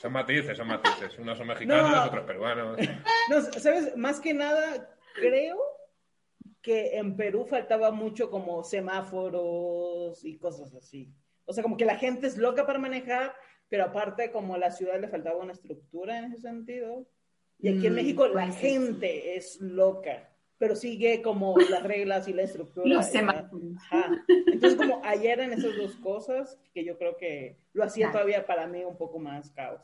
Son 0.00 0.12
matices, 0.12 0.56
son 0.56 0.68
matices. 0.68 1.18
Unos 1.18 1.38
son 1.38 1.46
mexicanos, 1.46 1.90
No. 1.90 2.04
otros 2.04 2.24
peruanos. 2.26 2.78
No, 3.30 3.40
¿sabes? 3.58 3.96
Más 3.96 4.20
que 4.20 4.34
nada, 4.34 4.90
creo 5.14 5.58
que 6.62 6.98
en 6.98 7.16
Perú 7.16 7.46
faltaba 7.48 7.90
mucho 7.90 8.30
como 8.30 8.62
semáforos 8.64 10.24
y 10.24 10.36
cosas 10.38 10.74
así. 10.74 11.12
O 11.46 11.52
sea, 11.52 11.62
como 11.62 11.76
que 11.76 11.84
la 11.84 11.96
gente 11.96 12.26
es 12.26 12.36
loca 12.36 12.66
para 12.66 12.78
manejar, 12.78 13.34
pero 13.68 13.84
aparte 13.84 14.30
como 14.30 14.54
a 14.54 14.58
la 14.58 14.70
ciudad 14.70 15.00
le 15.00 15.08
faltaba 15.08 15.38
una 15.42 15.52
estructura 15.52 16.18
en 16.18 16.24
ese 16.32 16.42
sentido. 16.42 17.06
Y 17.58 17.68
aquí 17.68 17.86
en 17.86 17.92
Mm, 17.92 17.96
México 17.96 18.26
la 18.26 18.32
puede 18.32 18.52
ser. 18.52 18.60
gente 18.60 19.36
es 19.36 19.60
loca, 19.60 20.29
pero 20.60 20.76
sigue 20.76 21.22
como 21.22 21.56
las 21.58 21.82
reglas 21.82 22.28
y 22.28 22.34
la 22.34 22.42
estructura. 22.42 22.86
Los. 22.86 23.06
Ajá. 23.14 24.24
Entonces, 24.46 24.76
como 24.76 25.00
ayer 25.04 25.40
eran 25.40 25.54
esas 25.54 25.74
dos 25.74 25.96
cosas 25.96 26.60
que 26.74 26.84
yo 26.84 26.98
creo 26.98 27.16
que 27.16 27.56
lo 27.72 27.82
hacía 27.82 28.06
Claro. 28.10 28.18
todavía 28.18 28.46
para 28.46 28.66
mí 28.66 28.84
un 28.84 28.98
poco 28.98 29.18
más 29.18 29.50
caos. 29.52 29.80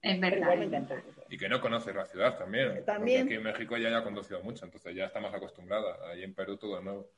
Es 0.00 0.16
Pero 0.18 0.36
verdad. 0.36 0.54
igual 0.54 0.70
me. 0.70 1.34
Y 1.34 1.36
que 1.36 1.48
no 1.48 1.60
conoces 1.60 1.92
la 1.94 2.06
ciudad 2.06 2.38
también. 2.38 2.84
También. 2.84 3.22
Porque 3.22 3.34
aquí 3.34 3.38
en 3.38 3.42
México 3.42 3.76
ya 3.76 3.90
ya 3.90 3.98
ha 3.98 4.04
conducido 4.04 4.40
mucho, 4.44 4.64
entonces 4.64 4.94
ya 4.94 5.06
está 5.06 5.18
más 5.20 5.34
acostumbrada. 5.34 5.98
Ahí 6.08 6.22
en 6.22 6.34
Perú 6.34 6.56
todo 6.56 6.76
de 6.76 6.84
nuevo. 6.84 7.10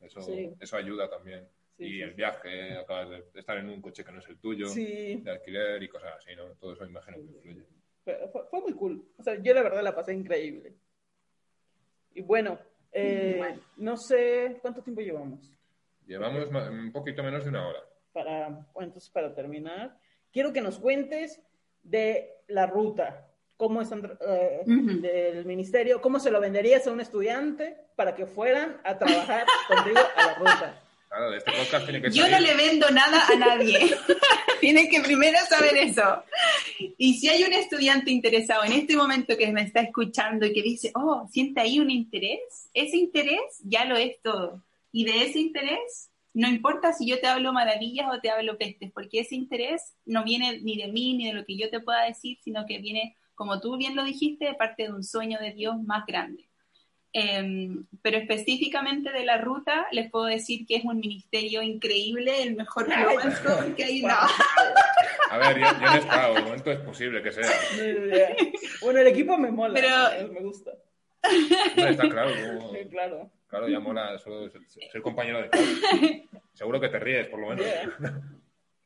Eso, 0.00 0.20
Sí. 0.20 0.52
eso 0.60 0.76
ayuda 0.76 1.08
también. 1.08 1.48
Sí, 1.78 1.84
y 1.84 1.90
sí, 1.92 2.02
el 2.02 2.10
sí. 2.10 2.16
viaje, 2.16 2.72
acabas 2.76 3.08
de 3.08 3.24
estar 3.40 3.56
en 3.56 3.70
un 3.70 3.80
coche 3.80 4.04
que 4.04 4.12
no 4.12 4.18
es 4.18 4.28
el 4.28 4.38
tuyo, 4.38 4.68
Sí. 4.68 5.16
de 5.24 5.30
alquiler 5.30 5.82
y 5.82 5.88
cosas 5.88 6.12
así, 6.18 6.36
¿no? 6.36 6.44
Todo 6.60 6.74
eso 6.74 6.84
imagino 6.84 7.16
que 7.16 7.22
influye. 7.22 7.62
Fue- 8.04 8.44
fue 8.50 8.60
muy 8.60 8.72
cool. 8.74 9.04
O 9.16 9.22
sea, 9.22 9.40
yo 9.42 9.54
la 9.54 9.62
verdad 9.62 9.82
la 9.82 9.94
pasé 9.94 10.12
increíble. 10.12 10.74
Y 12.18 12.22
bueno, 12.22 12.58
eh, 12.92 13.36
Bueno. 13.38 13.60
no 13.76 13.96
sé 13.96 14.58
cuánto 14.60 14.82
tiempo 14.82 15.00
llevamos. 15.00 15.52
Llevamos 16.04 16.48
un 16.70 16.90
poquito 16.90 17.22
menos 17.22 17.44
de 17.44 17.50
una 17.50 17.68
hora. 17.68 17.78
Para, 18.12 18.48
bueno, 18.48 18.88
entonces, 18.88 19.08
para 19.10 19.32
terminar, 19.32 19.96
quiero 20.32 20.52
que 20.52 20.60
nos 20.60 20.80
cuentes 20.80 21.40
de 21.84 22.28
la 22.48 22.66
ruta. 22.66 23.24
¿Cómo 23.56 23.82
es 23.82 23.90
eh, 23.92 24.62
del 24.66 25.44
ministerio? 25.44 26.00
¿Cómo 26.00 26.18
se 26.18 26.30
lo 26.32 26.40
venderías 26.40 26.86
a 26.86 26.92
un 26.92 27.00
estudiante 27.00 27.76
para 27.94 28.14
que 28.16 28.26
fueran 28.26 28.80
a 28.84 28.98
trabajar 28.98 29.46
contigo 29.68 29.98
a 30.16 30.26
la 30.26 30.34
ruta? 30.34 30.82
Claro, 31.08 31.34
este 31.34 31.52
podcast 31.52 31.84
tiene 31.84 32.02
que 32.02 32.10
Yo 32.10 32.28
no 32.28 32.38
le 32.40 32.54
vendo 32.56 32.90
nada 32.90 33.20
a 33.32 33.36
nadie. 33.36 33.78
Tienen 34.60 34.88
que 34.88 35.00
primero 35.00 35.38
saber 35.48 35.76
eso. 35.76 36.22
Y 36.96 37.14
si 37.14 37.28
hay 37.28 37.44
un 37.44 37.52
estudiante 37.52 38.10
interesado 38.10 38.64
en 38.64 38.72
este 38.72 38.96
momento 38.96 39.36
que 39.36 39.52
me 39.52 39.62
está 39.62 39.80
escuchando 39.80 40.46
y 40.46 40.52
que 40.52 40.62
dice, 40.62 40.92
oh, 40.94 41.28
siente 41.30 41.60
ahí 41.60 41.78
un 41.80 41.90
interés, 41.90 42.68
ese 42.74 42.96
interés 42.96 43.40
ya 43.62 43.84
lo 43.84 43.96
es 43.96 44.20
todo. 44.22 44.62
Y 44.92 45.04
de 45.04 45.24
ese 45.24 45.38
interés, 45.38 46.10
no 46.34 46.48
importa 46.48 46.92
si 46.92 47.06
yo 47.06 47.20
te 47.20 47.26
hablo 47.26 47.52
maravillas 47.52 48.08
o 48.12 48.20
te 48.20 48.30
hablo 48.30 48.58
pestes, 48.58 48.90
porque 48.92 49.20
ese 49.20 49.34
interés 49.34 49.94
no 50.06 50.24
viene 50.24 50.60
ni 50.60 50.76
de 50.76 50.88
mí 50.88 51.14
ni 51.14 51.26
de 51.26 51.34
lo 51.34 51.44
que 51.44 51.56
yo 51.56 51.70
te 51.70 51.80
pueda 51.80 52.04
decir, 52.04 52.38
sino 52.42 52.66
que 52.66 52.78
viene, 52.78 53.16
como 53.34 53.60
tú 53.60 53.76
bien 53.76 53.96
lo 53.96 54.04
dijiste, 54.04 54.46
de 54.46 54.54
parte 54.54 54.84
de 54.84 54.92
un 54.92 55.04
sueño 55.04 55.38
de 55.38 55.52
Dios 55.52 55.80
más 55.82 56.04
grande. 56.06 56.47
Em, 57.12 57.84
pero 58.02 58.18
específicamente 58.18 59.10
de 59.12 59.24
la 59.24 59.38
ruta, 59.38 59.86
les 59.92 60.10
puedo 60.10 60.26
decir 60.26 60.66
que 60.66 60.76
es 60.76 60.84
un 60.84 60.98
ministerio 61.00 61.62
increíble, 61.62 62.42
el 62.42 62.54
mejor 62.54 62.86
Scout 62.86 63.74
que 63.76 63.84
hay. 63.84 64.02
No. 64.02 64.14
A 65.30 65.38
ver, 65.38 65.58
yo, 65.58 65.66
yo 65.66 65.80
no 65.86 65.94
he 65.94 65.98
estado, 65.98 66.34
de 66.34 66.42
momento 66.42 66.70
es 66.70 66.78
posible 66.80 67.22
que 67.22 67.32
sea. 67.32 67.48
Bueno, 68.82 69.00
el 69.00 69.06
equipo 69.08 69.36
me 69.38 69.50
mola, 69.50 69.74
Pero- 69.74 70.32
me 70.32 70.40
gusta. 70.40 70.72
Hombre, 71.22 71.90
está 71.90 72.08
claro, 72.08 72.30
como- 72.58 72.72
Sí, 72.74 72.78
claro. 72.90 73.30
claro, 73.48 73.68
ya 73.68 73.80
mola 73.80 74.18
solo 74.18 74.48
ser, 74.50 74.60
ser 74.68 75.02
compañero 75.02 75.42
de. 75.42 75.48
Seguro 76.52 76.80
que 76.80 76.88
te 76.88 76.98
ríes, 76.98 77.28
por 77.28 77.40
lo 77.40 77.48
menos. 77.48 77.64
Yeah. 77.64 78.22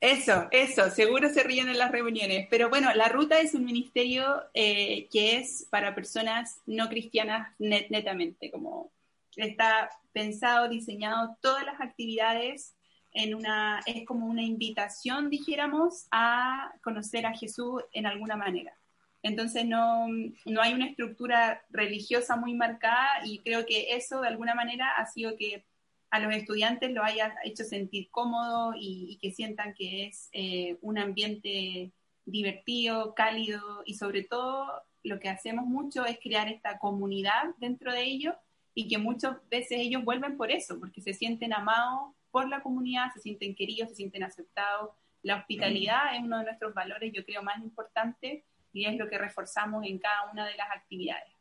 Eso, 0.03 0.49
eso, 0.51 0.91
seguro 0.91 1.29
se 1.29 1.45
ríen 1.45 1.69
en 1.69 1.79
las 1.79 1.93
reuniones. 1.93 2.49
Pero 2.51 2.69
bueno, 2.69 2.93
la 2.95 3.07
ruta 3.09 3.39
es 3.39 3.55
un 3.55 3.65
ministerio 3.65 4.43
eh, 4.53 5.07
que 5.13 5.37
es 5.37 5.69
para 5.71 5.95
personas 5.95 6.61
no 6.67 6.89
cristianas 6.89 7.57
net- 7.61 7.87
netamente, 7.89 8.51
como 8.51 8.91
está 9.37 9.91
pensado, 10.13 10.69
diseñado, 10.69 11.37
todas 11.41 11.65
las 11.65 11.81
actividades 11.81 12.75
en 13.13 13.33
una, 13.37 13.81
es 13.87 14.05
como 14.05 14.27
una 14.27 14.43
invitación, 14.43 15.31
dijéramos, 15.31 16.07
a 16.11 16.73
conocer 16.83 17.25
a 17.25 17.37
Jesús 17.39 17.83
en 17.93 18.07
alguna 18.07 18.35
manera. 18.35 18.77
Entonces 19.23 19.65
no, 19.67 20.09
no 20.47 20.61
hay 20.61 20.75
una 20.75 20.87
estructura 20.87 21.63
religiosa 21.71 22.35
muy 22.35 22.55
marcada 22.55 23.25
y 23.25 23.39
creo 23.39 23.65
que 23.67 23.95
eso 23.95 24.21
de 24.21 24.27
alguna 24.29 24.57
manera 24.57 24.91
ha 24.97 25.07
sido 25.07 25.37
que 25.37 25.65
a 26.13 26.21
los 26.21 26.35
estudiantes 26.35 26.93
lo 26.93 27.03
haya 27.03 27.35
hecho 27.43 27.65
sentir 27.65 28.11
cómodo 28.11 28.75
y, 28.77 29.19
que 29.23 29.33
sientan 29.33 29.73
que 29.73 30.05
es 30.05 30.29
eh, 30.33 30.77
un 30.83 30.99
ambiente 30.99 31.91
divertido, 32.27 33.15
cálido 33.15 33.83
y 33.87 33.95
sobre 33.95 34.23
todo 34.23 34.71
lo 35.03 35.19
que 35.19 35.31
hacemos 35.31 35.65
mucho 35.65 36.05
es 36.05 36.19
crear 36.23 36.49
esta 36.49 36.79
comunidad 36.79 37.55
dentro 37.57 37.93
de 37.93 38.05
ellos 38.05 38.35
y 38.75 38.89
que 38.89 38.99
muchas 38.99 39.39
veces 39.49 39.79
ellos 39.81 40.05
vuelven 40.05 40.37
por 40.37 40.51
eso, 40.51 40.79
porque 40.79 41.01
se 41.01 41.15
sienten 41.15 41.55
amados 41.55 42.15
por 42.31 42.47
la 42.47 42.63
comunidad, 42.63 43.11
se 43.15 43.21
sienten 43.21 43.55
queridos, 43.55 43.89
se 43.89 43.95
sienten 43.97 44.23
aceptados. 44.23 44.91
La 45.23 45.37
hospitalidad 45.37 46.15
es 46.15 46.23
uno 46.23 46.39
de 46.41 46.45
nuestros 46.45 46.75
valores, 46.75 47.11
yo 47.15 47.25
creo, 47.25 47.43
más 47.43 47.57
importantes 47.63 48.45
y 48.75 48.85
es 48.85 48.99
lo 48.99 49.09
que 49.09 49.17
reforzamos 49.17 49.87
en 49.87 49.99
cada 49.99 50.31
una 50.31 50.47
de 50.47 50.57
las 50.57 50.71
actividades. 50.77 51.32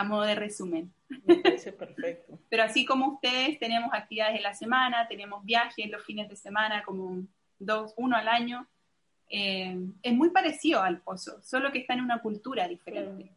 A 0.00 0.04
modo 0.04 0.22
de 0.22 0.34
resumen. 0.34 0.92
Me 1.26 1.36
parece 1.36 1.72
perfecto. 1.72 2.38
Pero 2.48 2.62
así 2.62 2.84
como 2.84 3.14
ustedes, 3.14 3.58
tenemos 3.58 3.90
actividades 3.92 4.36
en 4.36 4.42
la 4.42 4.54
semana, 4.54 5.06
tenemos 5.08 5.44
viajes 5.44 5.90
los 5.90 6.04
fines 6.04 6.28
de 6.28 6.36
semana, 6.36 6.82
como 6.82 7.22
dos, 7.58 7.92
uno 7.96 8.16
al 8.16 8.28
año. 8.28 8.66
Eh, 9.28 9.78
es 10.02 10.12
muy 10.12 10.30
parecido 10.30 10.82
al 10.82 11.00
pozo, 11.00 11.40
solo 11.42 11.70
que 11.70 11.78
está 11.78 11.94
en 11.94 12.00
una 12.00 12.20
cultura 12.20 12.66
diferente. 12.66 13.30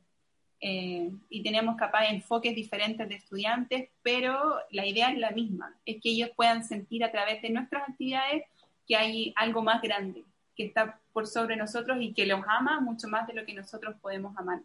Eh, 0.59 1.11
y 1.30 1.43
tenemos 1.43 1.76
capaz 1.76 2.05
enfoques 2.05 2.55
diferentes 2.55 3.07
de 3.09 3.16
estudiantes, 3.16 3.89
pero 4.01 4.55
la 4.72 4.86
idea 4.86 5.11
es 5.11 5.18
la 5.18 5.32
misma, 5.32 5.76
es 5.86 6.01
que 6.01 6.11
ellos 6.11 6.30
puedan 6.38 6.64
sentir 6.64 7.03
a 7.03 7.11
través 7.11 7.41
de 7.41 7.49
nuestras 7.49 7.89
actividades 7.89 8.43
que 8.88 8.95
hay 8.95 9.34
algo 9.36 9.61
más 9.61 9.82
grande, 9.82 10.24
que 10.55 10.66
está 10.66 11.01
por 11.11 11.28
sobre 11.28 11.57
nosotros 11.57 11.97
y 11.99 12.14
que 12.14 12.26
los 12.26 12.39
ama 12.47 12.80
mucho 12.80 13.09
más 13.09 13.28
de 13.28 13.34
lo 13.34 13.45
que 13.45 13.53
nosotros 13.53 13.95
podemos 14.01 14.38
amar. 14.38 14.61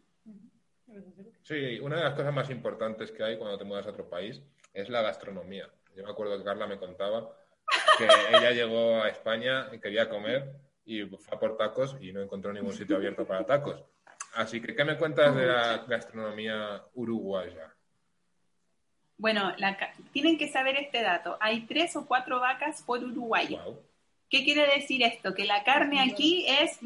Sí, 1.43 1.78
una 1.80 1.97
de 1.97 2.05
las 2.05 2.14
cosas 2.14 2.32
más 2.32 2.51
importantes 2.51 3.11
que 3.11 3.22
hay 3.22 3.36
cuando 3.36 3.59
te 3.59 3.64
mudas 3.64 3.86
a 3.86 3.91
otro 3.91 4.09
país 4.09 4.43
es 4.72 4.89
la 4.89 5.03
gastronomía. 5.03 5.68
Yo 5.95 6.05
me 6.05 6.11
acuerdo 6.11 6.39
que 6.39 6.45
Carla 6.45 6.66
me 6.66 6.78
contaba 6.78 7.28
que 7.97 8.05
ella 8.05 8.51
llegó 8.53 9.03
a 9.03 9.09
España 9.09 9.68
y 9.72 9.78
quería 9.78 10.09
comer 10.09 10.53
y 10.84 11.05
fue 11.05 11.36
a 11.36 11.41
por 11.41 11.57
tacos 11.57 11.97
y 12.01 12.12
no 12.12 12.22
encontró 12.22 12.53
ningún 12.53 12.72
sitio 12.72 12.97
abierto 12.97 13.26
para 13.26 13.45
tacos. 13.45 13.82
Así 14.34 14.61
que, 14.61 14.74
¿qué 14.74 14.84
me 14.84 14.97
cuentas 14.97 15.34
de 15.34 15.47
la 15.47 15.84
gastronomía 15.89 16.82
uruguaya? 16.95 17.74
Bueno, 19.16 19.53
tienen 20.12 20.39
que 20.39 20.49
saber 20.49 20.76
este 20.76 21.03
dato. 21.03 21.36
Hay 21.41 21.66
tres 21.66 21.97
o 21.97 22.07
cuatro 22.07 22.39
vacas 22.41 22.82
por 22.82 23.03
Uruguay. 23.03 23.59
¿Qué 24.30 24.45
quiere 24.45 24.66
decir 24.74 25.03
esto? 25.03 25.34
Que 25.34 25.45
la 25.45 25.64
carne 25.64 26.01
aquí 26.01 26.47
es 26.47 26.78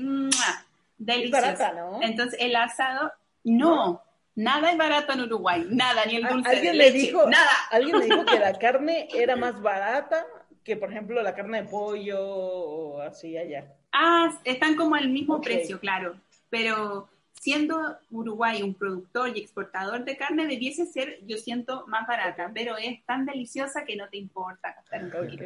deliciosa. 0.96 1.72
¿no? 1.72 2.02
Entonces, 2.02 2.40
el 2.40 2.56
asado, 2.56 3.12
no, 3.44 4.02
Nada 4.34 4.70
es 4.70 4.78
barato 4.78 5.12
en 5.12 5.20
Uruguay, 5.20 5.66
nada, 5.68 6.06
ni 6.06 6.16
el 6.16 6.22
dulce 6.26 6.48
¿Alguien 6.48 6.72
de 6.72 6.78
leche, 6.78 6.92
le 6.92 6.98
dijo, 6.98 7.28
nada. 7.28 7.50
Alguien 7.70 7.98
me 7.98 8.04
dijo 8.06 8.24
que 8.24 8.38
la 8.38 8.54
carne 8.58 9.08
era 9.14 9.36
más 9.36 9.60
barata 9.60 10.26
que, 10.64 10.76
por 10.76 10.90
ejemplo, 10.90 11.22
la 11.22 11.34
carne 11.34 11.62
de 11.62 11.68
pollo 11.68 12.18
o 12.24 13.00
así 13.02 13.36
allá. 13.36 13.74
Ah, 13.92 14.38
están 14.44 14.74
como 14.74 14.94
al 14.94 15.10
mismo 15.10 15.40
precio, 15.40 15.78
claro. 15.78 16.18
Pero 16.48 17.10
siendo 17.34 17.98
Uruguay 18.10 18.62
un 18.62 18.74
productor 18.74 19.36
y 19.36 19.40
exportador 19.40 20.04
de 20.04 20.16
carne, 20.16 20.46
debiese 20.46 20.86
ser, 20.86 21.18
yo 21.26 21.36
siento, 21.36 21.84
más 21.88 22.06
barata, 22.06 22.50
pero 22.54 22.78
es 22.78 23.04
tan 23.04 23.26
deliciosa 23.26 23.84
que 23.84 23.96
no 23.96 24.08
te 24.08 24.16
importa 24.16 24.74
gastar 24.74 25.04
un 25.04 25.10
poquito 25.10 25.44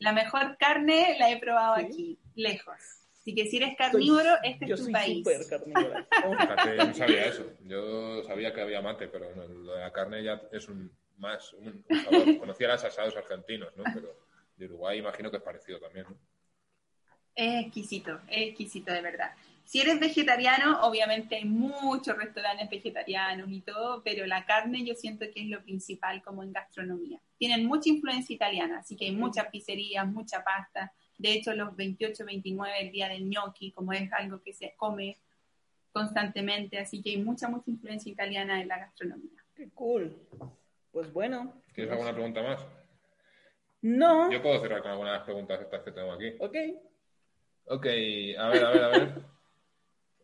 La 0.00 0.12
mejor 0.12 0.58
carne 0.58 1.16
la 1.18 1.30
he 1.30 1.38
probado 1.38 1.74
aquí, 1.76 2.18
lejos. 2.34 3.03
Así 3.24 3.34
que 3.34 3.46
si 3.46 3.56
eres 3.56 3.74
carnívoro, 3.74 4.36
este 4.42 4.70
es 4.70 4.84
tu 4.84 4.92
país. 4.92 5.24
Yo 5.24 5.42
soy 5.42 5.48
carnívoro. 5.48 6.06
yo 6.76 6.84
no 6.84 6.92
sabía 6.92 7.24
eso. 7.24 7.46
Yo 7.62 8.22
sabía 8.24 8.52
que 8.52 8.60
había 8.60 8.82
mate, 8.82 9.08
pero 9.08 9.34
lo 9.34 9.72
de 9.72 9.80
la 9.80 9.90
carne 9.94 10.22
ya 10.22 10.42
es 10.52 10.68
un 10.68 10.92
más 11.16 11.54
un, 11.54 11.82
sabor. 12.04 12.38
Conocía 12.38 12.68
los 12.68 12.84
asados 12.84 13.16
argentinos, 13.16 13.74
¿no? 13.76 13.84
Pero 13.94 14.14
de 14.56 14.66
Uruguay 14.66 14.98
imagino 14.98 15.30
que 15.30 15.38
es 15.38 15.42
parecido 15.42 15.80
también, 15.80 16.04
¿no? 16.06 16.18
Es 17.34 17.64
exquisito, 17.64 18.20
es 18.28 18.48
exquisito 18.48 18.92
de 18.92 19.00
verdad. 19.00 19.32
Si 19.64 19.80
eres 19.80 19.98
vegetariano, 19.98 20.82
obviamente 20.82 21.36
hay 21.36 21.46
muchos 21.46 22.18
restaurantes 22.18 22.68
vegetarianos 22.68 23.50
y 23.50 23.62
todo, 23.62 24.02
pero 24.04 24.26
la 24.26 24.44
carne 24.44 24.84
yo 24.84 24.94
siento 24.94 25.24
que 25.32 25.44
es 25.44 25.48
lo 25.48 25.62
principal 25.62 26.22
como 26.22 26.42
en 26.42 26.52
gastronomía. 26.52 27.18
Tienen 27.38 27.64
mucha 27.64 27.88
influencia 27.88 28.34
italiana, 28.34 28.80
así 28.80 28.96
que 28.96 29.06
hay 29.06 29.12
muchas 29.12 29.48
pizzerías, 29.48 30.06
mucha 30.06 30.44
pasta. 30.44 30.92
De 31.18 31.32
hecho, 31.32 31.52
los 31.54 31.74
28, 31.76 32.24
29, 32.24 32.74
el 32.80 32.92
día 32.92 33.08
del 33.08 33.28
gnocchi, 33.28 33.72
como 33.72 33.92
es 33.92 34.12
algo 34.12 34.42
que 34.42 34.52
se 34.52 34.74
come 34.76 35.18
constantemente, 35.92 36.78
así 36.78 37.02
que 37.02 37.10
hay 37.10 37.18
mucha, 37.18 37.48
mucha 37.48 37.70
influencia 37.70 38.10
italiana 38.10 38.60
en 38.60 38.68
la 38.68 38.78
gastronomía. 38.78 39.44
Qué 39.54 39.70
cool. 39.70 40.16
Pues 40.90 41.12
bueno. 41.12 41.62
¿Tienes 41.74 41.92
alguna 41.92 42.12
pregunta 42.12 42.42
más? 42.42 42.66
No. 43.82 44.30
Yo 44.30 44.42
puedo 44.42 44.60
cerrar 44.60 44.82
con 44.82 44.90
algunas 44.92 45.12
de 45.12 45.18
las 45.18 45.24
preguntas 45.24 45.60
estas 45.60 45.82
que 45.82 45.92
tengo 45.92 46.12
aquí. 46.12 46.34
Ok. 46.40 46.56
Ok, 47.66 47.86
a 47.86 48.48
ver, 48.48 48.64
a 48.64 48.70
ver, 48.70 48.84
a 48.84 48.88
ver. 48.88 49.14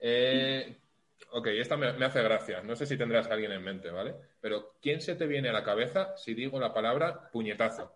Eh, 0.03 0.79
ok, 1.33 1.49
esta 1.49 1.77
me, 1.77 1.89
hace 1.89 2.23
gracia. 2.23 2.63
No 2.63 2.75
sé 2.75 2.87
si 2.87 2.97
tendrás 2.97 3.29
a 3.29 3.35
alguien 3.35 3.53
en 3.53 3.63
mente, 3.63 3.91
¿vale? 3.91 4.15
Pero 4.41 4.77
¿quién 4.81 5.03
se 5.03 5.15
te 5.15 5.27
viene 5.27 5.51
a 5.51 5.53
la 5.53 5.63
cabeza 5.63 6.17
si 6.17 6.33
digo 6.33 6.59
la 6.59 6.73
palabra 6.73 7.31
puñetazo? 7.31 7.95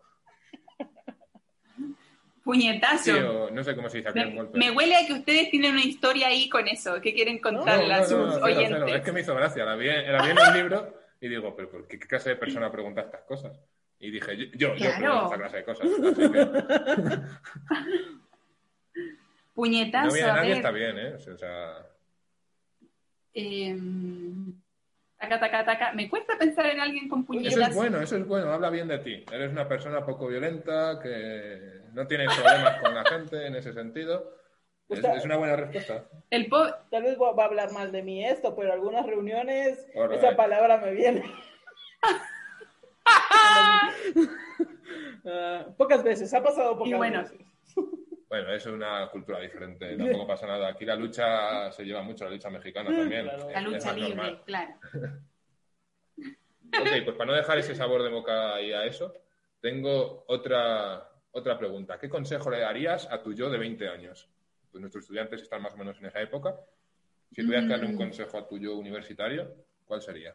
Puñetazo. 2.45 3.51
no 3.51 3.65
sé 3.65 3.75
cómo 3.75 3.89
se 3.89 3.99
dice 3.99 4.11
aquí 4.11 4.21
me, 4.21 4.43
me 4.53 4.71
huele 4.71 4.97
a 4.97 5.07
que 5.07 5.15
ustedes 5.15 5.51
tienen 5.51 5.73
una 5.73 5.85
historia 5.85 6.29
ahí 6.29 6.51
con 6.51 6.69
eso. 6.69 7.01
¿Qué 7.01 7.15
quieren 7.15 7.39
contarle 7.39 7.95
a 7.95 8.05
sus 8.05 8.35
oyentes? 8.37 8.97
Es 8.97 9.03
que 9.03 9.13
me 9.13 9.23
hizo 9.23 9.35
gracia. 9.35 9.65
La 9.65 9.75
vi, 9.77 9.87
la 9.87 10.23
vi 10.23 10.31
en 10.31 10.39
un 10.39 10.55
libro 10.55 10.95
y 11.21 11.29
digo, 11.29 11.57
¿pero 11.57 11.71
por 11.71 11.89
qué, 11.89 11.99
clase 11.99 12.31
de 12.31 12.37
persona 12.37 12.71
pregunta 12.71 13.01
estas 13.01 13.23
cosas? 13.23 13.59
Y 13.99 14.11
dije, 14.11 14.37
yo, 14.37 14.75
yo, 14.77 14.91
pregunto 14.99 15.25
esta 15.25 15.39
clase 15.39 15.57
de 15.57 15.65
cosas. 15.65 15.89
Puñetazo. 19.55 20.09
No 20.09 20.13
viene 20.13 20.33
nadie, 20.33 20.53
está 20.53 20.71
bien, 20.71 20.99
¿eh? 20.99 21.15
O 21.15 21.39
sea, 21.39 21.79
eh, 23.33 23.79
taca, 25.19 25.41
taca, 25.41 25.65
taca. 25.65 25.93
Me 25.95 26.11
cuesta 26.11 26.37
pensar 26.37 26.67
en 26.67 26.81
alguien 26.81 27.09
con 27.09 27.25
puñetas. 27.25 27.55
Eso 27.55 27.63
es 27.63 27.75
bueno, 27.75 28.01
eso 28.03 28.17
es 28.19 28.27
bueno, 28.27 28.53
habla 28.53 28.69
bien 28.69 28.89
de 28.89 28.99
ti. 28.99 29.25
Eres 29.33 29.51
una 29.51 29.67
persona 29.67 30.05
poco 30.05 30.27
violenta, 30.27 31.01
que 31.03 31.84
no 31.95 32.07
tienes 32.07 32.35
problemas 32.35 32.81
con 32.81 32.95
la 32.95 33.05
gente 33.05 33.47
en 33.47 33.57
ese 33.57 33.73
sentido. 33.73 34.37
Es, 34.89 35.25
una 35.25 35.37
buena 35.37 35.57
respuesta. 35.57 36.05
El 36.31 36.51
Tal 36.51 37.03
vez 37.03 37.19
va 37.19 37.43
a 37.43 37.47
hablar 37.47 37.73
mal 37.73 37.91
de 37.91 38.03
mí 38.03 38.25
esto, 38.25 38.55
pero 38.55 38.69
en 38.69 38.75
algunas 38.75 39.07
reuniones 39.07 39.87
esa 40.13 40.37
palabra 40.37 40.79
me 40.79 40.93
viene. 40.93 41.25
Ah, 45.27 45.67
pocas 45.79 46.03
veces, 46.03 46.33
ha 46.35 46.43
pasado 46.43 46.77
pocas 46.77 47.01
veces. 47.01 47.39
Bueno, 48.29 48.53
eso 48.53 48.69
es 48.71 48.75
una 48.75 49.09
cultura 49.11 49.41
diferente, 49.41 49.97
tampoco 49.97 50.27
pasa 50.27 50.47
nada. 50.47 50.69
Aquí 50.69 50.85
la 50.85 50.97
lucha 50.97 51.71
se 51.73 51.85
lleva 51.85 52.03
mucho, 52.03 52.25
la 52.25 52.31
lucha 52.31 52.51
mexicana 52.51 52.91
mm, 52.91 52.97
también. 52.97 53.27
La 53.27 53.61
lucha 53.61 53.93
libre, 53.93 54.41
claro. 54.45 54.75
ok, 56.19 57.05
pues 57.05 57.17
para 57.17 57.27
no 57.27 57.33
dejar 57.33 57.59
ese 57.59 57.75
sabor 57.75 58.03
de 58.03 58.11
boca 58.11 58.55
ahí 58.55 58.73
a 58.73 58.85
eso, 58.85 59.15
tengo 59.61 60.25
otra, 60.29 61.09
otra 61.35 61.59
pregunta. 61.59 61.99
¿Qué 61.99 62.09
consejo 62.09 62.51
le 62.51 62.61
darías 62.61 63.07
a 63.11 63.23
tu 63.23 63.35
yo 63.35 63.51
de 63.51 63.59
20 63.59 63.89
años? 63.89 64.29
Pues 64.71 64.81
nuestros 64.81 65.03
estudiantes 65.05 65.43
están 65.43 65.63
más 65.63 65.75
o 65.75 65.77
menos 65.77 65.99
en 65.99 66.07
esa 66.07 66.21
época. 66.21 66.55
Si 67.33 67.43
tuvieras 67.43 67.65
que 67.65 67.71
darle 67.71 67.87
un 67.87 67.95
mm. 67.95 67.99
consejo 67.99 68.39
a 68.39 68.47
tu 68.47 68.59
yo 68.59 68.77
universitario, 68.77 69.53
¿cuál 69.85 70.01
sería? 70.01 70.35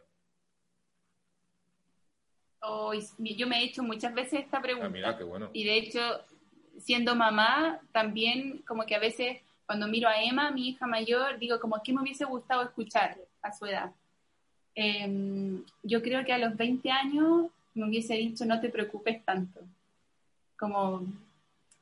yo 3.18 3.46
me 3.46 3.58
he 3.58 3.64
hecho 3.64 3.82
muchas 3.82 4.12
veces 4.12 4.40
esta 4.40 4.60
pregunta. 4.60 4.86
Ah, 4.86 4.90
mira, 4.90 5.16
qué 5.16 5.24
bueno. 5.24 5.48
Y 5.54 5.64
de 5.64 5.78
hecho, 5.78 6.00
siendo 6.78 7.14
mamá, 7.14 7.80
también 7.92 8.58
como 8.66 8.84
que 8.84 8.94
a 8.94 8.98
veces 8.98 9.38
cuando 9.64 9.88
miro 9.88 10.08
a 10.08 10.22
Emma, 10.22 10.50
mi 10.50 10.68
hija 10.68 10.86
mayor, 10.86 11.38
digo 11.38 11.58
como 11.58 11.82
que 11.82 11.92
me 11.92 12.02
hubiese 12.02 12.26
gustado 12.26 12.62
escuchar 12.62 13.16
a 13.40 13.52
su 13.52 13.64
edad. 13.64 13.92
Em, 14.74 15.64
yo 15.82 16.02
creo 16.02 16.24
que 16.24 16.32
a 16.32 16.38
los 16.38 16.56
20 16.56 16.90
años 16.90 17.46
me 17.74 17.88
hubiese 17.88 18.14
dicho 18.14 18.44
no 18.44 18.60
te 18.60 18.68
preocupes 18.68 19.24
tanto, 19.24 19.60
como 20.60 21.06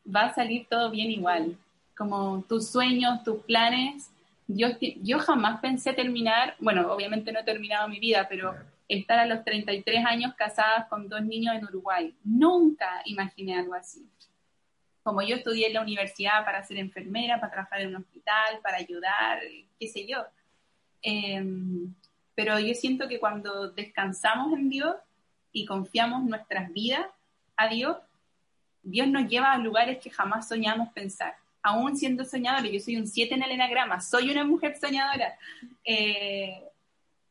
va 0.07 0.27
a 0.27 0.35
salir 0.35 0.67
todo 0.71 0.91
bien 0.91 1.11
igual, 1.11 1.59
como 1.97 2.43
tus 2.49 2.71
sueños, 2.71 3.25
tus 3.25 3.43
planes. 3.45 4.11
Yo, 4.47 4.69
yo 5.03 5.19
jamás 5.19 5.61
pensé 5.61 5.93
terminar, 5.93 6.55
bueno, 6.61 6.91
obviamente 6.91 7.33
no 7.33 7.41
he 7.41 7.45
terminado 7.45 7.89
mi 7.89 7.99
vida, 7.99 8.27
pero 8.31 8.55
estar 8.89 9.19
a 9.19 9.27
los 9.27 9.45
33 9.45 10.07
años 10.07 10.33
casada 10.35 10.87
con 10.89 11.09
dos 11.09 11.23
niños 11.23 11.57
en 11.57 11.65
Uruguay. 11.65 12.15
Nunca 12.25 13.03
imaginé 13.05 13.59
algo 13.59 13.75
así 13.75 14.09
como 15.09 15.23
yo 15.23 15.37
estudié 15.37 15.69
en 15.69 15.73
la 15.73 15.81
universidad 15.81 16.45
para 16.45 16.63
ser 16.63 16.77
enfermera, 16.77 17.41
para 17.41 17.51
trabajar 17.51 17.81
en 17.81 17.89
un 17.89 17.97
hospital, 17.97 18.61
para 18.63 18.77
ayudar, 18.77 19.41
qué 19.81 19.89
sé 19.89 20.07
yo. 20.07 20.19
Em, 21.01 21.95
pero 22.35 22.59
yo 22.61 22.75
siento 22.75 23.09
que 23.09 23.19
cuando 23.19 23.71
descansamos 23.71 24.53
en 24.53 24.69
Dios 24.69 24.97
y 25.51 25.65
confiamos 25.65 26.25
nuestras 26.25 26.71
vidas 26.75 27.07
a 27.57 27.69
Dios, 27.69 27.97
Dios 28.91 29.09
nos 29.09 29.29
lleva 29.29 29.53
a 29.53 29.59
lugares 29.59 29.99
que 29.99 30.11
jamás 30.11 30.49
soñamos 30.49 30.89
pensar. 30.93 31.37
Aún 31.63 31.97
siendo 31.97 32.25
soñadora, 32.25 32.69
yo 32.69 32.81
soy 32.81 32.97
un 32.97 33.07
7 33.07 33.35
en 33.35 33.43
el 33.43 33.51
enagrama, 33.51 34.01
soy 34.01 34.31
una 34.31 34.45
mujer 34.45 34.77
soñadora. 34.79 35.39
Eh, 35.85 36.63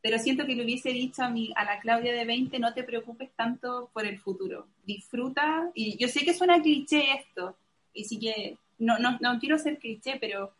pero 0.02 0.20
siento 0.20 0.46
que 0.46 0.56
le 0.56 0.64
hubiese 0.64 0.90
dicho 0.90 1.24
a, 1.24 1.30
mi, 1.30 1.52
a 1.56 1.66
la 1.66 1.80
Claudia 1.80 2.14
de 2.14 2.26
20, 2.26 2.60
no 2.60 2.74
te 2.74 2.84
preocupes 2.84 3.30
tanto 3.36 3.90
por 3.94 4.06
el 4.06 4.20
futuro, 4.20 4.68
disfruta, 4.86 5.70
y 5.74 5.98
yo 5.98 6.08
sé 6.08 6.24
que 6.24 6.34
suena 6.34 6.62
cliché 6.62 7.14
esto, 7.14 7.58
y 7.94 8.06
sí 8.06 8.20
que, 8.20 8.58
no, 8.78 9.00
no, 9.00 9.18
no 9.20 9.40
quiero 9.40 9.58
ser 9.58 9.80
cliché, 9.80 10.18
pero 10.20 10.54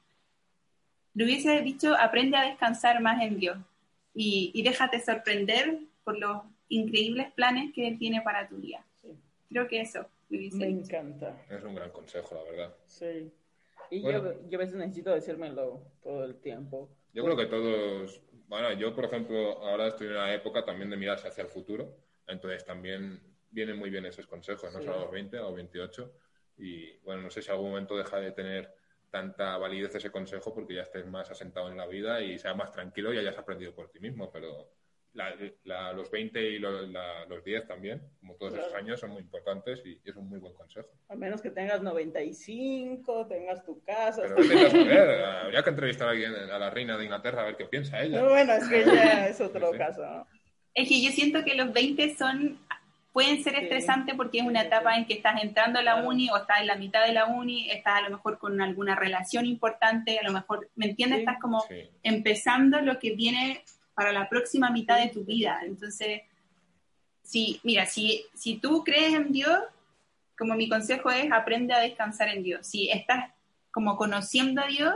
le 1.14 1.24
hubiese 1.24 1.62
dicho, 1.62 1.96
aprende 1.96 2.36
a 2.36 2.44
descansar 2.44 3.02
más 3.02 3.22
en 3.22 3.40
Dios 3.40 3.58
y, 4.14 4.52
y 4.54 4.64
déjate 4.64 5.00
sorprender 5.00 5.80
por 6.04 6.18
los 6.18 6.42
increíbles 6.70 7.32
planes 7.32 7.74
que 7.74 7.88
Él 7.88 7.98
tiene 7.98 8.22
para 8.22 8.48
tu 8.48 8.58
día. 8.58 8.84
Creo 9.50 9.68
que 9.68 9.82
eso. 9.82 10.08
Me 10.30 10.68
encanta. 10.68 11.46
Es 11.50 11.64
un 11.64 11.76
gran 11.76 11.92
consejo, 11.92 12.36
la 12.36 12.44
verdad. 12.44 12.76
Sí. 12.86 13.32
Y 13.90 14.02
yo, 14.02 14.48
yo 14.50 14.58
a 14.58 14.62
veces 14.62 14.76
necesito 14.76 15.14
decírmelo 15.14 15.92
todo 16.04 16.26
el 16.26 16.36
tiempo. 16.42 16.90
Yo 17.14 17.24
creo 17.24 17.38
que 17.38 17.46
todos 17.46 18.22
Bueno, 18.48 18.72
yo, 18.74 18.96
por 18.96 19.06
ejemplo, 19.06 19.58
ahora 19.66 19.88
estoy 19.88 20.08
en 20.08 20.14
una 20.14 20.34
época 20.34 20.64
también 20.64 20.90
de 20.90 20.96
mirarse 20.96 21.28
hacia 21.28 21.42
el 21.44 21.50
futuro, 21.50 21.98
entonces 22.28 22.64
también 22.64 23.22
vienen 23.50 23.78
muy 23.78 23.90
bien 23.90 24.06
esos 24.06 24.26
consejos, 24.26 24.74
no 24.74 24.80
Sí. 24.80 24.86
solo 24.86 25.00
a 25.00 25.02
los 25.02 25.12
20 25.12 25.38
o 25.38 25.42
a 25.42 25.48
los 25.48 25.56
28. 25.56 26.14
Y 26.58 26.98
bueno, 27.00 27.24
no 27.24 27.30
sé 27.30 27.42
si 27.42 27.52
algún 27.52 27.70
momento 27.72 27.98
deja 27.98 28.20
de 28.22 28.32
tener 28.32 28.74
tanta 29.10 29.58
validez 29.58 29.96
ese 29.96 30.12
consejo 30.12 30.54
porque 30.54 30.76
ya 30.76 30.82
estés 30.84 31.06
más 31.06 31.30
asentado 31.30 31.70
en 31.70 31.78
la 31.78 31.88
vida 31.88 32.22
y 32.22 32.38
seas 32.40 32.56
más 32.56 32.72
tranquilo 32.72 33.14
y 33.14 33.18
hayas 33.18 33.38
aprendido 33.38 33.74
por 33.74 33.90
ti 33.90 34.00
mismo, 34.00 34.32
pero 34.32 34.72
la- 35.18 35.36
la- 35.66 35.94
los 35.94 36.10
20 36.12 36.40
y 36.42 36.60
los, 36.60 36.88
la- 36.90 37.26
los 37.26 37.44
10 37.44 37.68
también, 37.68 38.02
como 38.20 38.36
todos 38.36 38.54
esos 38.54 38.68
Claro. 38.68 38.84
años, 38.84 39.00
son 39.00 39.10
muy 39.12 39.22
importantes 39.24 39.82
y, 39.84 40.00
y 40.04 40.10
es 40.10 40.16
un 40.16 40.30
muy 40.30 40.40
buen 40.40 40.54
consejo. 40.54 40.88
A 41.10 41.16
menos 41.16 41.42
que 41.42 41.50
tengas 41.50 41.82
95, 41.82 43.26
tengas 43.28 43.66
tu 43.66 43.84
casa. 43.84 44.22
Pero 44.22 44.36
vete 44.38 44.66
a 44.66 44.70
saber, 44.70 45.26
habría 45.26 45.64
que 45.64 45.70
entrevistar 45.70 46.08
a, 46.08 46.12
alguien, 46.12 46.34
a 46.34 46.58
la 46.60 46.70
reina 46.70 46.98
de 46.98 47.04
Inglaterra 47.06 47.42
a 47.42 47.46
ver 47.46 47.58
qué 47.58 47.66
piensa 47.66 48.02
ella. 48.02 48.18
Pero 48.20 48.30
bueno, 48.30 48.54
es 48.54 48.68
que 48.68 48.86
ya 48.86 49.28
es 49.28 49.42
otro 49.42 49.72
Sí. 49.72 49.78
caso, 49.78 50.06
¿no? 50.06 50.28
Es 50.74 50.88
que 50.88 51.02
yo 51.02 51.12
siento 51.12 51.44
que 51.44 51.56
los 51.56 51.74
20 51.74 52.16
son 52.16 52.60
pueden 53.12 53.44
ser 53.44 53.56
Sí. 53.56 53.62
estresantes 53.64 54.14
porque 54.16 54.38
es 54.40 54.46
una 54.46 54.62
etapa 54.62 54.96
en 54.96 55.06
que 55.08 55.16
estás 55.16 55.42
entrando 55.42 55.80
a 55.80 55.82
la 55.82 56.04
uni 56.04 56.30
o 56.30 56.38
estás 56.38 56.62
en 56.62 56.68
la 56.68 56.76
mitad 56.76 57.04
de 57.04 57.14
la 57.14 57.26
uni, 57.26 57.72
estás 57.72 57.96
a 57.96 58.02
lo 58.08 58.12
mejor 58.16 58.38
con 58.38 58.62
alguna 58.62 58.96
relación 58.96 59.48
importante, 59.48 60.20
a 60.20 60.24
lo 60.24 60.32
mejor, 60.32 60.70
¿me 60.76 60.86
entiendes? 60.86 61.18
Sí. 61.18 61.22
Estás 61.24 61.42
como 61.42 61.62
Sí. 61.62 61.90
empezando 62.04 62.80
lo 62.82 63.00
que 63.00 63.16
viene 63.16 63.64
para 63.98 64.12
la 64.12 64.30
próxima 64.30 64.70
mitad 64.70 65.00
de 65.00 65.10
tu 65.10 65.26
vida. 65.26 65.62
Entonces, 65.64 66.22
si, 67.24 67.60
mira, 67.64 67.88
si, 67.88 68.24
si 68.36 68.58
tú 68.58 68.84
crees 68.84 69.16
en 69.16 69.32
Dios, 69.32 69.58
como 70.38 70.54
mi 70.54 70.70
consejo 70.70 71.10
es, 71.10 71.32
aprende 71.32 71.74
a 71.74 71.80
descansar 71.80 72.30
en 72.30 72.44
Dios. 72.44 72.68
Si 72.68 72.92
estás 72.92 73.32
como 73.72 73.98
conociendo 73.98 74.62
a 74.62 74.68
Dios 74.68 74.94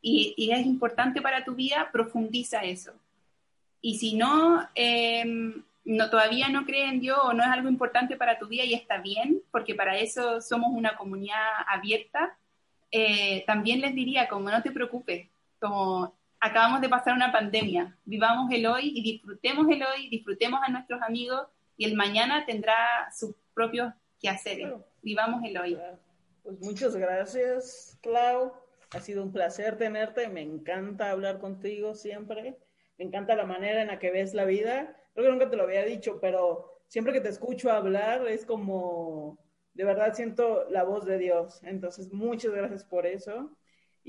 y, 0.00 0.32
y 0.38 0.50
es 0.52 0.64
importante 0.64 1.20
para 1.20 1.44
tu 1.44 1.54
vida, 1.56 1.90
profundiza 1.92 2.64
eso. 2.64 2.94
Y 3.82 3.98
si 3.98 4.14
no, 4.14 4.66
eh, 4.74 5.26
no, 5.84 6.08
todavía 6.08 6.48
no 6.48 6.64
crees 6.64 6.90
en 6.90 7.00
Dios 7.00 7.18
o 7.22 7.34
no 7.34 7.42
es 7.42 7.50
algo 7.50 7.68
importante 7.68 8.16
para 8.16 8.38
tu 8.38 8.48
vida 8.48 8.64
y 8.64 8.72
está 8.72 8.96
bien, 8.96 9.42
porque 9.50 9.74
para 9.74 9.98
eso 9.98 10.40
somos 10.40 10.70
una 10.72 10.96
comunidad 10.96 11.36
abierta, 11.66 12.34
eh, 12.90 13.44
también 13.46 13.82
les 13.82 13.94
diría 13.94 14.26
como 14.26 14.50
no 14.50 14.62
te 14.62 14.70
preocupes, 14.70 15.28
como 15.60 16.16
acabamos 16.40 16.80
de 16.80 16.88
pasar 16.88 17.14
una 17.14 17.32
pandemia, 17.32 17.96
vivamos 18.04 18.50
el 18.52 18.66
hoy 18.66 18.92
y 18.94 19.02
disfrutemos 19.02 19.66
el 19.68 19.82
hoy, 19.82 20.08
disfrutemos 20.08 20.60
a 20.62 20.70
nuestros 20.70 21.00
amigos 21.02 21.46
y 21.76 21.84
el 21.84 21.94
mañana 21.94 22.44
tendrá 22.46 22.76
sus 23.16 23.34
propios 23.54 23.92
quehaceres. 24.20 24.66
Claro. 24.66 24.86
Vivamos 25.02 25.42
el 25.44 25.56
hoy. 25.58 25.78
Pues 26.42 26.60
muchas 26.60 26.96
gracias, 26.96 27.98
Clau. 28.02 28.52
Ha 28.90 29.00
sido 29.00 29.22
un 29.22 29.32
placer 29.32 29.76
tenerte. 29.76 30.28
Me 30.28 30.42
encanta 30.42 31.10
hablar 31.10 31.38
contigo 31.38 31.94
siempre. 31.94 32.58
Me 32.96 33.04
encanta 33.04 33.36
la 33.36 33.44
manera 33.44 33.82
en 33.82 33.88
la 33.88 33.98
que 33.98 34.10
ves 34.10 34.34
la 34.34 34.44
vida. 34.44 34.96
Creo 35.14 35.26
que 35.26 35.32
nunca 35.32 35.50
te 35.50 35.56
lo 35.56 35.64
había 35.64 35.84
dicho, 35.84 36.18
pero 36.20 36.80
siempre 36.88 37.12
que 37.12 37.20
te 37.20 37.28
escucho 37.28 37.70
hablar 37.70 38.26
es 38.26 38.46
como, 38.46 39.38
de 39.74 39.84
verdad 39.84 40.14
siento 40.14 40.64
la 40.70 40.84
voz 40.84 41.04
de 41.04 41.18
Dios. 41.18 41.60
Entonces, 41.62 42.12
muchas 42.12 42.52
gracias 42.52 42.84
por 42.84 43.06
eso. 43.06 43.56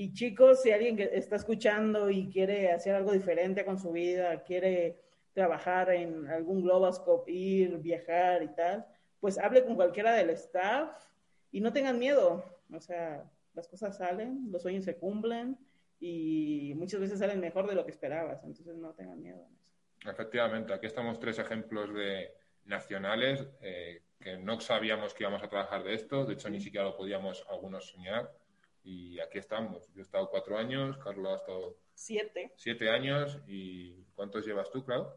Y 0.02 0.14
chicos, 0.14 0.62
si 0.62 0.72
alguien 0.72 0.96
que 0.96 1.10
está 1.12 1.36
escuchando 1.36 2.10
y 2.10 2.30
quiere 2.30 2.72
hacer 2.72 2.96
algo 2.96 3.12
diferente 3.12 3.66
con 3.66 3.78
su 3.78 3.92
vida, 3.92 4.42
quiere 4.44 4.98
trabajar 5.34 5.90
en 5.92 6.26
algún 6.28 6.62
Globoscope, 6.62 7.30
ir, 7.30 7.80
viajar 7.80 8.42
y 8.42 8.48
tal, 8.48 8.88
pues 9.20 9.38
hable 9.38 9.66
con 9.66 9.76
cualquiera 9.76 10.14
del 10.14 10.30
staff 10.30 10.90
y 11.52 11.60
no 11.60 11.74
tengan 11.74 12.00
miedo. 12.00 12.46
O 12.74 12.80
sea, 12.80 13.30
las 13.54 13.68
cosas 13.68 13.98
salen, 13.98 14.50
los 14.50 14.62
sueños 14.62 14.86
se 14.86 14.96
cumplen 14.96 15.58
y 16.00 16.72
muchas 16.78 17.02
veces 17.02 17.20
salen 17.20 17.42
mejor 17.42 17.68
de 17.68 17.76
lo 17.76 17.84
que 17.84 17.92
esperabas. 17.92 18.42
Entonces 18.46 18.78
no 18.78 18.94
tengan 18.94 19.22
miedo. 19.22 19.46
Efectivamente, 20.06 20.72
aquí 20.72 20.86
estamos 20.86 21.20
tres 21.20 21.40
ejemplos 21.40 21.94
de 21.94 22.32
nacionales 22.64 23.46
eh, 23.60 24.02
que 24.18 24.38
no 24.38 24.62
sabíamos 24.62 25.14
que 25.14 25.24
íbamos 25.24 25.44
a 25.44 25.50
trabajar 25.50 25.84
de 25.84 25.94
esto, 25.94 26.24
de 26.24 26.36
hecho 26.36 26.50
ni 26.50 26.62
siquiera 26.62 26.86
lo 26.86 26.96
podíamos 26.96 27.46
algunos 27.50 27.90
soñar 27.90 28.39
y 28.84 29.20
aquí 29.20 29.38
estamos. 29.40 29.88
Yo 29.94 30.00
he 30.00 30.04
estado 30.04 30.30
cuatro 30.30 30.58
años, 30.58 30.98
Carlos 30.98 31.32
ha 31.34 31.36
estado 31.38 31.78
Siete. 31.94 32.52
siete 32.56 32.90
años 32.90 33.38
y 33.48 34.04
¿cuántos 34.16 34.46
llevas 34.46 34.70
tú, 34.72 34.84
Clau? 34.86 35.08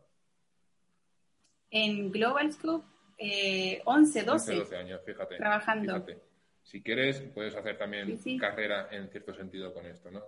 En 1.71 2.11
Global 2.13 2.53
Scope, 2.53 2.87
eh, 3.19 3.81
11, 3.85 4.23
12. 4.25 4.55
12 4.57 4.77
años, 4.77 5.01
fíjate. 5.05 5.37
Trabajando. 5.37 5.95
Fíjate. 5.95 6.21
Si 6.63 6.83
quieres, 6.83 7.21
puedes 7.35 7.55
hacer 7.57 7.77
también 7.79 8.07
Sí, 8.07 8.17
sí. 8.19 8.39
carrera 8.39 8.89
en 8.93 9.09
cierto 9.11 9.35
sentido 9.35 9.73
con 9.73 9.87
esto, 9.87 10.11
¿no? 10.11 10.23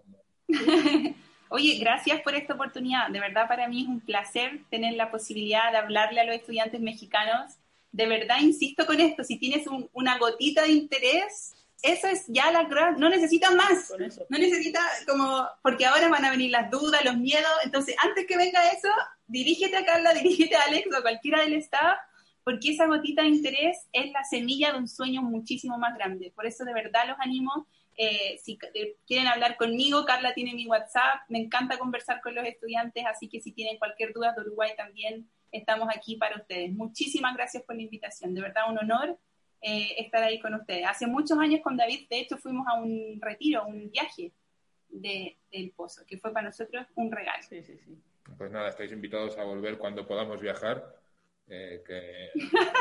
Oye, 1.51 1.79
gracias 1.79 2.21
por 2.23 2.35
esta 2.35 2.55
oportunidad. 2.55 3.09
De 3.11 3.21
verdad, 3.21 3.47
para 3.47 3.69
mí 3.69 3.83
es 3.83 3.89
un 3.89 4.01
placer 4.01 4.61
tener 4.71 4.95
la 4.95 5.11
posibilidad 5.11 5.71
de 5.71 5.79
hablarle 5.79 6.21
a 6.21 6.25
los 6.25 6.35
estudiantes 6.35 6.81
mexicanos. 6.81 7.55
De 7.93 8.07
verdad, 8.07 8.39
insisto 8.41 8.87
con 8.87 8.99
esto, 8.99 9.23
si 9.23 9.39
tienes 9.39 9.67
un- 9.67 9.89
una 9.93 10.19
gotita 10.19 10.63
de 10.63 10.73
interés, 10.73 11.55
eso 11.85 12.09
es 12.09 12.25
ya 12.29 12.51
la 12.51 12.65
gran, 12.65 12.99
no 12.99 13.11
necesitas 13.11 13.55
más. 13.55 13.93
No 14.31 14.39
necesitas 14.39 15.05
como, 15.07 15.47
porque 15.63 15.85
ahora 15.85 16.09
van 16.09 16.25
a 16.25 16.31
venir 16.31 16.51
las 16.51 16.71
dudas, 16.71 17.05
los 17.05 17.19
miedos. 17.19 17.53
Entonces, 17.63 17.95
antes 18.03 18.27
que 18.27 18.39
venga 18.39 18.67
eso, 18.71 18.89
dirígete 19.27 19.77
a 19.77 19.85
Carla, 19.85 20.15
dirígete 20.15 20.57
a 20.57 20.63
Alex 20.63 20.89
o 20.91 20.97
a 20.97 21.03
cualquiera 21.03 21.43
del 21.43 21.53
staff, 21.55 21.99
porque 22.43 22.71
esa 22.71 22.87
gotita 22.87 23.23
de 23.23 23.29
interés 23.29 23.87
es 23.93 24.11
la 24.13 24.25
semilla 24.25 24.73
de 24.73 24.79
un 24.79 24.89
sueño 24.89 25.21
muchísimo 25.21 25.77
más 25.77 25.95
grande. 25.95 26.33
Por 26.35 26.47
eso, 26.47 26.65
de 26.65 26.73
verdad, 26.73 27.07
los 27.07 27.19
animo. 27.21 27.67
Eh, 27.97 28.41
si 28.43 28.59
eh, 28.73 28.97
quieren 29.07 29.27
hablar 29.27 29.59
conmigo, 29.59 30.07
Carla 30.07 30.33
tiene 30.33 30.55
mi 30.55 30.67
WhatsApp. 30.67 31.21
Me 31.29 31.39
encanta 31.39 31.79
conversar 31.79 32.23
con 32.23 32.35
los 32.35 32.47
estudiantes, 32.47 33.05
así 33.07 33.29
que 33.29 33.43
si 33.43 33.53
tienen 33.53 33.77
cualquier 33.77 34.15
duda 34.15 34.33
de 34.33 34.41
Uruguay 34.41 34.73
también 34.75 35.29
estamos 35.53 35.89
aquí 35.95 36.17
para 36.17 36.37
ustedes. 36.37 36.73
Muchísimas 36.73 37.37
gracias 37.37 37.63
por 37.63 37.77
la 37.77 37.83
invitación. 37.83 38.35
De 38.35 38.41
verdad, 38.41 38.71
un 38.71 38.79
honor 38.79 39.19
eh, 39.67 39.95
estar 39.99 40.23
ahí 40.23 40.39
con 40.39 40.55
ustedes. 40.55 40.85
Hace 40.87 41.07
muchos 41.07 41.39
años 41.39 41.61
con 41.63 41.77
David, 41.77 42.07
de 42.11 42.21
hecho, 42.21 42.37
fuimos 42.37 42.67
a 42.69 42.75
un 42.75 43.19
retiro, 43.21 43.65
un 43.67 43.91
viaje 43.91 44.31
de, 44.91 45.37
del 45.51 45.71
Pozo, 45.71 46.05
que 46.07 46.19
fue 46.19 46.33
para 46.33 46.47
nosotros 46.49 46.87
un 46.97 47.11
regalo. 47.11 47.43
Sí, 47.49 47.63
sí, 47.63 47.79
sí. 47.79 47.99
Pues 48.37 48.51
nada, 48.51 48.69
estáis 48.69 48.93
invitados 48.93 49.37
a 49.39 49.45
volver 49.45 49.79
cuando 49.79 50.07
podamos 50.07 50.41
viajar, 50.41 50.95
eh, 51.49 51.83
que 51.87 52.31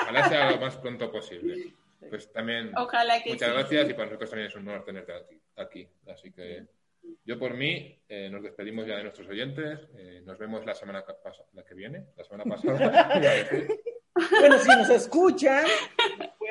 ojalá 0.02 0.28
sea 0.30 0.52
lo 0.52 0.58
más 0.58 0.76
pronto 0.78 1.12
posible. 1.12 1.74
Pues 2.10 2.32
también 2.34 2.72
Ojalá 2.78 3.24
que 3.24 3.30
muchas 3.32 3.48
sí. 3.50 3.54
gracias 3.56 3.90
y 3.90 3.94
para 3.94 4.06
nosotros 4.08 4.30
también 4.30 4.48
es 4.50 4.56
un 4.56 4.68
honor 4.68 4.84
tenerte 4.84 5.14
aquí. 5.14 5.40
aquí. 5.56 5.88
Así 6.12 6.32
que 6.32 6.66
yo 7.26 7.40
por 7.40 7.54
mí 7.54 7.98
eh, 8.10 8.30
nos 8.30 8.44
despedimos 8.44 8.86
ya 8.86 8.98
de 8.98 9.04
nuestros 9.04 9.28
oyentes. 9.30 9.80
Eh, 9.98 10.22
nos 10.26 10.38
vemos 10.38 10.66
la 10.66 10.76
semana 10.76 11.04
que, 11.06 11.14
pasa- 11.14 11.46
la 11.54 11.64
que 11.64 11.74
viene, 11.74 12.08
la 12.18 12.24
semana 12.26 12.44
pasada. 12.44 13.22
Bueno, 14.40 14.60
si 14.60 14.68
nos 14.70 14.90
escuchan, 14.92 15.66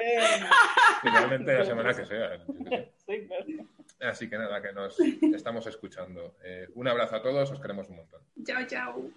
Finalmente 1.03 1.59
la 1.59 1.65
semana 1.65 1.95
que 1.95 2.05
sea. 2.05 2.39
sí, 3.07 3.27
claro. 3.27 3.47
Así 4.01 4.29
que 4.29 4.37
nada, 4.37 4.61
que 4.61 4.73
nos 4.73 4.99
estamos 5.01 5.67
escuchando. 5.67 6.37
Eh, 6.43 6.69
un 6.75 6.89
abrazo 6.89 7.17
a 7.17 7.23
todos, 7.23 7.51
os 7.51 7.61
queremos 7.61 7.89
un 7.89 7.97
montón. 7.97 8.21
Chao, 8.45 8.67
chao. 8.67 9.11